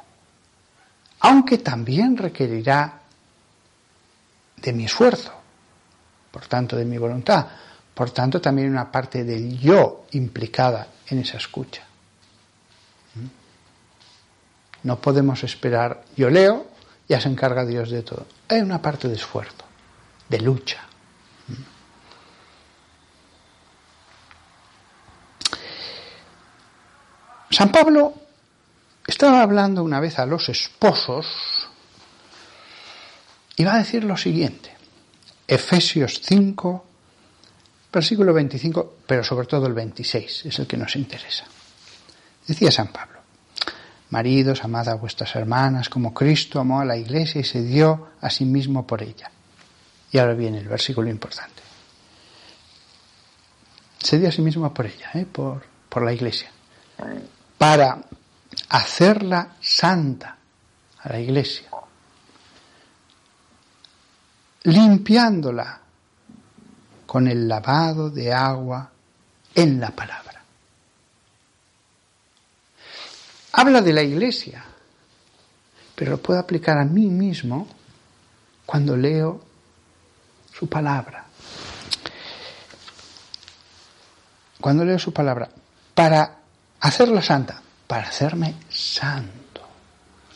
Aunque 1.27 1.59
también 1.59 2.17
requerirá 2.17 3.01
de 4.59 4.73
mi 4.73 4.85
esfuerzo, 4.85 5.33
por 6.31 6.47
tanto 6.47 6.77
de 6.77 6.85
mi 6.85 6.99
voluntad, 6.99 7.49
por 7.93 8.13
tanto 8.13 8.41
también 8.41 8.71
una 8.71 8.93
parte 8.93 9.25
del 9.25 9.59
yo 9.59 10.07
implicada 10.13 10.87
en 11.09 11.19
esa 11.19 11.39
escucha. 11.39 11.83
¿Mm? 13.17 14.87
No 14.87 15.01
podemos 15.01 15.43
esperar, 15.43 16.05
yo 16.17 16.31
leo, 16.31 16.69
ya 17.09 17.21
se 17.21 17.29
encarga 17.29 17.65
Dios 17.65 17.91
de 17.91 18.03
todo. 18.03 18.25
Hay 18.49 18.61
una 18.61 18.81
parte 18.81 19.09
de 19.09 19.15
esfuerzo, 19.17 19.65
de 20.29 20.41
lucha. 20.41 20.79
¿Mm? 21.49 21.55
San 27.51 27.73
Pablo 27.73 28.26
estaba 29.07 29.43
hablando 29.43 29.83
una 29.83 30.01
vez 30.01 30.19
a 30.19 30.27
los 30.27 30.49
esposos 30.49 31.27
y 33.57 33.65
va 33.65 33.75
a 33.75 33.79
decir 33.79 34.05
lo 34.05 34.17
siguiente. 34.17 34.75
Efesios 35.47 36.21
5, 36.25 36.85
versículo 37.93 38.33
25, 38.33 38.97
pero 39.07 39.23
sobre 39.23 39.47
todo 39.47 39.67
el 39.67 39.75
26, 39.75 40.47
es 40.47 40.59
el 40.59 40.67
que 40.67 40.77
nos 40.77 40.97
interesa. 40.97 41.45
Decía 42.47 42.71
San 42.71 42.89
Pablo, 42.89 43.17
Maridos, 44.11 44.63
amad 44.63 44.89
a 44.89 44.95
vuestras 44.95 45.35
hermanas 45.35 45.89
como 45.89 46.15
Cristo 46.15 46.61
amó 46.61 46.81
a 46.81 46.85
la 46.85 46.97
iglesia 46.97 47.41
y 47.41 47.45
se 47.45 47.63
dio 47.63 48.11
a 48.21 48.31
sí 48.31 48.45
mismo 48.45 48.87
por 48.87 49.03
ella. 49.03 49.31
Y 50.13 50.19
ahora 50.19 50.35
viene 50.35 50.59
el 50.59 50.69
versículo 50.69 51.11
importante. 51.11 51.63
Se 53.99 54.19
dio 54.19 54.29
a 54.29 54.33
sí 54.33 54.43
mismo 54.43 54.73
por 54.73 54.87
ella, 54.87 55.11
¿eh? 55.15 55.27
por, 55.31 55.65
por 55.89 56.05
la 56.05 56.13
iglesia. 56.13 56.51
Para 57.59 57.99
hacerla 58.69 59.57
santa 59.61 60.37
a 60.99 61.09
la 61.09 61.21
iglesia. 61.21 61.69
Limpiándola 64.65 65.81
con 67.07 67.29
el 67.29 67.47
lavado 67.47 68.11
de 68.11 68.33
agua 68.33 68.91
en 69.55 69.81
la 69.81 69.91
palabra. 69.91 70.43
Habla 73.53 73.81
de 73.81 73.93
la 73.93 74.03
iglesia, 74.03 74.65
pero 75.95 76.13
lo 76.13 76.19
puedo 76.19 76.39
aplicar 76.39 76.77
a 76.79 76.85
mí 76.85 77.07
mismo 77.07 77.69
cuando 78.67 78.97
leo 78.97 79.41
su 80.53 80.69
palabra. 80.69 81.25
Cuando 84.61 84.85
leo 84.85 84.99
su 84.99 85.13
palabra, 85.13 85.49
para 85.95 86.39
hacerla 86.81 87.23
santa, 87.23 87.63
para 87.87 88.09
hacerme 88.09 88.57
santo, 88.69 89.63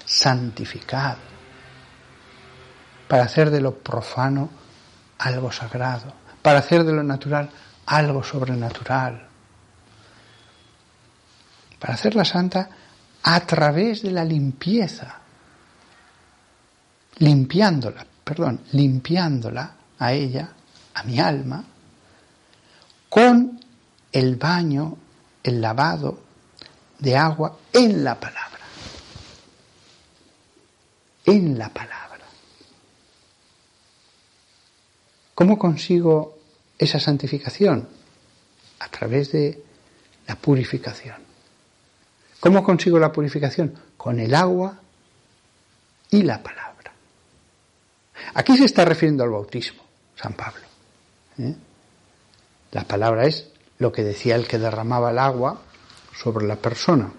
santificado, 0.04 1.18
para 3.08 3.24
hacer 3.24 3.50
de 3.50 3.60
lo 3.60 3.76
profano 3.78 4.50
algo 5.18 5.50
sagrado, 5.50 6.12
para 6.42 6.60
hacer 6.60 6.84
de 6.84 6.92
lo 6.92 7.02
natural 7.02 7.50
algo 7.86 8.22
sobrenatural, 8.22 9.26
para 11.78 11.94
hacerla 11.94 12.24
santa 12.24 12.70
a 13.22 13.40
través 13.40 14.02
de 14.02 14.12
la 14.12 14.24
limpieza, 14.24 15.18
limpiándola, 17.18 18.06
perdón, 18.24 18.60
limpiándola 18.72 19.74
a 19.98 20.12
ella, 20.12 20.50
a 20.94 21.02
mi 21.02 21.18
alma, 21.18 21.64
con 23.08 23.60
el 24.12 24.36
baño, 24.36 24.96
el 25.42 25.60
lavado 25.60 26.29
de 27.00 27.16
agua 27.16 27.56
en 27.72 28.04
la 28.04 28.18
palabra. 28.18 28.60
En 31.24 31.58
la 31.58 31.68
palabra. 31.68 32.00
¿Cómo 35.34 35.58
consigo 35.58 36.38
esa 36.78 37.00
santificación? 37.00 37.88
A 38.78 38.88
través 38.88 39.32
de 39.32 39.62
la 40.26 40.36
purificación. 40.36 41.16
¿Cómo 42.40 42.62
consigo 42.62 42.98
la 42.98 43.12
purificación? 43.12 43.74
Con 43.96 44.20
el 44.20 44.34
agua 44.34 44.78
y 46.10 46.22
la 46.22 46.42
palabra. 46.42 46.92
Aquí 48.34 48.56
se 48.56 48.64
está 48.64 48.84
refiriendo 48.84 49.24
al 49.24 49.30
bautismo, 49.30 49.82
San 50.16 50.34
Pablo. 50.34 50.62
¿eh? 51.38 51.54
La 52.72 52.84
palabra 52.84 53.26
es 53.26 53.50
lo 53.78 53.92
que 53.92 54.04
decía 54.04 54.36
el 54.36 54.46
que 54.46 54.58
derramaba 54.58 55.10
el 55.10 55.18
agua 55.18 55.62
sobre 56.14 56.46
la 56.46 56.56
persona. 56.56 57.10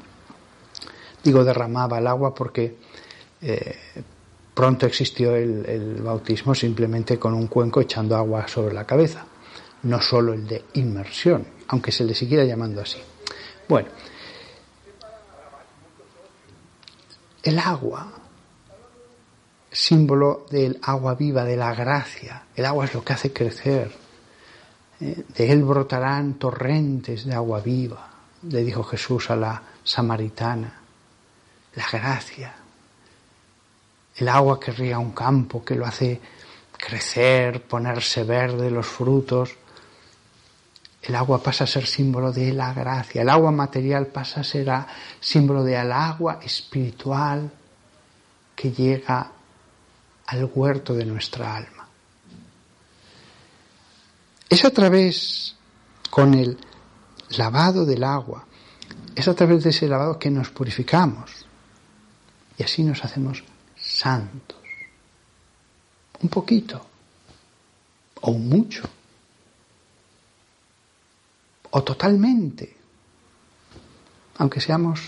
Digo 1.23 1.43
derramaba 1.43 1.99
el 1.99 2.07
agua 2.07 2.33
porque 2.33 2.75
eh, 3.41 3.77
pronto 4.53 4.85
existió 4.85 5.35
el, 5.35 5.65
el, 5.65 6.01
bautismo 6.01 6.55
simplemente 6.55 7.19
con 7.19 7.33
un 7.33 7.47
cuenco 7.47 7.81
echando 7.81 8.15
agua 8.15 8.47
sobre 8.47 8.73
la 8.73 8.85
cabeza, 8.85 9.25
no 9.83 10.01
solo 10.01 10.33
el 10.33 10.47
de 10.47 10.63
inmersión, 10.73 11.45
aunque 11.67 11.91
se 11.91 12.03
le 12.03 12.15
siguiera 12.15 12.43
llamando 12.43 12.81
así. 12.81 12.99
Bueno, 13.67 13.87
El 17.43 17.57
agua, 17.57 18.07
símbolo 19.71 20.45
del 20.51 20.79
agua 20.83 21.15
viva, 21.15 21.43
de 21.43 21.57
la 21.57 21.73
gracia. 21.73 22.43
El 22.55 22.65
agua 22.65 22.85
es 22.85 22.93
lo 22.93 23.03
que 23.03 23.13
hace 23.13 23.33
crecer. 23.33 23.91
Eh, 24.99 25.23
de 25.35 25.51
él 25.51 25.63
brotarán 25.63 26.35
torrentes 26.35 27.25
de 27.25 27.33
agua 27.33 27.59
viva, 27.61 28.10
le 28.43 28.63
dijo 28.63 28.83
Jesús 28.83 29.29
a 29.29 29.35
la 29.35 29.61
samaritana. 29.83 30.79
La 31.75 31.85
gracia. 31.89 32.53
El 34.15 34.27
agua 34.27 34.59
que 34.59 34.71
riega 34.71 34.99
un 34.99 35.11
campo, 35.11 35.63
que 35.63 35.75
lo 35.75 35.85
hace 35.85 36.19
crecer, 36.77 37.63
ponerse 37.63 38.23
verde 38.23 38.69
los 38.69 38.85
frutos. 38.85 39.55
El 41.01 41.15
agua 41.15 41.41
pasa 41.41 41.63
a 41.63 41.67
ser 41.67 41.87
símbolo 41.87 42.31
de 42.31 42.53
la 42.53 42.73
gracia, 42.73 43.21
el 43.21 43.29
agua 43.29 43.51
material 43.51 44.07
pasa 44.07 44.41
a 44.41 44.43
ser 44.43 44.69
símbolo 45.19 45.63
del 45.63 45.91
agua 45.91 46.39
espiritual 46.43 47.49
que 48.55 48.71
llega 48.71 49.31
al 50.27 50.51
huerto 50.53 50.93
de 50.93 51.05
nuestra 51.05 51.55
alma. 51.55 51.87
Es 54.47 54.63
a 54.65 54.69
través, 54.69 55.55
con 56.09 56.33
el 56.33 56.57
lavado 57.37 57.85
del 57.85 58.03
agua, 58.03 58.45
es 59.15 59.27
a 59.27 59.33
través 59.33 59.63
de 59.63 59.71
ese 59.71 59.87
lavado 59.87 60.17
que 60.17 60.31
nos 60.31 60.49
purificamos 60.49 61.45
y 62.57 62.63
así 62.63 62.83
nos 62.83 63.03
hacemos 63.03 63.43
santos. 63.75 64.57
Un 66.21 66.29
poquito 66.29 66.85
o 68.21 68.33
mucho 68.33 68.87
o 71.71 71.83
totalmente. 71.83 72.77
Aunque 74.37 74.61
seamos 74.61 75.01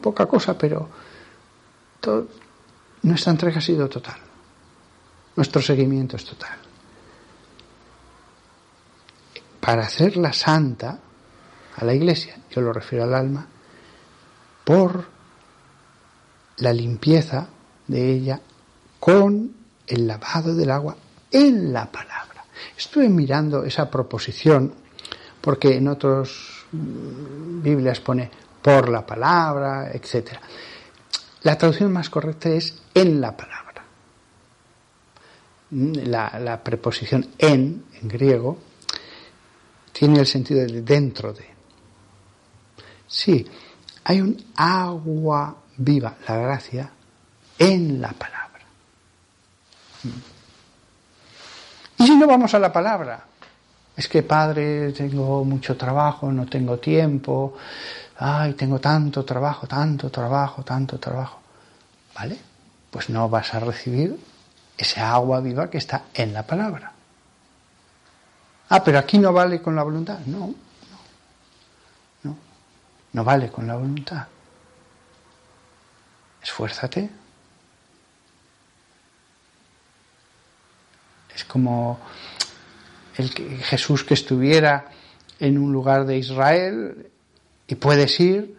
poca 0.00 0.26
cosa, 0.26 0.56
pero 0.56 0.88
nuestra 3.02 3.32
entrega 3.32 3.58
ha 3.58 3.62
sido 3.62 3.88
total. 3.88 4.20
Nuestro 5.36 5.60
seguimiento 5.62 6.16
es 6.16 6.24
total. 6.24 6.58
Para 9.60 9.86
hacerla 9.86 10.32
santa 10.32 10.98
a 11.76 11.84
la 11.84 11.94
iglesia, 11.94 12.36
yo 12.50 12.60
lo 12.60 12.72
refiero 12.72 13.04
al 13.04 13.14
alma, 13.14 13.46
por 14.64 15.06
la 16.58 16.72
limpieza 16.72 17.48
de 17.86 18.12
ella 18.12 18.40
con 19.00 19.52
el 19.86 20.06
lavado 20.06 20.54
del 20.54 20.70
agua 20.70 20.96
en 21.30 21.72
la 21.72 21.90
palabra. 21.90 22.44
Estuve 22.76 23.08
mirando 23.08 23.64
esa 23.64 23.90
proposición 23.90 24.72
porque 25.40 25.76
en 25.76 25.88
otras 25.88 26.64
Biblias 26.72 28.00
pone 28.00 28.30
por 28.62 28.88
la 28.88 29.04
palabra, 29.04 29.90
etc. 29.92 30.32
La 31.42 31.58
traducción 31.58 31.92
más 31.92 32.08
correcta 32.08 32.48
es 32.48 32.82
en 32.94 33.20
la 33.20 33.36
palabra. 33.36 33.84
la, 35.70 36.38
la 36.38 36.62
preposición 36.62 37.26
en, 37.36 37.84
en 38.00 38.08
griego, 38.08 38.58
tiene 39.92 40.20
el 40.20 40.26
sentido 40.26 40.60
de 40.60 40.82
dentro 40.82 41.32
de. 41.32 41.53
Sí, 43.06 43.46
hay 44.04 44.20
un 44.20 44.36
agua 44.56 45.56
viva, 45.76 46.14
la 46.26 46.36
gracia, 46.36 46.90
en 47.58 48.00
la 48.00 48.12
palabra. 48.12 48.44
Y 51.98 52.06
si 52.06 52.16
no 52.16 52.26
vamos 52.26 52.52
a 52.54 52.58
la 52.58 52.72
palabra, 52.72 53.24
es 53.96 54.08
que 54.08 54.22
padre, 54.22 54.92
tengo 54.92 55.44
mucho 55.44 55.76
trabajo, 55.76 56.32
no 56.32 56.46
tengo 56.46 56.78
tiempo, 56.78 57.54
ay, 58.18 58.54
tengo 58.54 58.80
tanto 58.80 59.24
trabajo, 59.24 59.66
tanto 59.66 60.10
trabajo, 60.10 60.62
tanto 60.62 60.98
trabajo. 60.98 61.40
¿Vale? 62.14 62.38
Pues 62.90 63.10
no 63.10 63.28
vas 63.28 63.54
a 63.54 63.60
recibir 63.60 64.18
ese 64.76 65.00
agua 65.00 65.40
viva 65.40 65.70
que 65.70 65.78
está 65.78 66.04
en 66.14 66.32
la 66.32 66.44
palabra. 66.44 66.92
Ah, 68.68 68.82
pero 68.82 68.98
aquí 68.98 69.18
no 69.18 69.32
vale 69.32 69.60
con 69.62 69.76
la 69.76 69.82
voluntad. 69.82 70.18
No, 70.26 70.54
no 73.14 73.24
vale 73.24 73.48
con 73.48 73.66
la 73.66 73.76
voluntad. 73.76 74.26
Esfuérzate. 76.42 77.08
Es 81.34 81.44
como 81.44 81.98
el 83.16 83.32
que, 83.32 83.56
Jesús 83.58 84.04
que 84.04 84.14
estuviera 84.14 84.86
en 85.40 85.58
un 85.58 85.72
lugar 85.72 86.04
de 86.04 86.18
Israel 86.18 87.10
y 87.66 87.74
puedes 87.76 88.18
ir 88.20 88.58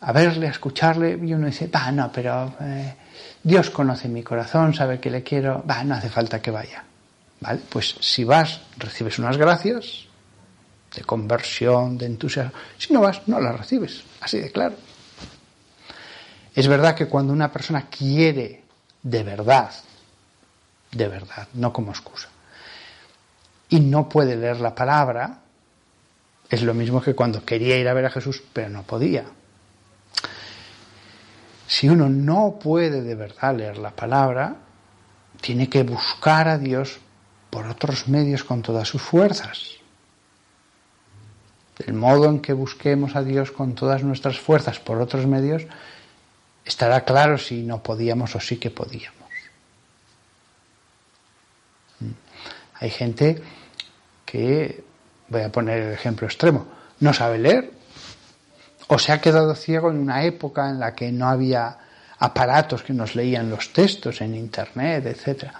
a 0.00 0.12
verle, 0.12 0.46
a 0.46 0.50
escucharle, 0.50 1.18
y 1.20 1.32
uno 1.32 1.46
dice, 1.46 1.66
va, 1.66 1.90
no, 1.90 2.12
pero 2.12 2.54
eh, 2.60 2.94
Dios 3.42 3.70
conoce 3.70 4.08
mi 4.08 4.22
corazón, 4.22 4.74
sabe 4.74 5.00
que 5.00 5.10
le 5.10 5.24
quiero, 5.24 5.64
va, 5.68 5.82
no 5.82 5.94
hace 5.94 6.08
falta 6.08 6.40
que 6.40 6.50
vaya. 6.50 6.84
¿Vale? 7.40 7.60
Pues 7.68 7.96
si 8.00 8.24
vas, 8.24 8.60
recibes 8.76 9.18
unas 9.18 9.36
gracias 9.36 10.07
de 10.94 11.02
conversión, 11.04 11.98
de 11.98 12.06
entusiasmo. 12.06 12.52
Si 12.78 12.92
no 12.92 13.00
vas, 13.00 13.26
no 13.26 13.40
las 13.40 13.58
recibes, 13.58 14.02
así 14.20 14.38
de 14.38 14.50
claro. 14.50 14.76
Es 16.54 16.66
verdad 16.66 16.94
que 16.94 17.06
cuando 17.06 17.32
una 17.32 17.52
persona 17.52 17.86
quiere 17.88 18.64
de 19.02 19.22
verdad, 19.22 19.70
de 20.90 21.08
verdad, 21.08 21.48
no 21.54 21.72
como 21.72 21.92
excusa, 21.92 22.28
y 23.68 23.80
no 23.80 24.08
puede 24.08 24.36
leer 24.36 24.60
la 24.60 24.74
palabra, 24.74 25.40
es 26.48 26.62
lo 26.62 26.74
mismo 26.74 27.02
que 27.02 27.14
cuando 27.14 27.44
quería 27.44 27.76
ir 27.76 27.88
a 27.88 27.94
ver 27.94 28.06
a 28.06 28.10
Jesús, 28.10 28.42
pero 28.52 28.70
no 28.70 28.82
podía. 28.82 29.24
Si 31.66 31.88
uno 31.88 32.08
no 32.08 32.58
puede 32.60 33.02
de 33.02 33.14
verdad 33.14 33.54
leer 33.54 33.76
la 33.76 33.90
palabra, 33.90 34.56
tiene 35.40 35.68
que 35.68 35.82
buscar 35.82 36.48
a 36.48 36.58
Dios 36.58 36.98
por 37.50 37.66
otros 37.66 38.08
medios 38.08 38.42
con 38.42 38.62
todas 38.62 38.88
sus 38.88 39.02
fuerzas. 39.02 39.77
El 41.86 41.94
modo 41.94 42.26
en 42.26 42.40
que 42.40 42.52
busquemos 42.52 43.14
a 43.14 43.22
Dios 43.22 43.52
con 43.52 43.74
todas 43.74 44.02
nuestras 44.02 44.38
fuerzas 44.38 44.80
por 44.80 45.00
otros 45.00 45.26
medios 45.26 45.62
estará 46.64 47.04
claro 47.04 47.38
si 47.38 47.62
no 47.62 47.82
podíamos 47.82 48.34
o 48.34 48.40
sí 48.40 48.56
que 48.56 48.70
podíamos. 48.70 49.16
Mm. 52.00 52.10
Hay 52.80 52.90
gente 52.90 53.40
que, 54.26 54.84
voy 55.28 55.42
a 55.42 55.52
poner 55.52 55.78
el 55.78 55.92
ejemplo 55.92 56.26
extremo, 56.26 56.66
no 57.00 57.12
sabe 57.12 57.38
leer 57.38 57.70
o 58.88 58.98
se 58.98 59.12
ha 59.12 59.20
quedado 59.20 59.54
ciego 59.54 59.90
en 59.90 59.98
una 59.98 60.24
época 60.24 60.68
en 60.68 60.80
la 60.80 60.94
que 60.94 61.12
no 61.12 61.28
había 61.28 61.78
aparatos 62.18 62.82
que 62.82 62.92
nos 62.92 63.14
leían 63.14 63.50
los 63.50 63.72
textos 63.72 64.20
en 64.20 64.34
internet, 64.34 65.06
etc. 65.06 65.52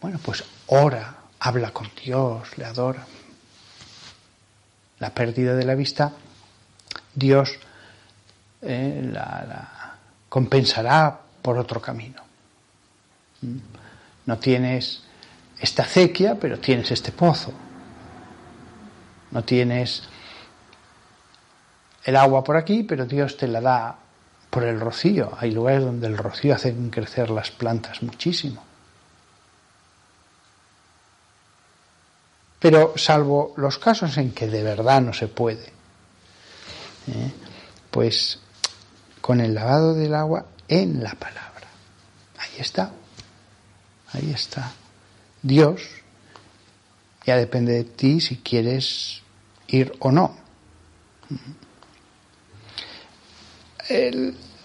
Bueno, 0.00 0.18
pues 0.22 0.42
ora, 0.66 1.14
habla 1.38 1.70
con 1.70 1.90
Dios, 2.02 2.56
le 2.58 2.64
adora. 2.64 3.06
La 5.04 5.10
pérdida 5.10 5.54
de 5.54 5.64
la 5.64 5.74
vista, 5.74 6.12
Dios 7.14 7.58
eh, 8.62 9.10
la, 9.12 9.98
compensará 10.30 11.20
por 11.42 11.58
otro 11.58 11.82
camino. 11.82 12.22
¿Mm? 13.42 13.58
No 14.24 14.38
tienes 14.38 15.02
esta 15.60 15.82
acequia, 15.82 16.38
pero 16.40 16.58
tienes 16.58 16.90
este 16.90 17.12
pozo 17.12 17.52
no 19.34 19.42
tienes 19.42 20.04
el 22.04 22.16
agua 22.16 22.44
por 22.44 22.56
aquí, 22.56 22.84
pero 22.84 23.04
Dios 23.04 23.36
te 23.36 23.48
la 23.48 23.60
da 23.60 23.98
por 24.48 24.62
el 24.62 24.78
rocío. 24.78 25.32
Hay 25.38 25.50
lugares 25.50 25.82
donde 25.82 26.06
el 26.06 26.16
rocío 26.16 26.54
hace 26.54 26.72
crecer 26.90 27.30
las 27.30 27.50
plantas 27.50 28.00
muchísimo. 28.02 28.62
Pero 32.64 32.94
salvo 32.96 33.52
los 33.58 33.78
casos 33.78 34.16
en 34.16 34.32
que 34.32 34.48
de 34.48 34.62
verdad 34.62 35.02
no 35.02 35.12
se 35.12 35.28
puede, 35.28 35.66
¿eh? 37.08 37.30
pues 37.90 38.38
con 39.20 39.42
el 39.42 39.52
lavado 39.52 39.92
del 39.92 40.14
agua 40.14 40.46
en 40.66 41.02
la 41.02 41.12
palabra. 41.12 41.68
Ahí 42.38 42.60
está. 42.60 42.90
Ahí 44.14 44.30
está. 44.30 44.72
Dios 45.42 45.82
ya 47.26 47.36
depende 47.36 47.74
de 47.74 47.84
ti 47.84 48.22
si 48.22 48.38
quieres 48.38 49.20
ir 49.68 49.92
o 49.98 50.10
no. 50.10 50.34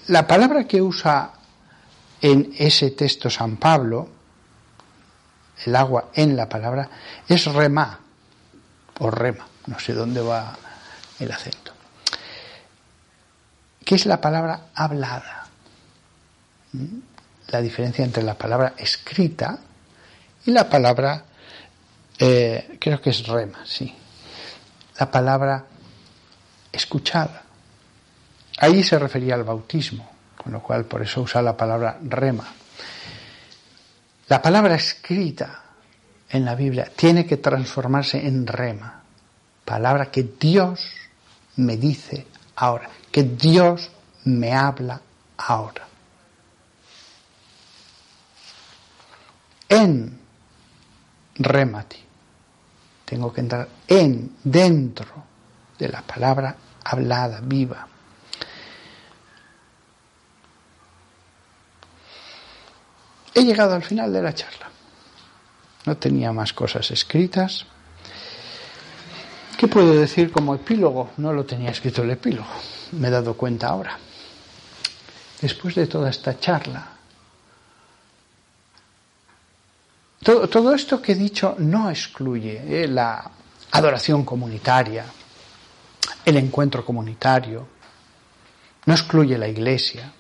la 0.08 0.26
palabra 0.26 0.66
que 0.66 0.82
usa 0.82 1.34
en 2.22 2.54
ese 2.58 2.92
texto 2.92 3.30
San 3.30 3.58
Pablo, 3.58 4.19
el 5.66 5.76
agua 5.76 6.10
en 6.14 6.36
la 6.36 6.48
palabra, 6.48 6.90
es 7.28 7.46
rema 7.46 8.00
o 9.00 9.12
rema, 9.12 9.48
no 9.68 9.80
sé 9.80 9.94
dónde 9.94 10.22
va 10.22 10.58
el 11.20 11.32
acento, 11.32 11.74
que 13.84 13.96
es 13.96 14.06
la 14.06 14.22
palabra 14.22 14.68
hablada. 14.76 15.48
La 17.48 17.62
diferencia 17.62 18.06
entre 18.06 18.22
la 18.22 18.36
palabra 18.36 18.74
escrita 18.78 19.58
y 20.46 20.52
la 20.52 20.70
palabra, 20.70 21.24
eh, 22.20 22.78
creo 22.80 23.02
que 23.02 23.10
es 23.10 23.26
rema, 23.26 23.66
sí, 23.66 23.96
la 25.00 25.10
palabra 25.10 25.66
escuchada. 26.72 27.44
Ahí 28.60 28.84
se 28.84 29.00
refería 29.00 29.36
al 29.36 29.44
bautismo, 29.44 30.10
con 30.38 30.52
lo 30.52 30.62
cual 30.62 30.86
por 30.86 31.02
eso 31.02 31.22
usa 31.22 31.42
la 31.42 31.56
palabra 31.56 31.98
rema. 32.04 32.59
La 34.30 34.42
palabra 34.44 34.76
escrita 34.76 35.64
en 36.30 36.46
la 36.46 36.54
Biblia 36.54 36.92
tiene 36.96 37.26
que 37.26 37.38
transformarse 37.38 38.28
en 38.28 38.46
rema, 38.46 39.02
palabra 39.66 40.12
que 40.12 40.24
Dios 40.40 40.88
me 41.56 41.78
dice 41.78 42.28
ahora, 42.56 42.90
que 43.12 43.24
Dios 43.24 43.90
me 44.26 44.54
habla 44.54 45.02
ahora. 45.38 45.88
En 49.68 50.20
remati 51.36 51.98
tengo 53.06 53.34
que 53.34 53.42
entrar 53.42 53.68
en, 53.88 54.36
dentro 54.44 55.08
de 55.80 55.90
la 55.90 56.04
palabra 56.04 56.56
hablada, 56.84 57.40
viva. 57.42 57.88
He 63.34 63.44
llegado 63.44 63.76
al 63.76 63.84
final 63.84 64.12
de 64.12 64.22
la 64.22 64.34
charla. 64.34 64.70
No 65.86 65.98
tenía 65.98 66.32
más 66.32 66.54
cosas 66.54 66.92
escritas. 66.92 67.66
¿Qué 69.58 69.68
puedo 69.68 69.94
decir 69.94 70.32
como 70.32 70.56
epílogo? 70.56 71.12
No 71.18 71.34
lo 71.34 71.46
tenía 71.46 71.72
escrito 71.72 72.04
el 72.04 72.12
epílogo. 72.12 72.48
Me 72.94 73.08
he 73.08 73.12
dado 73.12 73.36
cuenta 73.36 73.68
ahora. 73.68 73.98
Después 75.42 75.76
de 75.76 75.88
toda 75.88 76.10
esta 76.10 76.40
charla, 76.40 77.00
Todo, 80.22 80.76
esto 80.76 81.02
que 81.02 81.14
he 81.14 81.16
dicho 81.16 81.56
no 81.60 81.90
excluye 81.90 82.84
eh, 82.84 82.88
la 82.88 83.32
adoración 83.72 84.26
comunitaria, 84.26 85.06
el 86.26 86.38
encuentro 86.38 86.86
comunitario, 86.86 87.68
no 88.86 88.94
excluye 88.94 89.38
la 89.38 89.48
iglesia, 89.48 90.12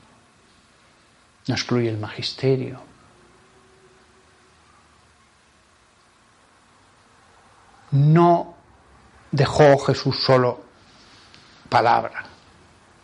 no 1.48 1.54
excluye 1.54 1.90
el 1.90 1.98
magisterio. 1.98 2.89
No 7.92 8.56
dejó 9.32 9.78
Jesús 9.80 10.20
solo 10.20 10.64
palabra, 11.70 12.24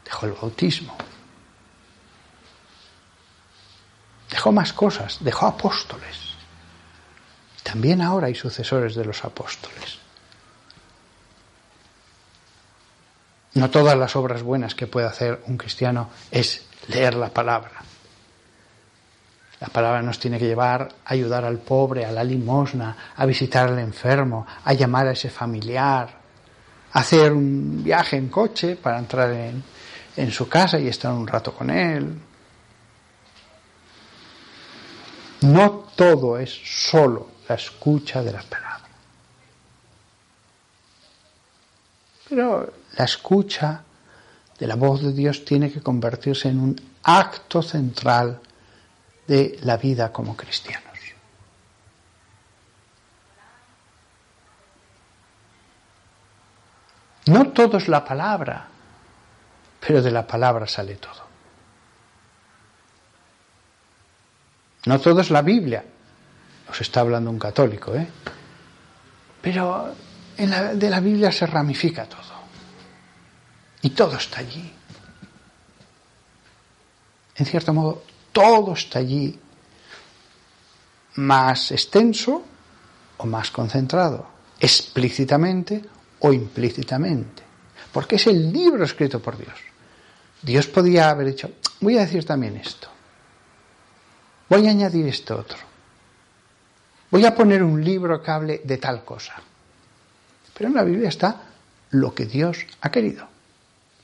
dejó 0.04 0.26
el 0.26 0.34
bautismo. 0.34 0.96
Dejó 4.30 4.52
más 4.52 4.74
cosas, 4.74 5.18
dejó 5.22 5.48
apóstoles. 5.48 6.36
También 7.64 8.02
ahora 8.02 8.28
hay 8.28 8.36
sucesores 8.36 8.96
de 8.96 9.06
los 9.06 9.24
apóstoles. 9.24 10.00
No 13.54 13.70
todas 13.70 13.98
las 13.98 14.16
obras 14.16 14.44
buenas 14.44 14.76
que 14.76 14.86
puede 14.86 15.08
hacer 15.08 15.42
un 15.48 15.58
cristiano 15.58 16.10
es 16.30 16.66
leer 16.88 17.16
la 17.16 17.30
palabra. 17.30 17.82
La 19.60 19.68
palabra 19.68 20.02
nos 20.02 20.20
tiene 20.20 20.38
que 20.38 20.48
llevar 20.48 20.82
a 21.06 21.14
ayudar 21.14 21.46
al 21.46 21.60
pobre, 21.60 22.06
a 22.06 22.12
la 22.12 22.24
limosna, 22.24 23.14
a 23.16 23.26
visitar 23.26 23.70
al 23.70 23.80
enfermo, 23.80 24.46
a 24.64 24.74
llamar 24.74 25.08
a 25.08 25.12
ese 25.12 25.30
familiar, 25.30 26.10
a 26.92 27.00
hacer 27.00 27.32
un 27.32 27.84
viaje 27.84 28.18
en 28.18 28.28
coche 28.28 28.76
para 28.76 29.00
entrar 29.00 29.32
en, 29.32 29.64
en 30.18 30.32
su 30.32 30.50
casa 30.50 30.80
y 30.80 30.88
estar 30.88 31.14
un 31.14 31.26
rato 31.26 31.54
con 31.54 31.70
él. 31.70 32.20
No 35.42 35.86
todo 35.96 36.38
es 36.38 36.52
solo 36.66 37.30
la 37.48 37.56
escucha 37.56 38.22
de 38.24 38.32
las 38.34 38.46
palabras. 38.46 38.82
Pero 42.28 42.74
la 42.98 43.06
escucha 43.06 43.84
de 44.58 44.68
la 44.68 44.76
voz 44.76 45.02
de 45.02 45.14
Dios 45.14 45.46
tiene 45.46 45.72
que 45.72 45.82
convertirse 45.82 46.50
en 46.50 46.60
un 46.60 46.82
acto 47.04 47.62
central 47.62 48.42
de 49.28 49.58
la 49.62 49.78
vida 49.78 50.12
como 50.12 50.36
cristianos. 50.36 50.86
No 57.28 57.48
todo 57.48 57.78
es 57.78 57.88
la 57.88 58.06
palabra, 58.06 58.68
pero 59.80 60.02
de 60.02 60.12
la 60.12 60.28
palabra 60.28 60.68
sale 60.68 60.96
todo. 60.96 61.26
No 64.86 65.00
todo 65.00 65.22
es 65.22 65.32
la 65.32 65.42
Biblia, 65.42 65.84
os 66.70 66.82
está 66.82 67.00
hablando 67.00 67.32
un 67.32 67.40
católico, 67.40 67.96
¿eh? 67.96 68.08
Pero 69.42 69.96
de 70.38 70.90
la 70.90 71.00
Biblia 71.00 71.32
se 71.32 71.48
ramifica 71.48 72.06
todo. 72.06 72.22
Y 73.82 73.90
todo 73.92 74.18
está 74.18 74.40
allí. 74.42 74.72
En 77.38 77.46
cierto 77.46 77.74
modo, 77.74 78.04
todo 78.36 78.74
está 78.74 79.00
allí, 79.00 79.40
más 81.16 81.72
extenso 81.72 82.44
o 83.16 83.26
más 83.26 83.50
concentrado, 83.50 84.28
explícitamente 84.60 85.82
o 86.20 86.34
implícitamente, 86.34 87.44
porque 87.94 88.18
es 88.18 88.28
el 88.28 88.52
libro 88.52 88.84
escrito 88.84 89.22
por 89.22 89.38
Dios. 89.38 89.56
Dios 90.42 90.68
podía 90.68 91.12
haber 91.12 91.28
dicho, 91.28 91.50
voy 91.80 91.98
a 91.98 92.02
decir 92.02 92.26
también 92.26 92.58
esto, 92.58 92.90
voy 94.50 94.68
a 94.68 94.72
añadir 94.72 95.08
esto 95.08 95.38
otro, 95.40 95.60
voy 97.10 97.26
a 97.26 97.34
poner 97.34 97.64
un 97.64 97.82
libro 97.82 98.22
que 98.22 98.32
hable 98.32 98.62
de 98.66 98.78
tal 98.78 99.06
cosa. 99.06 99.36
Pero 100.54 100.68
en 100.68 100.76
la 100.76 100.84
Biblia 100.84 101.08
está 101.08 101.42
lo 101.92 102.14
que 102.14 102.26
Dios 102.26 102.66
ha 102.82 102.92
querido. 102.92 103.30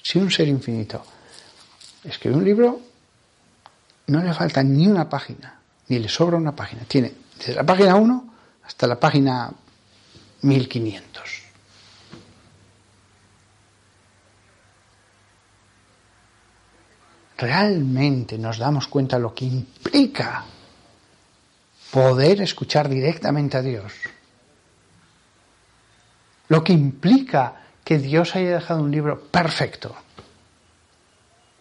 Si 0.01 0.19
un 0.19 0.32
ser 0.32 0.47
infinito 0.47 1.03
escribe 2.05 2.38
un 2.38 2.45
libro, 2.45 2.90
no 4.07 4.21
le 4.21 4.33
falta 4.33 4.63
ni 4.63 4.87
una 4.87 5.09
página, 5.09 5.59
ni 5.87 5.99
le 5.99 6.09
sobra 6.09 6.37
una 6.37 6.55
página. 6.55 6.83
Tiene 6.87 7.13
desde 7.37 7.55
la 7.55 7.65
página 7.65 7.95
1 7.95 8.33
hasta 8.65 8.87
la 8.87 8.99
página 8.99 9.51
1500. 10.41 11.41
Realmente 17.37 18.37
nos 18.37 18.59
damos 18.59 18.87
cuenta 18.87 19.17
lo 19.17 19.33
que 19.33 19.45
implica 19.45 20.45
poder 21.89 22.41
escuchar 22.41 22.87
directamente 22.87 23.57
a 23.57 23.61
Dios. 23.61 23.93
Lo 26.49 26.63
que 26.63 26.73
implica 26.73 27.61
que 27.83 27.97
Dios 27.97 28.35
haya 28.35 28.55
dejado 28.55 28.83
un 28.83 28.91
libro 28.91 29.19
perfecto, 29.19 29.95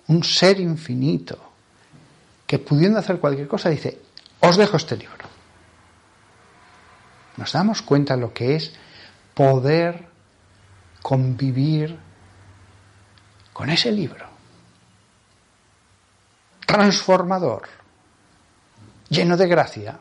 un 0.09 0.23
ser 0.23 0.61
infinito, 0.61 1.50
que 2.51 2.59
pudiendo 2.59 2.99
hacer 2.99 3.21
cualquier 3.21 3.47
cosa 3.47 3.69
dice, 3.69 3.97
os 4.41 4.57
dejo 4.57 4.77
este 4.77 4.97
libro. 4.97 5.25
Nos 7.37 7.53
damos 7.53 7.81
cuenta 7.81 8.17
lo 8.17 8.35
que 8.35 8.57
es 8.57 8.73
poder 9.35 10.09
convivir 11.01 11.97
con 13.53 13.71
ese 13.71 13.93
libro. 13.93 14.27
Transformador, 16.67 17.69
lleno 19.09 19.37
de 19.37 19.47
gracia. 19.47 20.01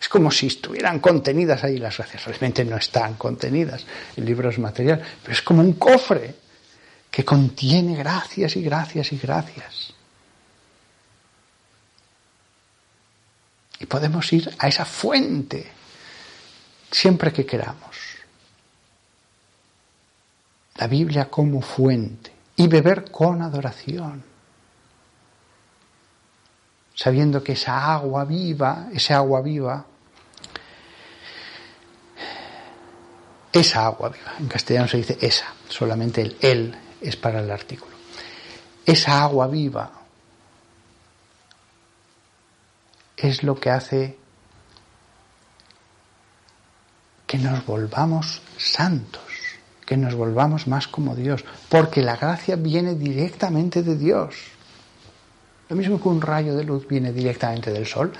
Es 0.00 0.08
como 0.08 0.28
si 0.32 0.48
estuvieran 0.48 0.98
contenidas 0.98 1.62
ahí 1.62 1.78
las 1.78 1.98
gracias. 1.98 2.24
Realmente 2.24 2.64
no 2.64 2.76
están 2.76 3.14
contenidas. 3.14 3.86
El 4.16 4.24
libro 4.24 4.50
es 4.50 4.58
material, 4.58 5.00
pero 5.22 5.34
es 5.34 5.42
como 5.42 5.60
un 5.60 5.74
cofre 5.74 6.34
que 7.08 7.24
contiene 7.24 7.94
gracias 7.94 8.56
y 8.56 8.62
gracias 8.64 9.12
y 9.12 9.18
gracias. 9.18 10.01
Y 13.82 13.86
podemos 13.86 14.32
ir 14.32 14.48
a 14.60 14.68
esa 14.68 14.84
fuente 14.84 15.66
siempre 16.88 17.32
que 17.32 17.44
queramos. 17.44 17.96
La 20.76 20.86
Biblia 20.86 21.28
como 21.28 21.60
fuente 21.60 22.30
y 22.54 22.68
beber 22.68 23.10
con 23.10 23.42
adoración. 23.42 24.22
Sabiendo 26.94 27.42
que 27.42 27.54
esa 27.54 27.92
agua 27.92 28.24
viva, 28.24 28.86
esa 28.92 29.16
agua 29.16 29.42
viva, 29.42 29.84
esa 33.52 33.84
agua 33.84 34.10
viva, 34.10 34.34
en 34.38 34.46
castellano 34.46 34.86
se 34.86 34.98
dice 34.98 35.18
esa, 35.20 35.52
solamente 35.68 36.22
el 36.22 36.36
él 36.40 36.78
es 37.00 37.16
para 37.16 37.40
el 37.40 37.50
artículo. 37.50 37.96
Esa 38.86 39.22
agua 39.24 39.48
viva 39.48 40.01
es 43.22 43.42
lo 43.42 43.54
que 43.58 43.70
hace 43.70 44.16
que 47.26 47.38
nos 47.38 47.64
volvamos 47.64 48.42
santos, 48.58 49.22
que 49.86 49.96
nos 49.96 50.14
volvamos 50.14 50.66
más 50.66 50.88
como 50.88 51.14
Dios, 51.14 51.44
porque 51.68 52.02
la 52.02 52.16
gracia 52.16 52.56
viene 52.56 52.94
directamente 52.94 53.82
de 53.82 53.96
Dios. 53.96 54.34
Lo 55.68 55.76
mismo 55.76 56.00
que 56.00 56.08
un 56.08 56.20
rayo 56.20 56.54
de 56.54 56.64
luz 56.64 56.86
viene 56.86 57.12
directamente 57.12 57.70
del 57.70 57.86
sol. 57.86 58.12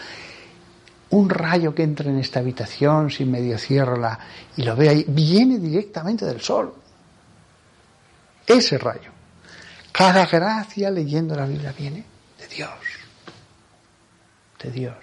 Un 1.10 1.28
rayo 1.28 1.74
que 1.74 1.82
entra 1.82 2.08
en 2.08 2.18
esta 2.18 2.40
habitación, 2.40 3.10
si 3.10 3.26
medio 3.26 3.58
cierro 3.58 4.00
y 4.56 4.62
lo 4.62 4.74
ve 4.74 4.88
ahí, 4.88 5.04
viene 5.06 5.58
directamente 5.58 6.24
del 6.24 6.40
sol. 6.40 6.72
Ese 8.46 8.78
rayo. 8.78 9.10
Cada 9.90 10.24
gracia 10.24 10.90
leyendo 10.90 11.34
la 11.34 11.44
Biblia 11.44 11.74
viene 11.76 12.02
de 12.38 12.48
Dios 12.48 12.91
Dios. 14.70 14.94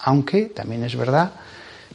Aunque 0.00 0.46
también 0.46 0.84
es 0.84 0.96
verdad 0.96 1.32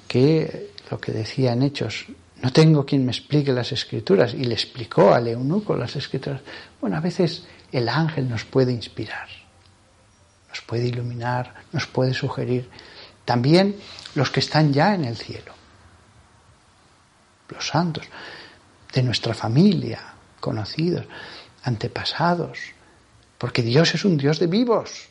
que 0.07 0.71
lo 0.89 0.99
que 0.99 1.11
decía 1.11 1.53
en 1.53 1.63
Hechos, 1.63 2.07
no 2.41 2.51
tengo 2.51 2.85
quien 2.85 3.05
me 3.05 3.11
explique 3.11 3.51
las 3.51 3.71
escrituras, 3.71 4.33
y 4.33 4.43
le 4.45 4.53
explicó 4.53 5.13
al 5.13 5.27
eunuco 5.27 5.75
las 5.75 5.95
escrituras. 5.95 6.41
Bueno, 6.79 6.97
a 6.97 7.01
veces 7.01 7.45
el 7.71 7.89
ángel 7.89 8.29
nos 8.29 8.45
puede 8.45 8.71
inspirar, 8.71 9.27
nos 10.49 10.61
puede 10.61 10.87
iluminar, 10.87 11.53
nos 11.71 11.85
puede 11.85 12.13
sugerir. 12.13 12.69
También 13.25 13.75
los 14.15 14.31
que 14.31 14.39
están 14.39 14.73
ya 14.73 14.95
en 14.95 15.05
el 15.05 15.17
cielo, 15.17 15.53
los 17.49 17.67
santos, 17.67 18.05
de 18.93 19.03
nuestra 19.03 19.33
familia, 19.33 20.13
conocidos, 20.39 21.05
antepasados, 21.63 22.57
porque 23.37 23.61
Dios 23.61 23.93
es 23.93 24.05
un 24.05 24.17
Dios 24.17 24.39
de 24.39 24.47
vivos 24.47 25.09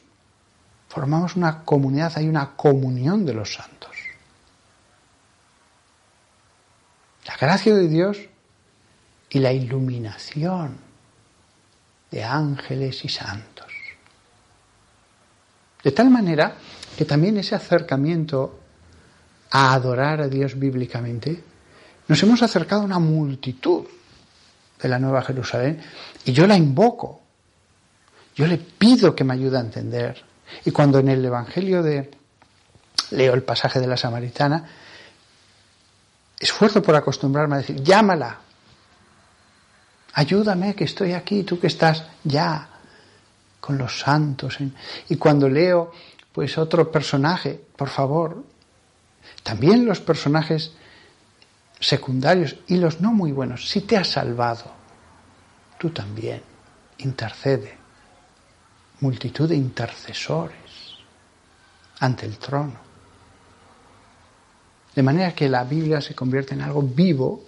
formamos 0.89 1.36
una 1.36 1.65
comunidad, 1.65 2.12
hay 2.16 2.28
una 2.28 2.56
comunión 2.56 3.24
de 3.24 3.35
los 3.35 3.55
santos. 3.55 3.90
La 7.27 7.36
gracia 7.36 7.74
de 7.74 7.89
Dios 7.89 8.19
y 9.31 9.39
la 9.39 9.52
iluminación 9.52 10.78
de 12.10 12.24
ángeles 12.24 13.05
y 13.05 13.09
santos. 13.09 13.66
De 15.85 15.93
tal 15.93 16.10
manera 16.10 16.55
que 16.97 17.05
también 17.05 17.36
ese 17.36 17.55
acercamiento 17.55 18.59
a 19.51 19.74
adorar 19.74 20.20
a 20.20 20.28
Dios 20.28 20.59
bíblicamente, 20.59 21.43
nos 22.09 22.23
hemos 22.23 22.43
acercado 22.43 22.82
a 22.82 22.86
una 22.86 22.98
multitud 22.98 23.85
de 24.81 24.89
la 24.89 24.98
Nueva 24.98 25.23
Jerusalén 25.23 25.81
y 26.24 26.32
yo 26.32 26.47
la 26.47 26.56
invoco, 26.56 27.20
yo 28.35 28.47
le 28.47 28.56
pido 28.56 29.15
que 29.15 29.24
me 29.24 29.35
ayude 29.35 29.59
a 29.59 29.60
entender 29.60 30.24
y 30.65 30.70
cuando 30.70 30.99
en 30.99 31.09
el 31.09 31.25
Evangelio 31.25 31.83
de 31.83 32.11
leo 33.11 33.35
el 33.35 33.43
pasaje 33.43 33.81
de 33.81 33.87
la 33.87 33.97
Samaritana, 33.97 34.69
esfuerzo 36.39 36.83
por 36.83 36.95
acostumbrarme 36.95 37.57
a 37.57 37.59
decir, 37.59 37.83
llámala, 37.83 38.39
ayúdame 40.15 40.75
que 40.75 40.85
estoy 40.85 41.12
aquí, 41.12 41.43
tú 41.43 41.59
que 41.59 41.69
estás 41.69 42.05
ya 42.25 42.69
con 43.61 43.79
los 43.79 44.01
santos. 44.01 44.59
Y 45.09 45.16
cuando 45.16 45.49
leo 45.49 45.93
pues 46.33 46.59
otro 46.59 46.91
personaje, 46.91 47.61
por 47.77 47.89
favor, 47.89 48.45
también 49.43 49.85
los 49.85 50.01
personajes 50.01 50.73
secundarios 51.81 52.57
y 52.66 52.77
los 52.77 53.01
no 53.01 53.12
muy 53.12 53.33
buenos, 53.33 53.69
si 53.69 53.81
te 53.83 53.97
has 53.97 54.09
salvado, 54.09 54.73
tú 55.79 55.91
también, 55.91 56.43
intercede 56.99 57.77
multitud 59.01 59.49
de 59.49 59.57
intercesores. 59.57 60.69
ante 62.01 62.27
el 62.27 62.39
trono. 62.39 62.79
De 64.95 65.03
manera 65.03 65.35
que 65.35 65.49
la 65.49 65.65
Biblia 65.65 66.01
se 66.01 66.15
convierte 66.15 66.55
en 66.55 66.62
algo 66.62 66.83
vivo 66.83 67.45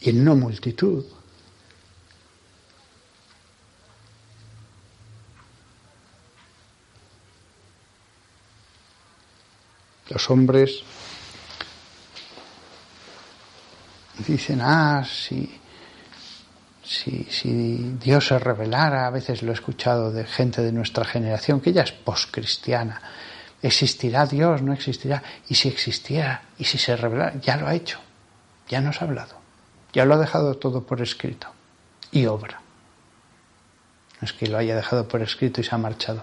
y 0.00 0.10
en 0.10 0.24
no 0.24 0.34
multitud. 0.34 1.04
Los 10.08 10.30
hombres 10.30 10.82
dicen, 14.26 14.60
ah, 14.62 15.04
si, 15.04 15.60
si, 16.86 17.26
si, 17.30 17.96
Dios 18.00 18.28
se 18.28 18.38
revelara, 18.38 19.06
a 19.06 19.10
veces 19.10 19.42
lo 19.42 19.50
he 19.50 19.54
escuchado 19.54 20.12
de 20.12 20.24
gente 20.24 20.62
de 20.62 20.72
nuestra 20.72 21.04
generación, 21.04 21.60
que 21.60 21.72
ya 21.72 21.82
es 21.82 21.92
poscristiana, 21.92 23.00
¿existirá 23.60 24.26
Dios? 24.26 24.62
¿No 24.62 24.72
existirá? 24.72 25.22
Y 25.48 25.56
si 25.56 25.68
existiera, 25.68 26.42
y 26.58 26.64
si 26.64 26.78
se 26.78 26.96
revelara, 26.96 27.40
ya 27.40 27.56
lo 27.56 27.66
ha 27.66 27.74
hecho, 27.74 27.98
ya 28.68 28.80
nos 28.80 29.02
ha 29.02 29.06
hablado, 29.06 29.34
ya 29.92 30.04
lo 30.04 30.14
ha 30.14 30.18
dejado 30.18 30.54
todo 30.54 30.84
por 30.84 31.02
escrito 31.02 31.48
y 32.12 32.26
obra. 32.26 32.60
No 34.20 34.24
es 34.24 34.32
que 34.32 34.46
lo 34.46 34.56
haya 34.56 34.76
dejado 34.76 35.08
por 35.08 35.20
escrito 35.22 35.60
y 35.60 35.64
se 35.64 35.74
ha 35.74 35.78
marchado, 35.78 36.22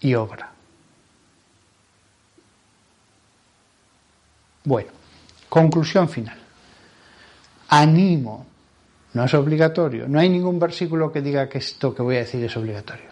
y 0.00 0.14
obra. 0.14 0.50
Bueno, 4.64 4.90
conclusión 5.48 6.08
final. 6.08 6.38
Animo, 7.68 8.46
no 9.14 9.24
es 9.24 9.34
obligatorio, 9.34 10.06
no 10.08 10.18
hay 10.18 10.28
ningún 10.28 10.58
versículo 10.58 11.10
que 11.10 11.22
diga 11.22 11.48
que 11.48 11.58
esto 11.58 11.94
que 11.94 12.02
voy 12.02 12.16
a 12.16 12.20
decir 12.20 12.44
es 12.44 12.56
obligatorio. 12.56 13.10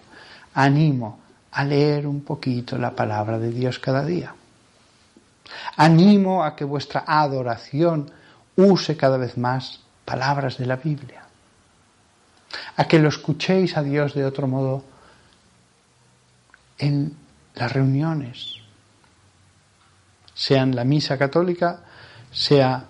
Animo 0.55 1.21
a 1.53 1.65
leer 1.65 2.07
un 2.07 2.23
poquito 2.23 2.77
la 2.77 2.95
palabra 2.95 3.39
de 3.39 3.51
Dios 3.51 3.79
cada 3.79 4.05
día. 4.05 4.35
Animo 5.77 6.45
a 6.45 6.55
que 6.55 6.65
vuestra 6.65 7.05
adoración 7.07 8.11
use 8.57 8.97
cada 8.97 9.17
vez 9.17 9.39
más 9.39 9.81
palabras 10.05 10.59
de 10.59 10.67
la 10.67 10.77
Biblia. 10.77 11.25
A 12.77 12.85
que 12.85 12.99
lo 12.99 13.09
escuchéis 13.09 13.77
a 13.77 13.83
Dios 13.83 14.15
de 14.15 14.25
otro 14.25 14.47
modo 14.47 14.85
en 16.79 17.17
las 17.55 17.73
reuniones, 17.73 18.57
sea 20.35 20.63
en 20.63 20.77
la 20.77 20.85
misa 20.85 21.17
católica, 21.17 21.81
sea 22.31 22.85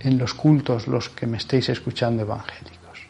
en 0.00 0.18
los 0.18 0.34
cultos 0.34 0.86
los 0.86 1.08
que 1.08 1.26
me 1.26 1.38
estéis 1.38 1.68
escuchando 1.68 2.22
evangélicos. 2.22 3.00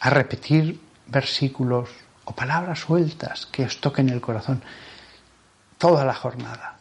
A 0.00 0.10
repetir 0.10 0.80
versículos 1.06 1.90
o 2.24 2.32
palabras 2.34 2.80
sueltas 2.80 3.46
que 3.46 3.64
os 3.64 3.80
toquen 3.80 4.08
el 4.08 4.20
corazón 4.20 4.62
toda 5.78 6.04
la 6.04 6.14
jornada. 6.14 6.76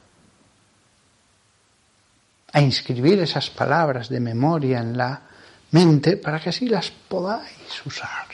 A 2.54 2.62
inscribir 2.62 3.20
esas 3.20 3.50
palabras 3.50 4.10
de 4.10 4.20
memoria 4.20 4.80
en 4.80 4.98
la 4.98 5.22
mente 5.72 6.18
para 6.18 6.40
que 6.40 6.50
así 6.50 6.68
las 6.68 6.90
podáis 6.90 7.86
usar. 7.86 8.28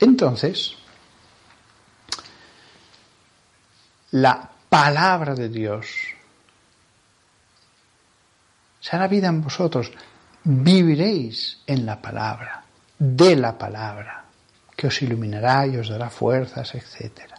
Entonces, 0.00 0.74
la 4.10 4.53
palabra 4.74 5.36
de 5.36 5.48
Dios 5.48 5.86
será 8.80 9.06
vida 9.06 9.28
en 9.28 9.40
vosotros. 9.40 9.92
Viviréis 10.42 11.62
en 11.64 11.86
la 11.86 12.02
palabra, 12.02 12.64
de 12.98 13.36
la 13.36 13.56
palabra, 13.56 14.24
que 14.74 14.88
os 14.88 15.00
iluminará 15.00 15.68
y 15.68 15.76
os 15.76 15.88
dará 15.88 16.10
fuerzas, 16.10 16.74
etc. 16.74 17.38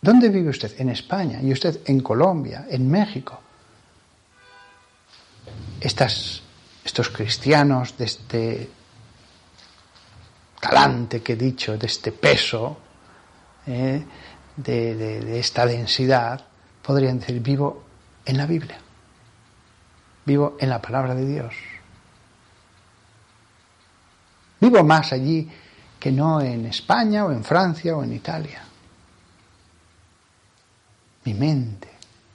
¿Dónde 0.00 0.28
vive 0.28 0.50
usted? 0.50 0.78
En 0.78 0.90
España. 0.90 1.42
¿Y 1.42 1.50
usted 1.50 1.80
en 1.86 2.00
Colombia? 2.02 2.66
¿En 2.70 2.88
México? 2.88 3.42
Estos 5.80 7.08
cristianos 7.12 7.98
de 7.98 8.04
este 8.04 8.70
talante 10.60 11.20
que 11.20 11.32
he 11.32 11.36
dicho, 11.36 11.76
de 11.76 11.86
este 11.88 12.12
peso, 12.12 12.78
eh, 13.66 14.04
de, 14.58 15.38
esta 15.38 15.66
densidad, 15.66 16.44
podrían 16.82 17.20
decir, 17.20 17.40
vivo 17.40 17.84
en 18.24 18.36
la 18.36 18.46
Biblia, 18.46 18.78
vivo 20.24 20.56
en 20.58 20.68
la 20.68 20.82
palabra 20.82 21.14
de 21.14 21.26
Dios. 21.26 21.54
Vivo 24.60 24.82
más 24.82 25.12
allí 25.12 25.48
que 25.98 26.10
no 26.10 26.40
en 26.40 26.66
España 26.66 27.24
o 27.24 27.32
en 27.32 27.44
Francia 27.44 27.96
o 27.96 28.02
en 28.02 28.12
Italia. 28.12 28.62
Mi 31.24 31.34
mente 31.34 31.88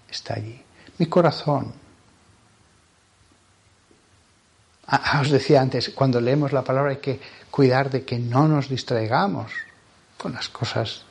está 0.10 0.36
allí, 0.36 0.62
mi 0.98 1.08
corazón. 1.08 1.74
Ah, 4.88 5.02
ah, 5.04 5.22
os 5.22 5.30
decía 5.30 5.62
antes, 5.62 5.90
cuando 5.90 6.22
leemos 6.22 6.54
la 6.54 6.64
palabra 6.64 6.92
hay 6.92 6.98
que 6.98 7.20
cuidar 7.50 7.90
de 7.90 8.06
que 8.06 8.20
no 8.20 8.48
nos 8.48 8.70
distraigamos 8.70 9.52
con 10.18 10.34
las 10.34 10.50
cosas 10.50 11.06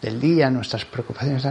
del 0.00 0.20
día, 0.20 0.50
nuestras 0.50 0.84
preocupaciones. 0.84 1.44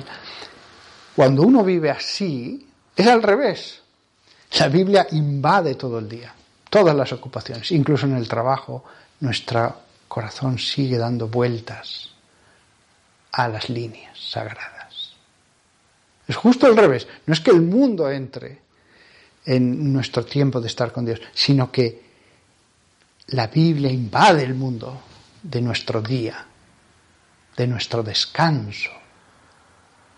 Cuando 1.15 1.43
uno 1.43 1.63
vive 1.63 1.89
así, 1.89 2.67
es 2.95 3.07
al 3.07 3.21
revés. 3.21 3.81
La 4.59 4.67
Biblia 4.67 5.07
invade 5.11 5.75
todo 5.75 5.99
el 5.99 6.09
día, 6.09 6.33
todas 6.69 6.95
las 6.95 7.13
ocupaciones, 7.13 7.71
incluso 7.71 8.05
en 8.07 8.15
el 8.15 8.27
trabajo, 8.27 8.83
nuestro 9.19 9.75
corazón 10.07 10.57
sigue 10.57 10.97
dando 10.97 11.27
vueltas 11.27 12.09
a 13.31 13.47
las 13.47 13.69
líneas 13.69 14.17
sagradas. 14.17 15.13
Es 16.27 16.35
justo 16.35 16.65
al 16.65 16.75
revés, 16.75 17.07
no 17.25 17.33
es 17.33 17.39
que 17.39 17.51
el 17.51 17.61
mundo 17.61 18.09
entre 18.09 18.59
en 19.45 19.93
nuestro 19.93 20.25
tiempo 20.25 20.59
de 20.59 20.67
estar 20.67 20.91
con 20.91 21.05
Dios, 21.05 21.21
sino 21.33 21.71
que 21.71 22.03
la 23.27 23.47
Biblia 23.47 23.91
invade 23.91 24.43
el 24.43 24.55
mundo 24.55 25.01
de 25.41 25.61
nuestro 25.61 26.01
día 26.01 26.45
de 27.59 27.67
nuestro 27.67 28.01
descanso. 28.01 28.89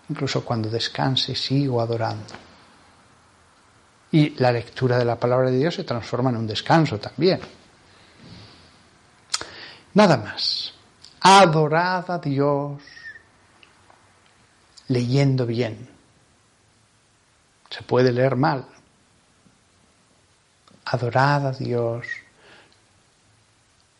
Incluso 0.09 0.45
cuando 0.45 0.69
descanse 0.69 1.33
sigo 1.33 1.81
adorando. 1.81 2.35
Y 4.11 4.29
la 4.37 4.51
lectura 4.51 4.99
de 4.99 5.05
la 5.05 5.15
palabra 5.15 5.49
de 5.49 5.57
Dios 5.57 5.73
se 5.73 5.83
transforma 5.83 6.29
en 6.29 6.37
un 6.37 6.45
descanso 6.45 6.99
también. 6.99 7.41
Nada 9.95 10.17
más. 10.17 10.71
Adorad 11.21 12.11
a 12.11 12.19
Dios 12.19 12.79
leyendo 14.89 15.47
bien. 15.47 15.89
Se 17.71 17.81
puede 17.81 18.11
leer 18.11 18.35
mal. 18.35 18.67
Adorad 20.85 21.47
a 21.47 21.51
Dios. 21.53 22.05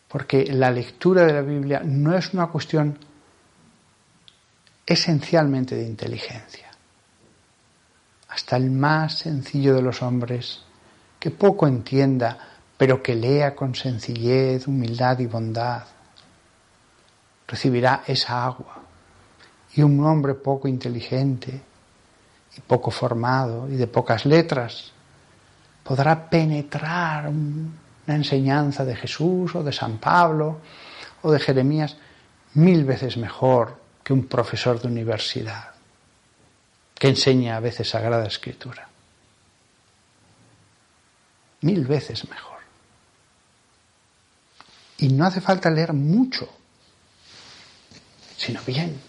Porque 0.06 0.44
la 0.46 0.70
lectura 0.70 1.24
de 1.24 1.32
la 1.32 1.42
Biblia 1.42 1.82
no 1.84 2.16
es 2.16 2.32
una 2.34 2.46
cuestión 2.46 3.10
esencialmente 4.86 5.74
de 5.74 5.84
inteligencia. 5.84 6.70
Hasta 8.28 8.56
el 8.56 8.70
más 8.70 9.18
sencillo 9.18 9.74
de 9.74 9.82
los 9.82 10.02
hombres, 10.02 10.62
que 11.18 11.30
poco 11.30 11.66
entienda, 11.66 12.38
pero 12.76 13.02
que 13.02 13.14
lea 13.14 13.54
con 13.54 13.74
sencillez, 13.74 14.66
humildad 14.66 15.18
y 15.20 15.26
bondad, 15.26 15.84
recibirá 17.46 18.02
esa 18.06 18.44
agua. 18.44 18.78
Y 19.74 19.82
un 19.82 20.04
hombre 20.04 20.34
poco 20.34 20.68
inteligente 20.68 21.62
y 22.56 22.60
poco 22.60 22.90
formado 22.90 23.68
y 23.68 23.76
de 23.76 23.86
pocas 23.86 24.26
letras 24.26 24.92
podrá 25.84 26.28
penetrar 26.28 27.28
una 27.28 28.14
enseñanza 28.14 28.84
de 28.84 28.96
Jesús 28.96 29.54
o 29.54 29.62
de 29.62 29.72
San 29.72 29.98
Pablo 29.98 30.60
o 31.22 31.32
de 31.32 31.40
Jeremías 31.40 31.96
mil 32.54 32.84
veces 32.84 33.16
mejor 33.16 33.81
un 34.12 34.26
profesor 34.26 34.80
de 34.80 34.88
universidad 34.88 35.72
que 36.94 37.08
enseña 37.08 37.56
a 37.56 37.60
veces 37.60 37.88
Sagrada 37.88 38.26
Escritura. 38.26 38.88
Mil 41.62 41.84
veces 41.86 42.28
mejor. 42.28 42.58
Y 44.98 45.08
no 45.08 45.26
hace 45.26 45.40
falta 45.40 45.70
leer 45.70 45.92
mucho, 45.92 46.48
sino 48.36 48.60
bien. 48.62 49.00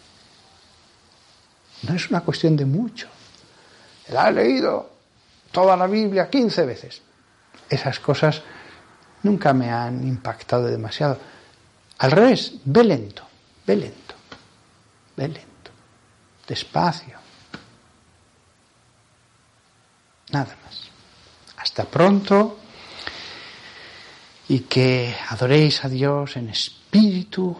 No 1.83 1.95
es 1.95 2.09
una 2.09 2.21
cuestión 2.21 2.55
de 2.55 2.65
mucho. 2.65 3.07
La 4.09 4.29
he 4.29 4.31
leído 4.31 4.89
toda 5.51 5.77
la 5.77 5.87
Biblia 5.87 6.29
15 6.29 6.65
veces. 6.65 7.01
Esas 7.69 7.99
cosas 7.99 8.41
nunca 9.21 9.53
me 9.53 9.69
han 9.69 10.05
impactado 10.07 10.65
demasiado. 10.65 11.19
Al 11.99 12.11
revés, 12.11 12.53
ve 12.65 12.83
lento, 12.83 13.23
ve 13.65 13.75
lento. 13.75 14.02
Ve 15.15 15.27
lento, 15.27 15.71
despacio. 16.47 17.17
Nada 20.31 20.55
más. 20.63 20.89
Hasta 21.57 21.85
pronto 21.85 22.59
y 24.49 24.61
que 24.61 25.15
adoréis 25.29 25.85
a 25.85 25.89
Dios 25.89 26.35
en 26.37 26.49
espíritu 26.49 27.55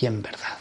y 0.00 0.06
en 0.06 0.22
verdad. 0.22 0.58